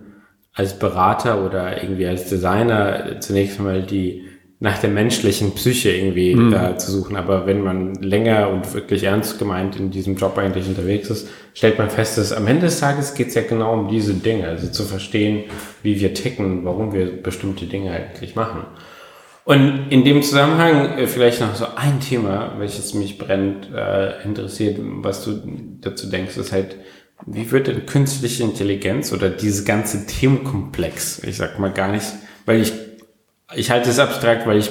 als 0.52 0.78
Berater 0.78 1.44
oder 1.44 1.80
irgendwie 1.80 2.06
als 2.06 2.28
Designer 2.28 3.20
zunächst 3.20 3.58
einmal 3.58 3.82
die 3.82 4.26
nach 4.60 4.78
der 4.78 4.90
menschlichen 4.90 5.52
Psyche 5.52 5.90
irgendwie 5.90 6.34
mhm. 6.34 6.52
äh, 6.52 6.76
zu 6.78 6.90
suchen. 6.90 7.16
Aber 7.16 7.46
wenn 7.46 7.62
man 7.62 7.94
länger 7.94 8.50
und 8.50 8.74
wirklich 8.74 9.04
ernst 9.04 9.38
gemeint 9.38 9.76
in 9.76 9.90
diesem 9.90 10.16
Job 10.16 10.36
eigentlich 10.36 10.66
unterwegs 10.66 11.10
ist, 11.10 11.28
stellt 11.54 11.78
man 11.78 11.90
fest, 11.90 12.18
dass 12.18 12.32
am 12.32 12.46
Ende 12.48 12.66
des 12.66 12.80
Tages 12.80 13.14
geht 13.14 13.28
es 13.28 13.34
ja 13.34 13.42
genau 13.42 13.72
um 13.72 13.88
diese 13.88 14.14
Dinge, 14.14 14.48
also 14.48 14.68
zu 14.68 14.82
verstehen, 14.84 15.44
wie 15.82 16.00
wir 16.00 16.12
ticken, 16.12 16.64
warum 16.64 16.92
wir 16.92 17.22
bestimmte 17.22 17.66
Dinge 17.66 17.92
eigentlich 17.92 18.34
machen. 18.34 18.62
Und 19.44 19.86
in 19.90 20.04
dem 20.04 20.22
Zusammenhang 20.22 20.98
äh, 20.98 21.06
vielleicht 21.06 21.40
noch 21.40 21.54
so 21.54 21.66
ein 21.76 22.00
Thema, 22.00 22.56
welches 22.58 22.94
mich 22.94 23.16
brennend 23.16 23.68
äh, 23.74 24.22
interessiert, 24.24 24.78
was 24.80 25.24
du 25.24 25.40
dazu 25.80 26.10
denkst, 26.10 26.36
ist 26.36 26.52
halt, 26.52 26.76
wie 27.26 27.50
wird 27.50 27.68
denn 27.68 27.86
künstliche 27.86 28.42
Intelligenz 28.42 29.12
oder 29.12 29.30
dieses 29.30 29.64
ganze 29.64 30.06
Themenkomplex, 30.06 31.22
ich 31.24 31.36
sag 31.36 31.58
mal 31.58 31.72
gar 31.72 31.90
nicht, 31.90 32.06
weil 32.44 32.60
ich 32.60 32.72
ich 33.54 33.70
halte 33.70 33.90
es 33.90 33.98
abstrakt, 33.98 34.46
weil 34.46 34.58
ich 34.58 34.70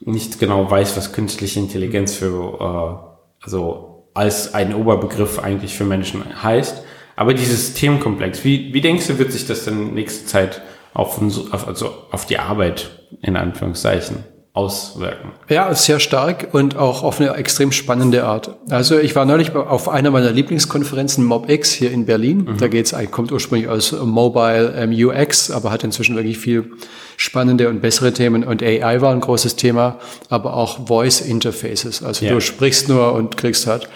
nicht 0.00 0.38
genau 0.38 0.70
weiß, 0.70 0.96
was 0.96 1.12
künstliche 1.12 1.58
Intelligenz 1.58 2.14
für, 2.14 3.10
äh, 3.40 3.44
also 3.44 4.08
als 4.14 4.54
ein 4.54 4.74
Oberbegriff 4.74 5.38
eigentlich 5.38 5.74
für 5.74 5.84
Menschen 5.84 6.42
heißt. 6.42 6.84
Aber 7.16 7.34
dieses 7.34 7.74
Themenkomplex, 7.74 8.44
wie, 8.44 8.72
wie 8.72 8.80
denkst 8.80 9.06
du, 9.08 9.18
wird 9.18 9.32
sich 9.32 9.46
das 9.46 9.66
in 9.66 9.94
nächster 9.94 10.26
Zeit 10.26 10.62
auf, 10.94 11.18
uns, 11.18 11.52
auf, 11.52 11.66
also 11.66 11.92
auf 12.10 12.26
die 12.26 12.38
Arbeit 12.38 13.06
in 13.22 13.36
Anführungszeichen 13.36 14.24
auswirken? 14.56 15.32
Ja, 15.50 15.72
sehr 15.74 16.00
stark 16.00 16.48
und 16.52 16.76
auch 16.76 17.02
auf 17.02 17.20
eine 17.20 17.34
extrem 17.34 17.72
spannende 17.72 18.24
Art. 18.24 18.56
Also 18.70 18.98
ich 18.98 19.14
war 19.14 19.26
neulich 19.26 19.54
auf 19.54 19.88
einer 19.88 20.10
meiner 20.10 20.30
Lieblingskonferenzen, 20.30 21.24
MobX 21.24 21.72
hier 21.72 21.90
in 21.90 22.06
Berlin. 22.06 22.44
Mhm. 22.44 22.56
Da 22.56 22.68
geht's, 22.68 22.94
kommt 23.10 23.32
ursprünglich 23.32 23.68
aus 23.68 23.92
Mobile 23.92 24.72
ähm, 24.74 24.92
UX, 24.92 25.50
aber 25.50 25.70
hat 25.70 25.84
inzwischen 25.84 26.16
wirklich 26.16 26.38
viel 26.38 26.72
spannende 27.18 27.68
und 27.68 27.82
bessere 27.82 28.12
Themen. 28.12 28.44
Und 28.44 28.62
AI 28.62 29.02
war 29.02 29.12
ein 29.12 29.20
großes 29.20 29.56
Thema, 29.56 29.98
aber 30.30 30.54
auch 30.54 30.86
Voice 30.86 31.20
Interfaces. 31.20 32.02
Also 32.02 32.24
ja. 32.24 32.32
du 32.32 32.40
sprichst 32.40 32.88
nur 32.88 33.12
und 33.12 33.36
kriegst 33.36 33.66
halt 33.66 33.90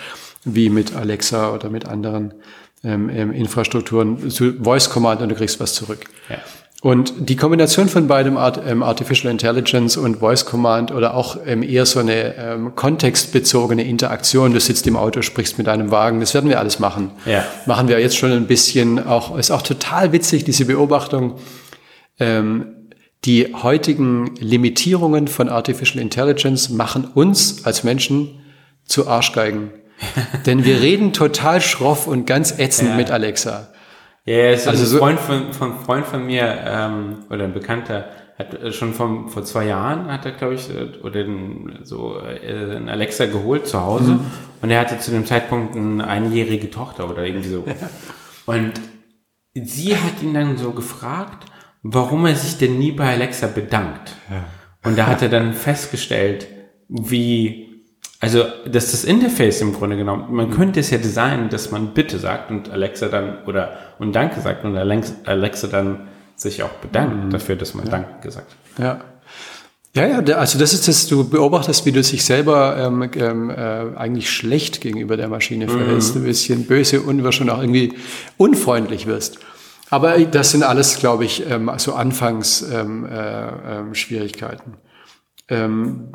wie 0.45 0.69
mit 0.69 0.95
Alexa 0.95 1.55
oder 1.55 1.71
mit 1.71 1.87
anderen 1.87 2.35
ähm, 2.85 3.09
ähm 3.09 3.33
Infrastrukturen 3.33 4.31
Voice 4.63 4.91
Command 4.91 5.23
und 5.23 5.31
du 5.31 5.35
kriegst 5.35 5.59
was 5.59 5.75
zurück. 5.75 6.01
Ja. 6.29 6.37
Und 6.83 7.13
die 7.29 7.37
Kombination 7.37 7.89
von 7.89 8.09
beidem 8.09 8.39
Art, 8.39 8.61
ähm, 8.67 8.83
Artificial 8.83 9.31
Intelligence 9.31 9.99
und 9.99 10.21
Voice 10.21 10.47
Command 10.47 10.93
oder 10.93 11.13
auch 11.15 11.37
ähm, 11.45 11.63
eher 11.63 11.85
so 11.85 12.01
eine 12.01 12.35
ähm, 12.37 12.75
kontextbezogene 12.75 13.85
Interaktion, 13.85 14.55
du 14.55 14.61
sitzt 14.61 14.87
im 14.87 14.97
Auto, 14.97 15.21
sprichst 15.21 15.59
mit 15.59 15.69
einem 15.69 15.91
Wagen, 15.91 16.21
das 16.21 16.33
werden 16.33 16.49
wir 16.49 16.59
alles 16.59 16.79
machen. 16.79 17.11
Ja. 17.27 17.45
Machen 17.67 17.89
wir 17.89 18.01
jetzt 18.01 18.17
schon 18.17 18.33
ein 18.33 18.47
bisschen, 18.47 19.07
auch 19.07 19.37
ist 19.37 19.51
auch 19.51 19.61
total 19.61 20.13
witzig, 20.13 20.45
diese 20.45 20.65
Beobachtung, 20.65 21.35
ähm, 22.19 22.77
die 23.27 23.55
heutigen 23.55 24.35
Limitierungen 24.37 25.29
von 25.29 25.51
Artificial 25.51 26.03
Intelligence 26.03 26.71
machen 26.71 27.05
uns 27.13 27.67
als 27.67 27.85
Menschen 27.85 28.41
zu 28.87 29.07
Arschgeigen. 29.07 29.71
Denn 30.47 30.65
wir 30.65 30.81
reden 30.81 31.13
total 31.13 31.61
schroff 31.61 32.07
und 32.07 32.27
ganz 32.27 32.59
ätzend 32.59 32.91
ja. 32.91 32.97
mit 32.97 33.11
Alexa. 33.11 33.69
Ja, 34.27 34.35
yeah, 34.35 34.51
also, 34.51 34.71
ein 34.71 34.99
Freund 34.99 35.21
von, 35.21 35.53
von 35.53 35.79
Freund 35.81 36.07
von 36.07 36.27
mir 36.27 36.59
ähm, 36.67 37.25
oder 37.31 37.45
ein 37.45 37.55
Bekannter 37.55 38.11
hat 38.41 38.55
äh, 38.55 38.73
schon 38.73 38.93
vom, 38.95 39.29
vor 39.29 39.45
zwei 39.45 39.67
Jahren 39.67 40.11
hat 40.11 40.25
er 40.27 40.33
glaube 40.33 40.55
ich 40.55 40.69
äh, 40.71 40.99
oder 41.03 41.25
den, 41.25 41.79
so 41.85 42.19
äh, 42.19 42.77
ein 42.77 42.89
Alexa 42.89 43.27
geholt 43.27 43.67
zu 43.67 43.81
Hause 43.81 44.13
mhm. 44.13 44.27
und 44.63 44.71
er 44.71 44.81
hatte 44.81 44.99
zu 44.99 45.11
dem 45.11 45.27
Zeitpunkt 45.27 45.77
eine 45.77 46.07
einjährige 46.07 46.71
Tochter 46.71 47.09
oder 47.09 47.25
irgendwie 47.25 47.49
so 47.49 47.65
und 48.47 48.73
sie 49.55 49.97
hat 49.97 50.23
ihn 50.23 50.35
dann 50.35 50.57
so 50.57 50.73
gefragt, 50.73 51.47
warum 51.83 52.27
er 52.27 52.35
sich 52.35 52.59
denn 52.59 52.79
nie 52.79 52.93
bei 52.93 53.13
Alexa 53.13 53.47
bedankt 53.47 54.17
ja. 54.31 54.45
und 54.89 54.99
da 54.99 55.07
hat 55.07 55.23
er 55.23 55.29
dann 55.29 55.55
festgestellt, 55.55 56.47
wie 56.89 57.70
also, 58.23 58.45
das 58.67 58.85
ist 58.85 58.93
das 58.93 59.05
Interface 59.05 59.63
im 59.63 59.73
Grunde 59.73 59.97
genommen. 59.97 60.27
Man 60.35 60.51
könnte 60.51 60.81
es 60.81 60.91
ja 60.91 60.99
designen, 60.99 61.49
dass 61.49 61.71
man 61.71 61.95
Bitte 61.95 62.19
sagt 62.19 62.51
und 62.51 62.71
Alexa 62.71 63.09
dann, 63.09 63.39
oder, 63.47 63.79
und 63.99 64.13
Danke 64.13 64.43
sagt 64.43 64.63
und 64.65 64.77
Alexa 64.77 65.67
dann 65.69 66.09
sich 66.37 66.63
auch 66.63 66.69
bedankt 66.83 67.25
mhm. 67.25 67.31
dafür, 67.31 67.57
dass 67.57 67.73
man 67.73 67.87
ja. 67.87 67.93
Danke 67.93 68.11
gesagt 68.23 68.49
hat. 68.77 68.85
Ja. 68.85 69.01
Ja, 69.93 70.07
ja, 70.07 70.37
also 70.37 70.57
das 70.57 70.73
ist 70.73 70.87
das, 70.87 71.09
du 71.09 71.29
beobachtest, 71.29 71.85
wie 71.85 71.91
du 71.91 72.01
sich 72.05 72.25
selber 72.25 72.77
ähm, 72.79 73.11
ähm, 73.17 73.51
äh, 73.51 73.97
eigentlich 73.97 74.31
schlecht 74.31 74.81
gegenüber 74.81 75.17
der 75.17 75.27
Maschine 75.27 75.67
mhm. 75.67 75.71
verhältst, 75.71 76.15
ein 76.15 76.23
bisschen 76.23 76.65
böse 76.67 77.01
und 77.01 77.33
schon 77.35 77.51
auch 77.51 77.61
irgendwie 77.61 77.95
unfreundlich 78.37 79.07
wirst. 79.07 79.39
Aber 79.89 80.17
das 80.21 80.53
sind 80.53 80.63
alles, 80.63 80.99
glaube 81.01 81.25
ich, 81.25 81.51
ähm, 81.51 81.73
so 81.79 81.95
Anfangsschwierigkeiten. 81.95 82.73
Ähm, 82.73 83.07
äh, 83.11 83.91
äh, 83.91 83.95
Schwierigkeiten 83.95 84.75
ähm, 85.51 86.09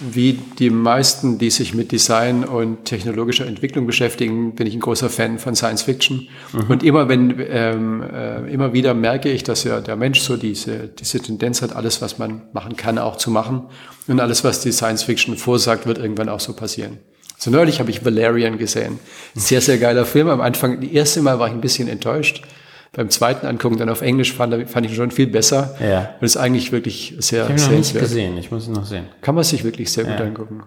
wie 0.00 0.32
die 0.58 0.70
meisten, 0.70 1.38
die 1.38 1.50
sich 1.50 1.74
mit 1.74 1.92
Design 1.92 2.44
und 2.44 2.86
technologischer 2.86 3.46
Entwicklung 3.46 3.86
beschäftigen, 3.86 4.54
bin 4.54 4.66
ich 4.66 4.74
ein 4.74 4.80
großer 4.80 5.10
Fan 5.10 5.38
von 5.38 5.54
Science 5.54 5.82
Fiction. 5.82 6.28
Mhm. 6.52 6.70
Und 6.70 6.82
immer 6.82 7.08
wenn, 7.08 7.36
ähm, 7.38 8.02
äh, 8.02 8.50
immer 8.50 8.72
wieder 8.72 8.94
merke 8.94 9.30
ich, 9.30 9.44
dass 9.44 9.64
ja 9.64 9.80
der 9.80 9.96
Mensch 9.96 10.20
so 10.20 10.38
diese, 10.38 10.88
diese 10.88 11.20
Tendenz 11.20 11.60
hat, 11.60 11.76
alles, 11.76 12.00
was 12.00 12.18
man 12.18 12.42
machen 12.54 12.76
kann, 12.76 12.98
auch 12.98 13.16
zu 13.16 13.30
machen. 13.30 13.64
Und 14.08 14.20
alles, 14.20 14.42
was 14.42 14.60
die 14.60 14.72
Science 14.72 15.02
Fiction 15.02 15.36
vorsagt, 15.36 15.86
wird 15.86 15.98
irgendwann 15.98 16.30
auch 16.30 16.40
so 16.40 16.54
passieren. 16.54 16.98
So 17.36 17.50
neulich 17.50 17.78
habe 17.78 17.90
ich 17.90 18.04
Valerian 18.04 18.58
gesehen. 18.58 18.98
Sehr, 19.34 19.60
sehr 19.60 19.78
geiler 19.78 20.06
Film. 20.06 20.28
Am 20.28 20.40
Anfang, 20.40 20.80
die 20.80 20.94
erste 20.94 21.20
Mal 21.20 21.38
war 21.38 21.48
ich 21.48 21.54
ein 21.54 21.60
bisschen 21.60 21.88
enttäuscht 21.88 22.42
beim 22.92 23.08
zweiten 23.08 23.46
Angucken 23.46 23.78
dann 23.78 23.88
auf 23.88 24.02
Englisch 24.02 24.32
fand, 24.32 24.68
fand 24.68 24.86
ich 24.86 24.96
schon 24.96 25.10
viel 25.10 25.28
besser. 25.28 25.76
Ja. 25.80 26.14
Und 26.20 26.24
ist 26.24 26.36
eigentlich 26.36 26.72
wirklich 26.72 27.14
sehr 27.18 27.48
Ich 27.54 27.62
habe 27.62 27.76
nicht 27.76 27.98
gesehen, 27.98 28.36
ich 28.36 28.50
muss 28.50 28.66
ihn 28.66 28.72
noch 28.72 28.86
sehen. 28.86 29.06
Kann 29.22 29.34
man 29.34 29.44
sich 29.44 29.62
wirklich 29.64 29.92
sehr 29.92 30.04
ja. 30.04 30.12
gut 30.12 30.20
angucken. 30.20 30.62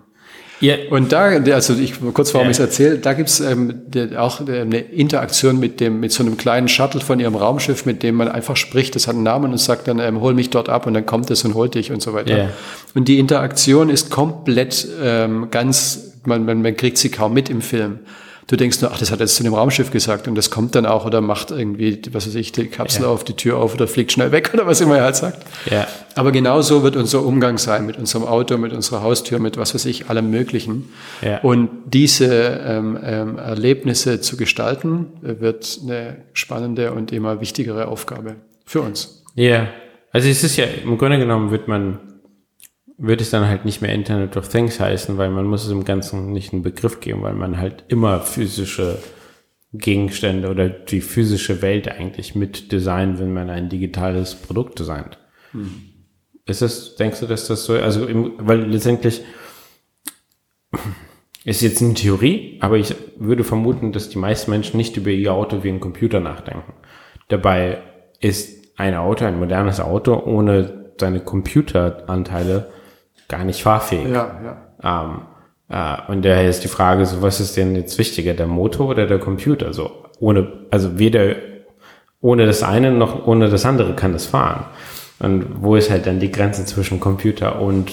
Ja. 0.62 0.76
Und 0.92 1.12
da, 1.12 1.24
also 1.24 1.74
ich 1.74 1.96
kurz 2.14 2.34
warum 2.34 2.48
ja. 2.48 2.52
ich 2.52 2.58
es 2.58 2.62
erzähle, 2.62 2.98
da 2.98 3.12
gibt's 3.12 3.42
ähm, 3.42 3.82
auch 4.16 4.40
eine 4.40 4.80
Interaktion 4.80 5.60
mit 5.60 5.82
dem, 5.82 6.00
mit 6.00 6.14
so 6.14 6.24
einem 6.24 6.38
kleinen 6.38 6.70
Shuttle 6.70 7.02
von 7.02 7.20
ihrem 7.20 7.36
Raumschiff, 7.36 7.86
mit 7.86 8.02
dem 8.02 8.16
man 8.16 8.30
einfach 8.30 8.56
spricht, 8.56 8.96
das 8.96 9.08
hat 9.08 9.16
einen 9.16 9.24
Namen 9.24 9.52
und 9.52 9.58
sagt 9.58 9.90
dann, 9.90 10.00
ähm, 10.00 10.22
hol 10.22 10.34
mich 10.34 10.52
dort 10.52 10.70
ab 10.70 10.88
und 10.88 10.94
dann 10.94 11.06
kommt 11.06 11.30
es 11.32 11.44
und 11.44 11.54
holt 11.56 11.76
dich 11.76 11.92
und 11.92 12.02
so 12.02 12.14
weiter. 12.14 12.38
Ja. 12.38 12.50
Und 12.96 13.10
die 13.10 13.20
Interaktion 13.20 13.90
ist 13.90 14.10
komplett 14.10 14.88
ähm, 15.02 15.50
ganz, 15.52 16.14
man, 16.24 16.46
man, 16.46 16.62
man 16.62 16.78
kriegt 16.78 16.98
sie 16.98 17.10
kaum 17.10 17.34
mit 17.34 17.50
im 17.50 17.62
Film. 17.62 18.00
Du 18.48 18.56
denkst 18.56 18.82
nur, 18.82 18.92
ach, 18.92 19.00
das 19.00 19.12
hat 19.12 19.20
er 19.20 19.26
jetzt 19.26 19.36
zu 19.36 19.44
dem 19.44 19.54
Raumschiff 19.54 19.92
gesagt 19.92 20.28
und 20.28 20.36
das 20.36 20.50
kommt 20.50 20.76
dann 20.76 20.86
auch 20.86 21.06
oder 21.06 21.22
macht 21.22 21.52
irgendwie, 21.52 22.02
was 22.12 22.28
weiß 22.28 22.36
ich, 22.36 22.52
die 22.52 22.68
Kapsel 22.68 23.04
ja. 23.04 23.08
auf, 23.08 23.24
die 23.24 23.34
Tür 23.34 23.58
auf 23.58 23.74
oder 23.74 23.88
fliegt 23.88 24.12
schnell 24.12 24.32
weg 24.32 24.52
oder 24.54 24.68
was 24.68 24.82
immer 24.82 24.98
er 24.98 25.06
halt 25.06 25.16
sagt. 25.16 25.46
Ja. 25.70 25.88
Aber 26.16 26.32
genau 26.32 26.62
so 26.62 26.84
wird 26.84 26.96
unser 26.96 27.26
Umgang 27.26 27.58
sein 27.58 27.86
mit 27.86 27.98
unserem 27.98 28.26
Auto, 28.26 28.58
mit 28.58 28.74
unserer 28.74 29.02
Haustür, 29.02 29.40
mit 29.40 29.58
was 29.58 29.74
weiß 29.74 29.86
ich, 29.86 30.10
allem 30.10 30.30
Möglichen. 30.30 30.90
Ja. 31.22 31.40
Und 31.40 31.70
diese 31.86 32.62
ähm, 32.66 33.00
ähm, 33.04 33.38
Erlebnisse 33.38 34.22
zu 34.22 34.38
gestalten, 34.38 35.08
wird 35.22 35.80
eine 35.84 36.18
spannende 36.34 36.92
und 36.92 37.12
immer 37.12 37.42
wichtigere 37.42 37.88
Aufgabe 37.88 38.36
für 38.66 38.82
uns. 38.82 39.24
Ja, 39.36 39.68
also 40.12 40.30
es 40.30 40.44
ist 40.44 40.58
ja, 40.58 40.66
im 40.66 40.98
Grunde 40.98 41.18
genommen 41.18 41.50
wird 41.52 41.68
man 41.68 42.00
wird 43.04 43.20
es 43.20 43.32
dann 43.32 43.50
halt 43.50 43.66
nicht 43.66 43.82
mehr 43.82 43.94
Internet 43.94 44.38
of 44.38 44.48
Things 44.48 44.80
heißen, 44.80 45.18
weil 45.18 45.30
man 45.30 45.46
muss 45.46 45.66
es 45.66 45.72
im 45.72 45.84
Ganzen 45.84 46.32
nicht 46.32 46.54
einen 46.54 46.64
Begriff 46.64 47.02
geben, 47.02 47.22
weil 47.22 47.34
man 47.34 47.58
halt 47.58 47.84
immer 47.90 48.22
physische 48.22 48.98
Gegenstände 49.74 50.50
oder 50.50 50.70
die 50.70 51.02
physische 51.02 51.62
Welt 51.62 51.90
eigentlich 51.90 52.34
mit 52.34 52.72
designt, 52.72 53.20
wenn 53.20 53.34
man 53.34 53.50
ein 53.50 53.68
digitales 53.68 54.36
Produkt 54.36 54.80
designt. 54.80 55.18
Hm. 55.52 55.82
Ist 56.46 56.62
das, 56.62 56.96
denkst 56.96 57.20
du, 57.20 57.26
dass 57.26 57.48
das 57.48 57.66
so, 57.66 57.74
also, 57.74 58.06
im, 58.06 58.36
weil 58.38 58.62
letztendlich 58.62 59.22
ist 61.44 61.62
jetzt 61.62 61.82
eine 61.82 61.96
Theorie, 61.96 62.58
aber 62.62 62.78
ich 62.78 62.96
würde 63.18 63.44
vermuten, 63.44 63.92
dass 63.92 64.08
die 64.08 64.18
meisten 64.18 64.50
Menschen 64.50 64.78
nicht 64.78 64.96
über 64.96 65.10
ihr 65.10 65.34
Auto 65.34 65.62
wie 65.64 65.70
ein 65.70 65.82
Computer 65.82 66.22
nachdenken. 66.22 66.72
Dabei 67.28 67.80
ist 68.22 68.78
ein 68.78 68.96
Auto, 68.96 69.26
ein 69.26 69.40
modernes 69.40 69.82
Auto 69.82 70.24
ohne 70.24 70.94
seine 70.98 71.20
Computeranteile 71.20 72.72
gar 73.34 73.44
nicht 73.46 73.64
fahrfähig. 73.64 74.10
Ja, 74.10 74.58
ja. 74.84 75.04
Ähm, 75.04 75.22
äh, 75.70 76.12
und 76.12 76.24
daher 76.24 76.50
ist 76.50 76.64
die 76.64 76.68
Frage, 76.68 77.06
so 77.06 77.22
was 77.22 77.40
ist 77.40 77.58
denn 77.58 77.76
jetzt 77.76 77.98
wichtiger, 77.98 78.34
der 78.34 78.48
Motor 78.48 78.90
oder 78.90 79.08
der 79.08 79.20
Computer? 79.20 79.74
So 79.74 79.90
ohne, 80.20 80.48
also 80.70 81.00
weder 81.00 81.36
ohne 82.22 82.46
das 82.46 82.62
eine 82.62 82.92
noch 82.92 83.26
ohne 83.28 83.50
das 83.50 83.66
andere 83.66 83.96
kann 83.96 84.14
es 84.14 84.28
fahren. 84.28 84.66
Und 85.20 85.64
wo 85.64 85.76
ist 85.76 85.90
halt 85.90 86.06
dann 86.06 86.20
die 86.20 86.32
Grenze 86.32 86.66
zwischen 86.66 87.00
Computer 87.00 87.60
und 87.60 87.92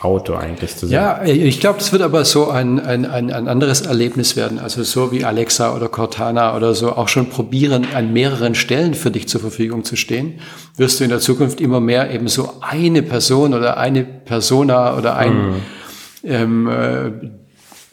Auto 0.00 0.34
eigentlich 0.34 0.76
zu 0.76 0.86
sein. 0.86 0.94
Ja, 0.94 1.24
ich 1.24 1.60
glaube, 1.60 1.78
das 1.78 1.92
wird 1.92 2.02
aber 2.02 2.24
so 2.24 2.48
ein, 2.50 2.80
ein, 2.80 3.04
ein, 3.06 3.32
ein 3.32 3.48
anderes 3.48 3.82
Erlebnis 3.82 4.36
werden. 4.36 4.58
Also 4.58 4.82
so 4.82 5.12
wie 5.12 5.24
Alexa 5.24 5.74
oder 5.74 5.88
Cortana 5.88 6.56
oder 6.56 6.74
so 6.74 6.92
auch 6.92 7.08
schon 7.08 7.28
probieren, 7.30 7.86
an 7.94 8.12
mehreren 8.12 8.54
Stellen 8.54 8.94
für 8.94 9.10
dich 9.10 9.28
zur 9.28 9.40
Verfügung 9.40 9.84
zu 9.84 9.96
stehen, 9.96 10.40
wirst 10.76 11.00
du 11.00 11.04
in 11.04 11.10
der 11.10 11.20
Zukunft 11.20 11.60
immer 11.60 11.80
mehr 11.80 12.10
eben 12.10 12.28
so 12.28 12.54
eine 12.60 13.02
Person 13.02 13.54
oder 13.54 13.76
eine 13.78 14.04
Persona 14.04 14.96
oder 14.96 15.16
einen 15.16 15.50
mm. 15.50 15.62
ähm, 16.24 16.68
äh, 16.68 17.12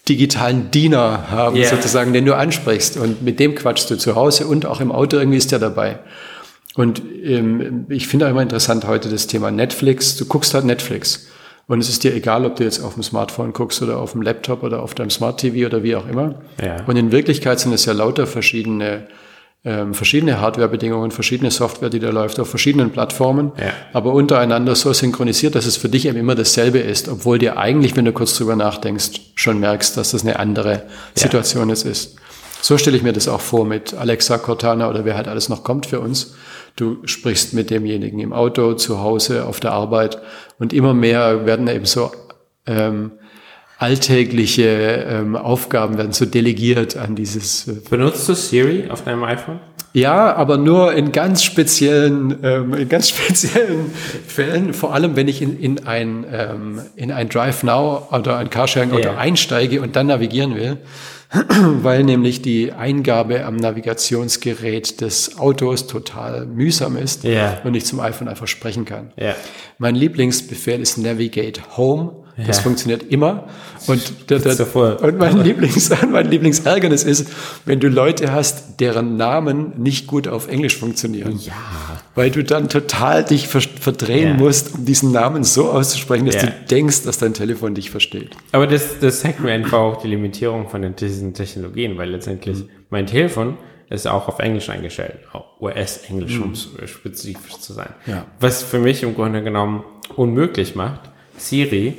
digitalen 0.10 0.72
Diener 0.72 1.32
haben, 1.32 1.56
yeah. 1.56 1.70
sozusagen, 1.70 2.12
den 2.12 2.26
du 2.26 2.36
ansprichst. 2.36 2.98
Und 2.98 3.22
mit 3.22 3.40
dem 3.40 3.56
quatschst 3.56 3.90
du 3.90 3.98
zu 3.98 4.16
Hause 4.16 4.48
und 4.48 4.66
auch 4.66 4.82
im 4.82 4.92
Auto 4.92 5.18
irgendwie 5.18 5.38
ist 5.38 5.52
der 5.52 5.60
dabei. 5.60 6.00
Und 6.76 7.02
ähm, 7.24 7.86
ich 7.90 8.08
finde 8.08 8.26
auch 8.26 8.32
immer 8.32 8.42
interessant 8.42 8.88
heute 8.88 9.10
das 9.10 9.28
Thema 9.28 9.52
Netflix. 9.52 10.18
Du 10.18 10.26
guckst 10.26 10.54
halt 10.54 10.66
Netflix. 10.66 11.28
Und 11.68 11.80
es 11.80 11.90
ist 11.90 12.04
dir 12.04 12.14
egal, 12.14 12.46
ob 12.46 12.58
du 12.58 12.64
jetzt 12.64 12.82
auf 12.82 12.96
dem 12.96 13.04
Smartphone 13.04 13.54
guckst 13.54 13.82
oder 13.82 13.98
auf 13.98 14.12
dem 14.12 14.22
Laptop 14.22 14.64
oder 14.64 14.84
auf 14.84 14.96
deinem 14.96 15.10
Smart 15.10 15.40
TV 15.40 15.66
oder 15.66 15.82
wie 15.84 15.96
auch 15.96 16.08
immer. 16.08 16.36
Ja. 16.62 16.84
Und 16.86 16.98
in 16.98 17.12
Wirklichkeit 17.12 17.60
sind 17.60 17.72
es 17.72 17.86
ja 17.86 17.94
lauter 17.94 18.28
verschiedene, 18.28 19.08
ähm, 19.64 19.94
verschiedene 19.94 20.42
Hardwarebedingungen, 20.42 21.12
verschiedene 21.12 21.52
Software, 21.52 21.90
die 21.90 22.00
da 22.00 22.10
läuft 22.10 22.38
auf 22.42 22.50
verschiedenen 22.50 22.92
Plattformen, 22.92 23.54
ja. 23.58 23.72
aber 23.94 24.12
untereinander 24.12 24.76
so 24.76 24.92
synchronisiert, 24.92 25.56
dass 25.56 25.66
es 25.66 25.78
für 25.78 25.88
dich 25.88 26.06
eben 26.06 26.18
immer 26.18 26.36
dasselbe 26.36 26.80
ist, 26.80 27.08
obwohl 27.08 27.40
dir 27.40 27.58
eigentlich, 27.58 27.96
wenn 27.96 28.04
du 28.04 28.12
kurz 28.12 28.38
drüber 28.38 28.58
nachdenkst, 28.58 29.22
schon 29.36 29.62
merkst, 29.62 29.96
dass 29.96 30.12
das 30.12 30.24
eine 30.24 30.40
andere 30.40 30.84
Situation 31.16 31.70
ja. 31.70 31.76
jetzt 31.76 31.86
ist. 31.86 32.18
So 32.62 32.78
stelle 32.78 32.98
ich 32.98 33.04
mir 33.04 33.14
das 33.14 33.30
auch 33.30 33.42
vor 33.42 33.66
mit 33.66 33.94
Alexa, 33.94 34.38
Cortana 34.38 34.90
oder 34.90 35.06
wer 35.06 35.16
halt 35.16 35.30
alles 35.30 35.48
noch 35.48 35.64
kommt 35.64 35.86
für 35.86 36.02
uns. 36.02 36.36
Du 36.76 36.98
sprichst 37.06 37.54
mit 37.54 37.70
demjenigen 37.70 38.20
im 38.20 38.34
Auto, 38.34 38.74
zu 38.74 39.00
Hause, 39.00 39.46
auf 39.46 39.60
der 39.60 39.74
Arbeit 39.74 40.18
und 40.60 40.74
immer 40.74 40.94
mehr 40.94 41.46
werden 41.46 41.68
eben 41.68 41.86
so 41.86 42.12
ähm, 42.66 43.12
alltägliche 43.78 44.64
ähm, 45.08 45.36
Aufgaben 45.36 45.98
werden 45.98 46.14
so 46.14 46.26
delegiert 46.26 46.98
an 46.98 47.16
dieses. 47.16 47.68
Äh 47.68 47.82
Benutzt 47.90 48.28
du 48.30 48.34
Siri 48.34 48.90
auf 48.90 49.04
deinem 49.04 49.24
iPhone? 49.24 49.60
Ja, 49.96 50.34
aber 50.36 50.58
nur 50.58 50.94
in 50.94 51.12
ganz 51.12 51.44
speziellen, 51.44 52.40
ähm, 52.44 52.74
in 52.74 52.90
ganz 52.90 53.10
speziellen 53.16 53.92
Fällen. 54.28 54.74
Vor 54.74 54.94
allem, 54.94 55.16
wenn 55.16 55.28
ich 55.28 55.42
in, 55.42 55.60
in 55.60 55.86
ein 55.86 56.26
ähm, 56.32 56.82
in 56.96 57.12
ein 57.12 57.30
Drive 57.30 57.62
Now 57.64 58.08
oder 58.12 58.38
ein 58.38 58.50
Carsharing-Auto 58.50 59.10
Ja. 59.10 59.18
einsteige 59.18 59.82
und 59.82 59.96
dann 59.96 60.08
navigieren 60.08 60.56
will, 60.56 60.78
weil 61.82 62.04
nämlich 62.04 62.42
die 62.42 62.72
Eingabe 62.72 63.46
am 63.46 63.56
Navigationsgerät 63.56 65.02
des 65.02 65.38
Autos 65.38 65.88
total 65.88 66.46
mühsam 66.46 66.96
ist 66.98 67.24
Ja. 67.24 67.60
und 67.64 67.74
ich 67.76 67.86
zum 67.86 68.00
iPhone 68.00 68.28
einfach 68.28 68.48
sprechen 68.48 68.86
kann. 68.86 69.12
Ja. 69.18 69.36
Mein 69.78 69.96
Lieblingsbefehl 69.96 70.80
ist 70.82 70.98
Navigate 70.98 71.62
Home. 71.78 72.23
Das 72.36 72.58
Ja. 72.58 72.64
funktioniert 72.64 73.04
immer. 73.12 73.48
Und, 73.86 74.30
der, 74.30 74.40
der, 74.40 75.02
und 75.04 75.18
mein, 75.18 75.44
Lieblings, 75.44 75.92
mein 76.10 76.30
Lieblingsärgernis 76.32 77.04
ist, 77.04 77.28
wenn 77.66 77.80
du 77.80 77.90
Leute 77.90 78.32
hast, 78.32 78.80
deren 78.80 79.18
Namen 79.18 79.74
nicht 79.78 80.08
gut 80.08 80.28
auf 80.28 80.48
Englisch 80.48 80.78
funktionieren. 80.78 81.38
Ja. 81.44 81.54
Weil 82.16 82.32
du 82.32 82.44
dann 82.44 82.70
total 82.70 83.24
dich 83.24 83.48
ver 83.48 83.62
verdrehen 83.62 84.30
Ja. 84.30 84.34
musst, 84.36 84.74
um 84.76 84.86
diesen 84.86 85.12
Namen 85.12 85.44
so 85.44 85.70
auszusprechen, 85.70 86.26
dass 86.26 86.36
Ja. 86.36 86.46
du 86.48 86.54
denkst, 86.72 87.04
dass 87.04 87.18
dein 87.20 87.34
Telefon 87.34 87.76
dich 87.76 87.92
versteht. 87.92 88.32
Aber 88.52 88.66
das, 88.68 89.00
das 89.00 89.20
zeigt 89.20 89.40
mir 89.42 89.52
einfach 89.52 89.78
auch 89.78 90.02
die 90.02 90.08
Limitierung 90.08 90.70
von 90.70 90.82
den, 90.82 90.96
diesen 90.96 91.34
Technologien, 91.34 91.98
weil 91.98 92.10
letztendlich 92.10 92.64
mein 92.90 93.06
Telefon 93.06 93.58
ist 93.90 94.08
auch 94.08 94.28
auf 94.28 94.40
Englisch 94.40 94.70
eingestellt, 94.70 95.20
US-Englisch, 95.60 96.40
um 96.40 96.54
spezifisch 96.56 97.58
zu 97.60 97.74
sein. 97.74 97.90
Ja. 98.08 98.26
Was 98.40 98.64
für 98.64 98.80
mich 98.80 99.04
im 99.04 99.14
Grunde 99.14 99.44
genommen 99.44 99.84
unmöglich 100.16 100.74
macht, 100.76 101.02
Siri 101.38 101.96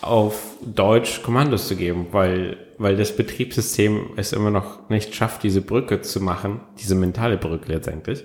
auf 0.00 0.56
Deutsch 0.64 1.22
Kommandos 1.22 1.68
zu 1.68 1.76
geben, 1.76 2.08
weil, 2.12 2.56
weil 2.78 2.96
das 2.96 3.14
Betriebssystem 3.16 4.10
es 4.16 4.32
immer 4.32 4.50
noch 4.50 4.88
nicht 4.88 5.14
schafft, 5.14 5.42
diese 5.42 5.60
Brücke 5.60 6.00
zu 6.00 6.20
machen, 6.20 6.60
diese 6.78 6.94
mentale 6.94 7.36
Brücke 7.36 7.72
letztendlich, 7.72 8.24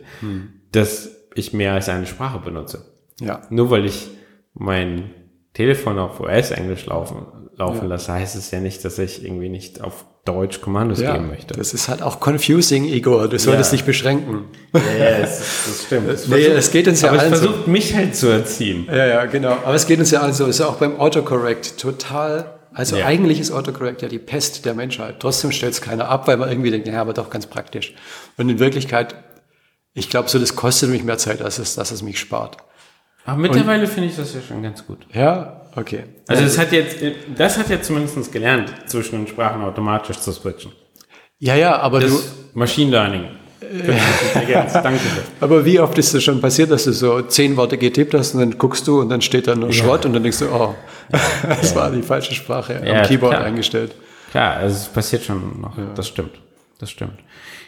dass 0.72 1.10
ich 1.36 1.54
mehr 1.54 1.74
als 1.74 1.90
eine 1.90 2.06
Sprache 2.06 2.40
benutze. 2.40 2.94
Ja. 3.20 3.42
Nur 3.50 3.70
weil 3.70 3.86
ich 3.86 4.10
mein 4.54 5.12
Telefon 5.54 6.00
auf 6.00 6.20
US-Englisch 6.20 6.86
laufen, 6.86 7.26
laufen 7.56 7.88
lasse, 7.88 8.12
heißt 8.14 8.36
es 8.36 8.52
ja 8.52 8.60
nicht, 8.60 8.84
dass 8.84 8.98
ich 9.00 9.24
irgendwie 9.24 9.50
nicht 9.50 9.82
auf 9.82 10.06
Deutsch 10.26 10.62
Kommandos 10.62 11.00
Ja, 11.02 11.14
geben 11.14 11.28
möchte. 11.28 11.54
das 11.54 11.74
ist 11.74 11.90
halt 11.90 12.02
auch 12.02 12.20
confusing, 12.26 12.86
Igor. 12.86 13.28
Du 13.28 13.38
solltest 13.38 13.72
Ja. 13.72 13.78
dich 13.78 13.86
beschränken. 13.86 14.46
ja, 14.74 15.20
das, 15.20 15.40
das 15.68 15.84
stimmt. 15.86 16.10
Es 16.10 16.28
Nee, 16.30 16.46
es 16.46 16.72
geht 16.72 16.88
uns 16.88 17.02
ja 17.02 17.10
aber 17.10 17.18
es 17.18 17.24
allen 17.24 17.36
so. 17.36 17.42
versucht 17.48 17.68
mich 17.68 17.94
halt 17.94 18.16
zu 18.16 18.28
erziehen. 18.28 18.86
Ja, 18.88 19.06
ja, 19.06 19.26
genau. 19.26 19.52
Aber 19.66 19.74
es 19.76 19.86
geht 19.86 20.00
uns 20.00 20.12
ja 20.12 20.22
allen 20.22 20.34
so. 20.34 20.46
Es 20.46 20.52
ist 20.52 20.60
ja 20.60 20.68
auch 20.68 20.76
beim 20.78 20.98
Autocorrect 21.00 21.78
total. 21.78 22.60
Also 22.74 22.96
Ja. 22.98 23.06
eigentlich 23.06 23.40
ist 23.40 23.52
Autocorrect 23.52 24.02
ja 24.02 24.08
die 24.08 24.18
Pest 24.18 24.64
der 24.66 24.74
Menschheit. 24.74 25.18
Trotzdem 25.20 25.52
stellt 25.52 25.74
es 25.74 25.82
keiner 25.82 26.08
ab, 26.10 26.28
weil 26.28 26.38
man 26.38 26.50
irgendwie 26.50 26.72
denkt, 26.72 26.88
ja, 26.88 27.02
aber 27.02 27.14
doch 27.14 27.30
ganz 27.30 27.46
praktisch. 27.46 27.94
Und 28.38 28.50
in 28.50 28.60
Wirklichkeit, 28.60 29.16
ich 29.94 30.10
glaube, 30.10 30.30
so 30.30 30.40
das 30.40 30.56
kostet 30.56 30.90
mich 30.90 31.04
mehr 31.04 31.18
Zeit, 31.20 31.42
als 31.42 31.60
es, 31.60 31.76
dass 31.76 31.92
es 31.92 32.02
mich 32.02 32.18
spart. 32.20 32.58
Aber 33.26 33.38
mittlerweile 33.38 33.88
finde 33.88 34.10
ich 34.10 34.16
das 34.16 34.34
ja 34.34 34.42
schon 34.42 34.62
ganz 34.62 34.86
gut. 34.86 35.00
Ja, 35.14 35.62
okay. 35.76 36.04
Also 36.28 36.44
es 36.44 36.58
hat 36.58 36.72
jetzt, 36.72 36.98
das 37.36 37.58
hat 37.58 37.70
jetzt 37.70 37.88
zumindest 37.88 38.32
gelernt, 38.32 38.74
zwischen 38.88 39.20
den 39.20 39.28
Sprachen 39.28 39.62
automatisch 39.62 40.18
zu 40.20 40.32
switchen. 40.32 40.72
Ja, 41.40 41.56
ja, 41.56 41.78
aber 41.78 42.00
du, 42.00 42.08
Das 42.08 42.34
Machine 42.54 42.92
Learning. 42.92 43.26
Danke 44.74 45.00
aber 45.40 45.66
wie 45.66 45.80
oft 45.80 45.98
ist 45.98 46.14
das 46.14 46.24
schon 46.24 46.42
passiert, 46.42 46.70
dass 46.70 46.84
du 46.84 46.92
so 46.92 47.22
zehn 47.22 47.56
Worte 47.56 47.78
getippt 47.78 48.14
hast 48.14 48.34
und 48.34 48.42
dann 48.42 48.58
guckst 48.58 48.88
du 48.88 49.00
und 49.00 49.10
dann 49.10 49.22
steht 49.22 49.48
da 49.48 49.56
nur 49.56 49.72
Schrott 49.72 50.06
und 50.06 50.14
dann 50.14 50.22
denkst 50.24 50.40
du, 50.40 50.46
oh, 50.54 50.76
das 51.48 51.76
war 51.76 51.90
die 51.92 52.02
falsche 52.02 52.34
Sprache 52.34 52.82
Ja, 52.86 53.02
am 53.02 53.08
Keyboard 53.08 53.34
klar. 53.34 53.46
eingestellt. 53.46 53.96
Klar, 54.32 54.58
also 54.58 54.76
es 54.76 54.88
passiert 54.88 55.24
schon 55.24 55.62
noch. 55.62 55.78
Das 55.96 56.08
stimmt. 56.08 56.40
Das 56.80 56.92
stimmt. 56.92 57.20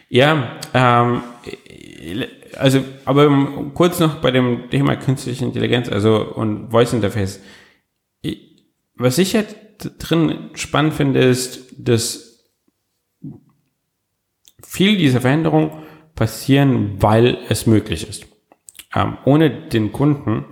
Ja, 0.09 0.59
ähm, 0.73 1.21
also, 2.57 2.83
aber 3.05 3.71
kurz 3.73 3.99
noch 3.99 4.15
bei 4.21 4.31
dem 4.31 4.69
Thema 4.69 4.95
künstliche 4.95 5.45
Intelligenz, 5.45 5.89
also 5.89 6.23
und 6.23 6.71
Voice 6.71 6.93
Interface. 6.93 7.41
Was 8.95 9.17
ich 9.17 9.33
jetzt 9.33 9.57
drin 9.99 10.51
spannend 10.53 10.93
finde, 10.93 11.19
ist, 11.19 11.73
dass 11.77 12.45
viel 14.63 14.97
dieser 14.97 15.21
Veränderungen 15.21 15.71
passieren, 16.15 16.95
weil 17.01 17.37
es 17.49 17.67
möglich 17.67 18.07
ist. 18.07 18.25
Ähm, 18.93 19.17
ohne 19.25 19.49
den 19.49 19.91
Kunden, 19.91 20.45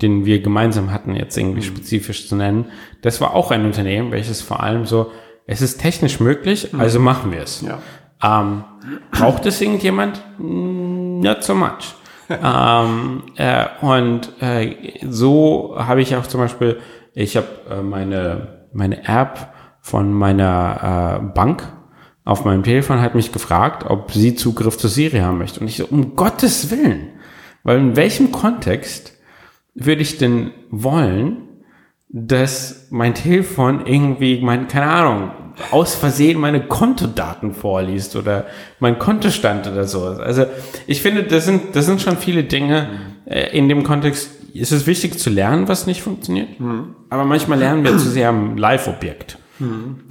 den 0.00 0.24
wir 0.24 0.40
gemeinsam 0.40 0.92
hatten, 0.92 1.16
jetzt 1.16 1.36
irgendwie 1.36 1.62
spezifisch 1.62 2.28
zu 2.28 2.36
nennen, 2.36 2.66
das 3.02 3.20
war 3.20 3.34
auch 3.34 3.50
ein 3.50 3.64
Unternehmen, 3.64 4.12
welches 4.12 4.40
vor 4.40 4.62
allem 4.62 4.86
so, 4.86 5.10
es 5.46 5.62
ist 5.62 5.80
technisch 5.80 6.20
möglich, 6.20 6.72
also 6.78 7.00
machen 7.00 7.32
wir 7.32 7.42
es. 7.42 7.62
Ja. 7.62 7.82
Ähm, 8.22 8.64
braucht 9.10 9.46
es 9.46 9.60
irgendjemand? 9.60 10.22
Mm, 10.38 11.20
Not 11.20 11.42
so 11.42 11.54
much. 11.54 11.94
ähm, 12.30 13.22
äh, 13.36 13.66
und 13.80 14.32
äh, 14.40 15.00
so 15.08 15.74
habe 15.76 16.00
ich 16.00 16.14
auch 16.16 16.26
zum 16.26 16.40
Beispiel, 16.40 16.78
ich 17.12 17.36
habe 17.36 17.48
äh, 17.68 17.82
meine, 17.82 18.66
meine 18.72 19.04
App 19.06 19.52
von 19.80 20.12
meiner 20.12 21.20
äh, 21.20 21.34
Bank 21.34 21.64
auf 22.24 22.44
meinem 22.44 22.62
Telefon 22.62 23.00
hat 23.00 23.14
mich 23.14 23.32
gefragt, 23.32 23.84
ob 23.88 24.12
sie 24.12 24.34
Zugriff 24.34 24.78
zu 24.78 24.88
Siri 24.88 25.18
haben 25.18 25.38
möchte. 25.38 25.60
Und 25.60 25.68
ich 25.68 25.78
so, 25.78 25.86
um 25.86 26.14
Gottes 26.14 26.70
Willen. 26.70 27.08
Weil 27.64 27.78
in 27.78 27.96
welchem 27.96 28.30
Kontext 28.30 29.18
würde 29.74 30.02
ich 30.02 30.18
denn 30.18 30.52
wollen, 30.70 31.48
dass 32.08 32.88
mein 32.90 33.14
Telefon 33.14 33.86
irgendwie, 33.86 34.40
mein, 34.40 34.68
keine 34.68 34.86
Ahnung, 34.86 35.30
aus 35.70 35.94
Versehen 35.94 36.38
meine 36.38 36.60
Kontodaten 36.66 37.54
vorliest 37.54 38.16
oder 38.16 38.46
mein 38.78 38.98
Kontostand 38.98 39.66
oder 39.66 39.84
sowas. 39.84 40.18
Also 40.18 40.46
ich 40.86 41.02
finde, 41.02 41.24
das 41.24 41.44
sind, 41.44 41.74
das 41.76 41.86
sind 41.86 42.00
schon 42.00 42.16
viele 42.16 42.44
Dinge. 42.44 42.88
Äh, 43.26 43.56
in 43.56 43.68
dem 43.68 43.82
Kontext 43.84 44.30
ist 44.54 44.72
es 44.72 44.86
wichtig 44.86 45.18
zu 45.18 45.30
lernen, 45.30 45.68
was 45.68 45.86
nicht 45.86 46.02
funktioniert. 46.02 46.48
Aber 47.08 47.24
manchmal 47.24 47.58
lernen 47.58 47.84
wir 47.84 47.96
zu 47.98 48.08
sehr 48.08 48.28
am 48.28 48.56
Live-Objekt. 48.56 49.38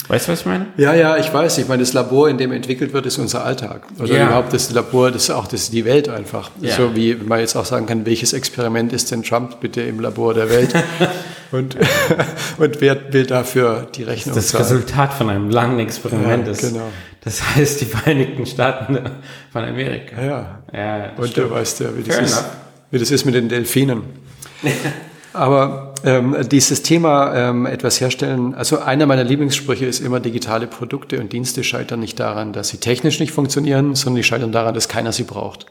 Weißt 0.08 0.28
du, 0.28 0.32
was 0.32 0.42
ich 0.42 0.46
meine? 0.46 0.68
Ja, 0.78 0.94
ja, 0.94 1.18
ich 1.18 1.34
weiß. 1.34 1.58
Ich 1.58 1.68
meine, 1.68 1.82
das 1.82 1.94
Labor, 1.94 2.30
in 2.30 2.38
dem 2.38 2.52
entwickelt 2.52 2.94
wird, 2.94 3.06
ist 3.08 3.18
unser 3.18 3.44
Alltag. 3.44 3.82
Oder 4.00 4.14
Ja. 4.16 4.28
überhaupt 4.28 4.54
das 4.54 4.72
Labor, 4.72 5.10
das 5.12 5.24
ist 5.24 5.30
auch 5.32 5.48
das 5.48 5.62
ist 5.64 5.74
die 5.74 5.86
Welt 5.86 6.08
einfach. 6.08 6.52
Ja. 6.62 6.76
So 6.76 6.96
wie 6.96 7.16
man 7.16 7.40
jetzt 7.40 7.56
auch 7.56 7.66
sagen 7.66 7.86
kann, 7.88 8.06
welches 8.06 8.34
Experiment 8.34 8.94
ist 8.94 9.12
denn 9.12 9.24
Trump 9.24 9.60
bitte 9.60 9.82
im 9.82 10.00
Labor 10.00 10.34
der 10.36 10.50
Welt? 10.52 10.74
und, 11.52 11.76
und 12.60 12.82
wer 12.82 13.12
will 13.12 13.26
dafür 13.26 13.88
die 13.96 14.04
Rechnung 14.04 14.36
Das 14.36 14.50
zahlen? 14.50 14.64
Resultat 14.66 15.14
von 15.14 15.30
einem 15.30 15.50
langen 15.50 15.80
Experiment 15.80 16.46
Ja, 16.46 16.52
ist. 16.52 16.62
genau. 16.62 16.90
Das 17.24 17.42
heißt, 17.56 17.82
die 17.82 17.86
Vereinigten 17.86 18.46
Staaten 18.46 18.98
von 19.52 19.64
Amerika. 19.64 20.22
Ja. 20.22 20.60
Ja, 20.72 21.00
das 21.10 21.20
Und 21.20 21.28
stimmt. 21.32 21.48
du 21.50 21.56
weißt 21.56 21.80
ja, 21.82 21.88
wie 21.98 22.04
das, 22.04 22.16
Fair 22.16 22.24
ist, 22.26 22.32
enough. 22.38 22.46
wie 22.92 23.00
das 23.00 23.12
ist 23.12 23.26
mit 23.26 23.34
den 23.36 23.50
Delfinen. 23.50 24.04
Aber 25.34 25.89
ähm, 26.04 26.36
dieses 26.50 26.84
Thema 26.84 27.36
ähm, 27.36 27.66
etwas 27.66 28.00
herstellen, 28.02 28.54
also 28.56 28.80
einer 28.80 29.06
meiner 29.06 29.24
Lieblingssprüche 29.24 29.86
ist 29.86 30.00
immer, 30.00 30.20
digitale 30.20 30.68
Produkte 30.68 31.20
und 31.20 31.32
Dienste 31.34 31.64
scheitern 31.64 32.00
nicht 32.00 32.20
daran, 32.20 32.54
dass 32.54 32.70
sie 32.70 32.78
technisch 32.78 33.20
nicht 33.20 33.32
funktionieren, 33.32 33.96
sondern 33.96 34.18
die 34.18 34.24
scheitern 34.24 34.52
daran, 34.52 34.74
dass 34.74 34.88
keiner 34.88 35.12
sie 35.12 35.24
braucht. 35.24 35.66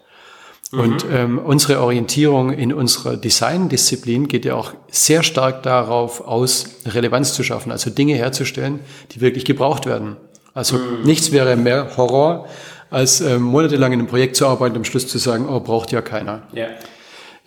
Und 0.70 1.06
ähm, 1.10 1.38
unsere 1.38 1.80
Orientierung 1.80 2.52
in 2.52 2.74
unserer 2.74 3.16
Design-Disziplin 3.16 4.28
geht 4.28 4.44
ja 4.44 4.54
auch 4.54 4.74
sehr 4.90 5.22
stark 5.22 5.62
darauf 5.62 6.20
aus, 6.20 6.66
Relevanz 6.84 7.32
zu 7.32 7.42
schaffen, 7.42 7.72
also 7.72 7.88
Dinge 7.88 8.14
herzustellen, 8.16 8.80
die 9.12 9.22
wirklich 9.22 9.46
gebraucht 9.46 9.86
werden. 9.86 10.16
Also 10.52 10.78
nichts 11.04 11.32
wäre 11.32 11.56
mehr 11.56 11.96
Horror, 11.96 12.46
als 12.90 13.22
ähm, 13.22 13.42
monatelang 13.42 13.92
in 13.92 14.00
einem 14.00 14.08
Projekt 14.08 14.36
zu 14.36 14.46
arbeiten 14.46 14.74
und 14.74 14.80
am 14.80 14.84
Schluss 14.84 15.08
zu 15.08 15.16
sagen, 15.18 15.48
oh, 15.48 15.60
braucht 15.60 15.90
ja 15.90 16.02
keiner. 16.02 16.42
Ja. 16.52 16.66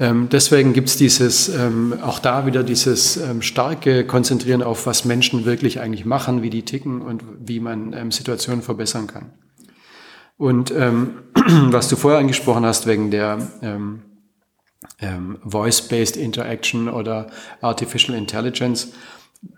Ähm, 0.01 0.29
deswegen 0.29 0.73
gibt's 0.73 0.97
dieses, 0.97 1.47
ähm, 1.47 1.93
auch 2.01 2.17
da 2.17 2.47
wieder 2.47 2.63
dieses 2.63 3.17
ähm, 3.17 3.43
starke 3.43 4.03
Konzentrieren 4.03 4.63
auf, 4.63 4.87
was 4.87 5.05
Menschen 5.05 5.45
wirklich 5.45 5.79
eigentlich 5.79 6.05
machen, 6.05 6.41
wie 6.41 6.49
die 6.49 6.65
ticken 6.65 7.03
und 7.03 7.23
wie 7.39 7.59
man 7.59 8.09
Situationen 8.09 8.63
verbessern 8.63 9.05
kann. 9.05 9.33
Und 10.37 10.71
was 10.75 11.87
du 11.87 11.95
vorher 11.95 12.19
angesprochen 12.19 12.65
hast, 12.65 12.87
wegen 12.87 13.11
der 13.11 13.37
Voice-Based 15.45 16.17
Interaction 16.17 16.89
oder 16.89 17.27
Artificial 17.61 18.17
Intelligence, 18.17 18.93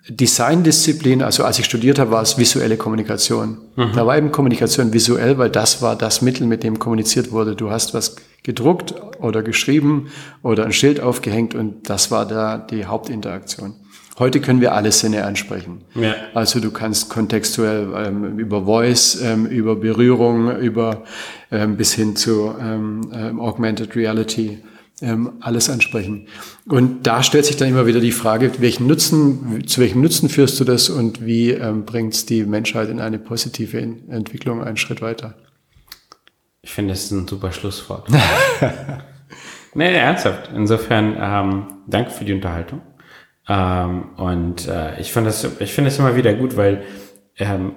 Design-Disziplin, 0.07 1.21
also 1.21 1.43
als 1.43 1.59
ich 1.59 1.65
studiert 1.65 1.99
habe, 1.99 2.11
war 2.11 2.21
es 2.21 2.37
visuelle 2.37 2.77
Kommunikation. 2.77 3.57
Da 3.75 4.05
war 4.05 4.17
eben 4.17 4.31
Kommunikation 4.31 4.93
visuell, 4.93 5.37
weil 5.37 5.49
das 5.49 5.81
war 5.81 5.97
das 5.97 6.21
Mittel, 6.21 6.47
mit 6.47 6.63
dem 6.63 6.79
kommuniziert 6.79 7.31
wurde. 7.31 7.55
Du 7.55 7.69
hast 7.69 7.93
was 7.93 8.15
gedruckt 8.43 8.93
oder 9.19 9.43
geschrieben 9.43 10.09
oder 10.41 10.65
ein 10.65 10.73
Schild 10.73 10.99
aufgehängt 10.99 11.55
und 11.55 11.89
das 11.89 12.11
war 12.11 12.25
da 12.25 12.57
die 12.57 12.85
Hauptinteraktion. 12.85 13.75
Heute 14.19 14.41
können 14.41 14.61
wir 14.61 14.73
alle 14.73 14.91
Sinne 14.91 15.25
ansprechen. 15.25 15.81
Ja. 15.95 16.13
Also 16.35 16.59
du 16.59 16.69
kannst 16.69 17.09
kontextuell 17.09 17.87
ähm, 17.95 18.37
über 18.37 18.65
Voice, 18.65 19.19
ähm, 19.23 19.47
über 19.47 19.75
Berührung, 19.75 20.55
über 20.57 21.03
ähm, 21.51 21.77
bis 21.77 21.93
hin 21.93 22.15
zu 22.15 22.53
ähm, 22.61 23.01
ähm, 23.11 23.39
Augmented 23.39 23.95
Reality 23.95 24.59
ähm, 25.03 25.33
alles 25.41 25.69
ansprechen. 25.69 26.27
Und 26.65 27.05
da 27.05 27.21
stellt 27.21 27.45
sich 27.45 27.57
dann 27.57 27.67
immer 27.67 27.85
wieder 27.85 27.99
die 27.99 28.11
Frage, 28.11 28.51
welchen 28.59 28.87
Nutzen, 28.87 29.67
zu 29.67 29.81
welchem 29.81 30.01
Nutzen 30.01 30.29
führst 30.29 30.59
du 30.59 30.63
das 30.63 30.89
und 30.89 31.25
wie 31.25 31.51
ähm, 31.51 31.85
bringt 31.85 32.13
es 32.13 32.25
die 32.25 32.43
Menschheit 32.45 32.89
in 32.89 32.99
eine 32.99 33.19
positive 33.19 33.77
Entwicklung 33.77 34.63
einen 34.63 34.77
Schritt 34.77 35.01
weiter? 35.01 35.35
Ich 36.61 36.71
finde, 36.71 36.93
das 36.93 37.03
ist 37.03 37.11
ein 37.11 37.27
super 37.27 37.51
Schlusswort. 37.51 38.07
nee, 39.73 39.93
ernsthaft. 39.93 40.49
Insofern, 40.55 41.17
ähm, 41.19 41.67
danke 41.87 42.11
für 42.11 42.23
die 42.23 42.33
Unterhaltung. 42.33 42.81
Ähm, 43.49 44.15
und 44.15 44.67
äh, 44.69 44.99
ich 45.01 45.11
finde 45.11 45.29
das, 45.29 45.45
ich 45.59 45.73
finde 45.73 45.89
es 45.89 45.99
immer 45.99 46.15
wieder 46.15 46.33
gut, 46.33 46.55
weil 46.55 46.83
ähm, 47.37 47.73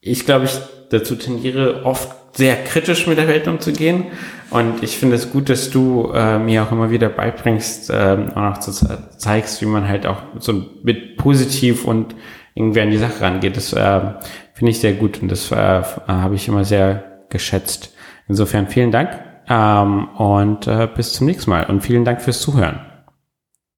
ich 0.00 0.26
glaube, 0.26 0.46
ich 0.46 0.58
dazu 0.90 1.14
tendiere, 1.14 1.84
oft 1.84 2.14
sehr 2.34 2.56
kritisch 2.64 3.06
mit 3.06 3.18
der 3.18 3.28
Welt 3.28 3.48
umzugehen. 3.48 4.06
Und 4.50 4.82
ich 4.82 4.98
finde 4.98 5.16
es 5.16 5.30
gut, 5.30 5.48
dass 5.48 5.70
du 5.70 6.12
äh, 6.12 6.38
mir 6.38 6.62
auch 6.62 6.72
immer 6.72 6.90
wieder 6.90 7.08
beibringst 7.08 7.90
und 7.90 8.36
auch 8.36 8.58
zu, 8.58 8.72
zeigst, 9.16 9.62
wie 9.62 9.66
man 9.66 9.88
halt 9.88 10.06
auch 10.06 10.22
so 10.38 10.64
mit 10.82 11.16
positiv 11.16 11.84
und 11.84 12.14
irgendwie 12.54 12.80
an 12.80 12.90
die 12.90 12.98
Sache 12.98 13.20
rangeht. 13.20 13.56
Das 13.56 13.72
äh, 13.72 14.00
finde 14.52 14.70
ich 14.70 14.80
sehr 14.80 14.94
gut 14.94 15.20
und 15.22 15.30
das 15.30 15.50
äh, 15.50 15.82
habe 16.06 16.34
ich 16.34 16.48
immer 16.48 16.64
sehr 16.64 17.24
geschätzt. 17.28 17.94
Insofern 18.28 18.68
vielen 18.68 18.92
Dank 18.92 19.10
ähm, 19.48 20.08
und 20.16 20.66
äh, 20.66 20.88
bis 20.94 21.12
zum 21.12 21.26
nächsten 21.26 21.50
Mal 21.50 21.66
und 21.66 21.80
vielen 21.82 22.04
Dank 22.04 22.22
fürs 22.22 22.40
Zuhören. 22.40 22.93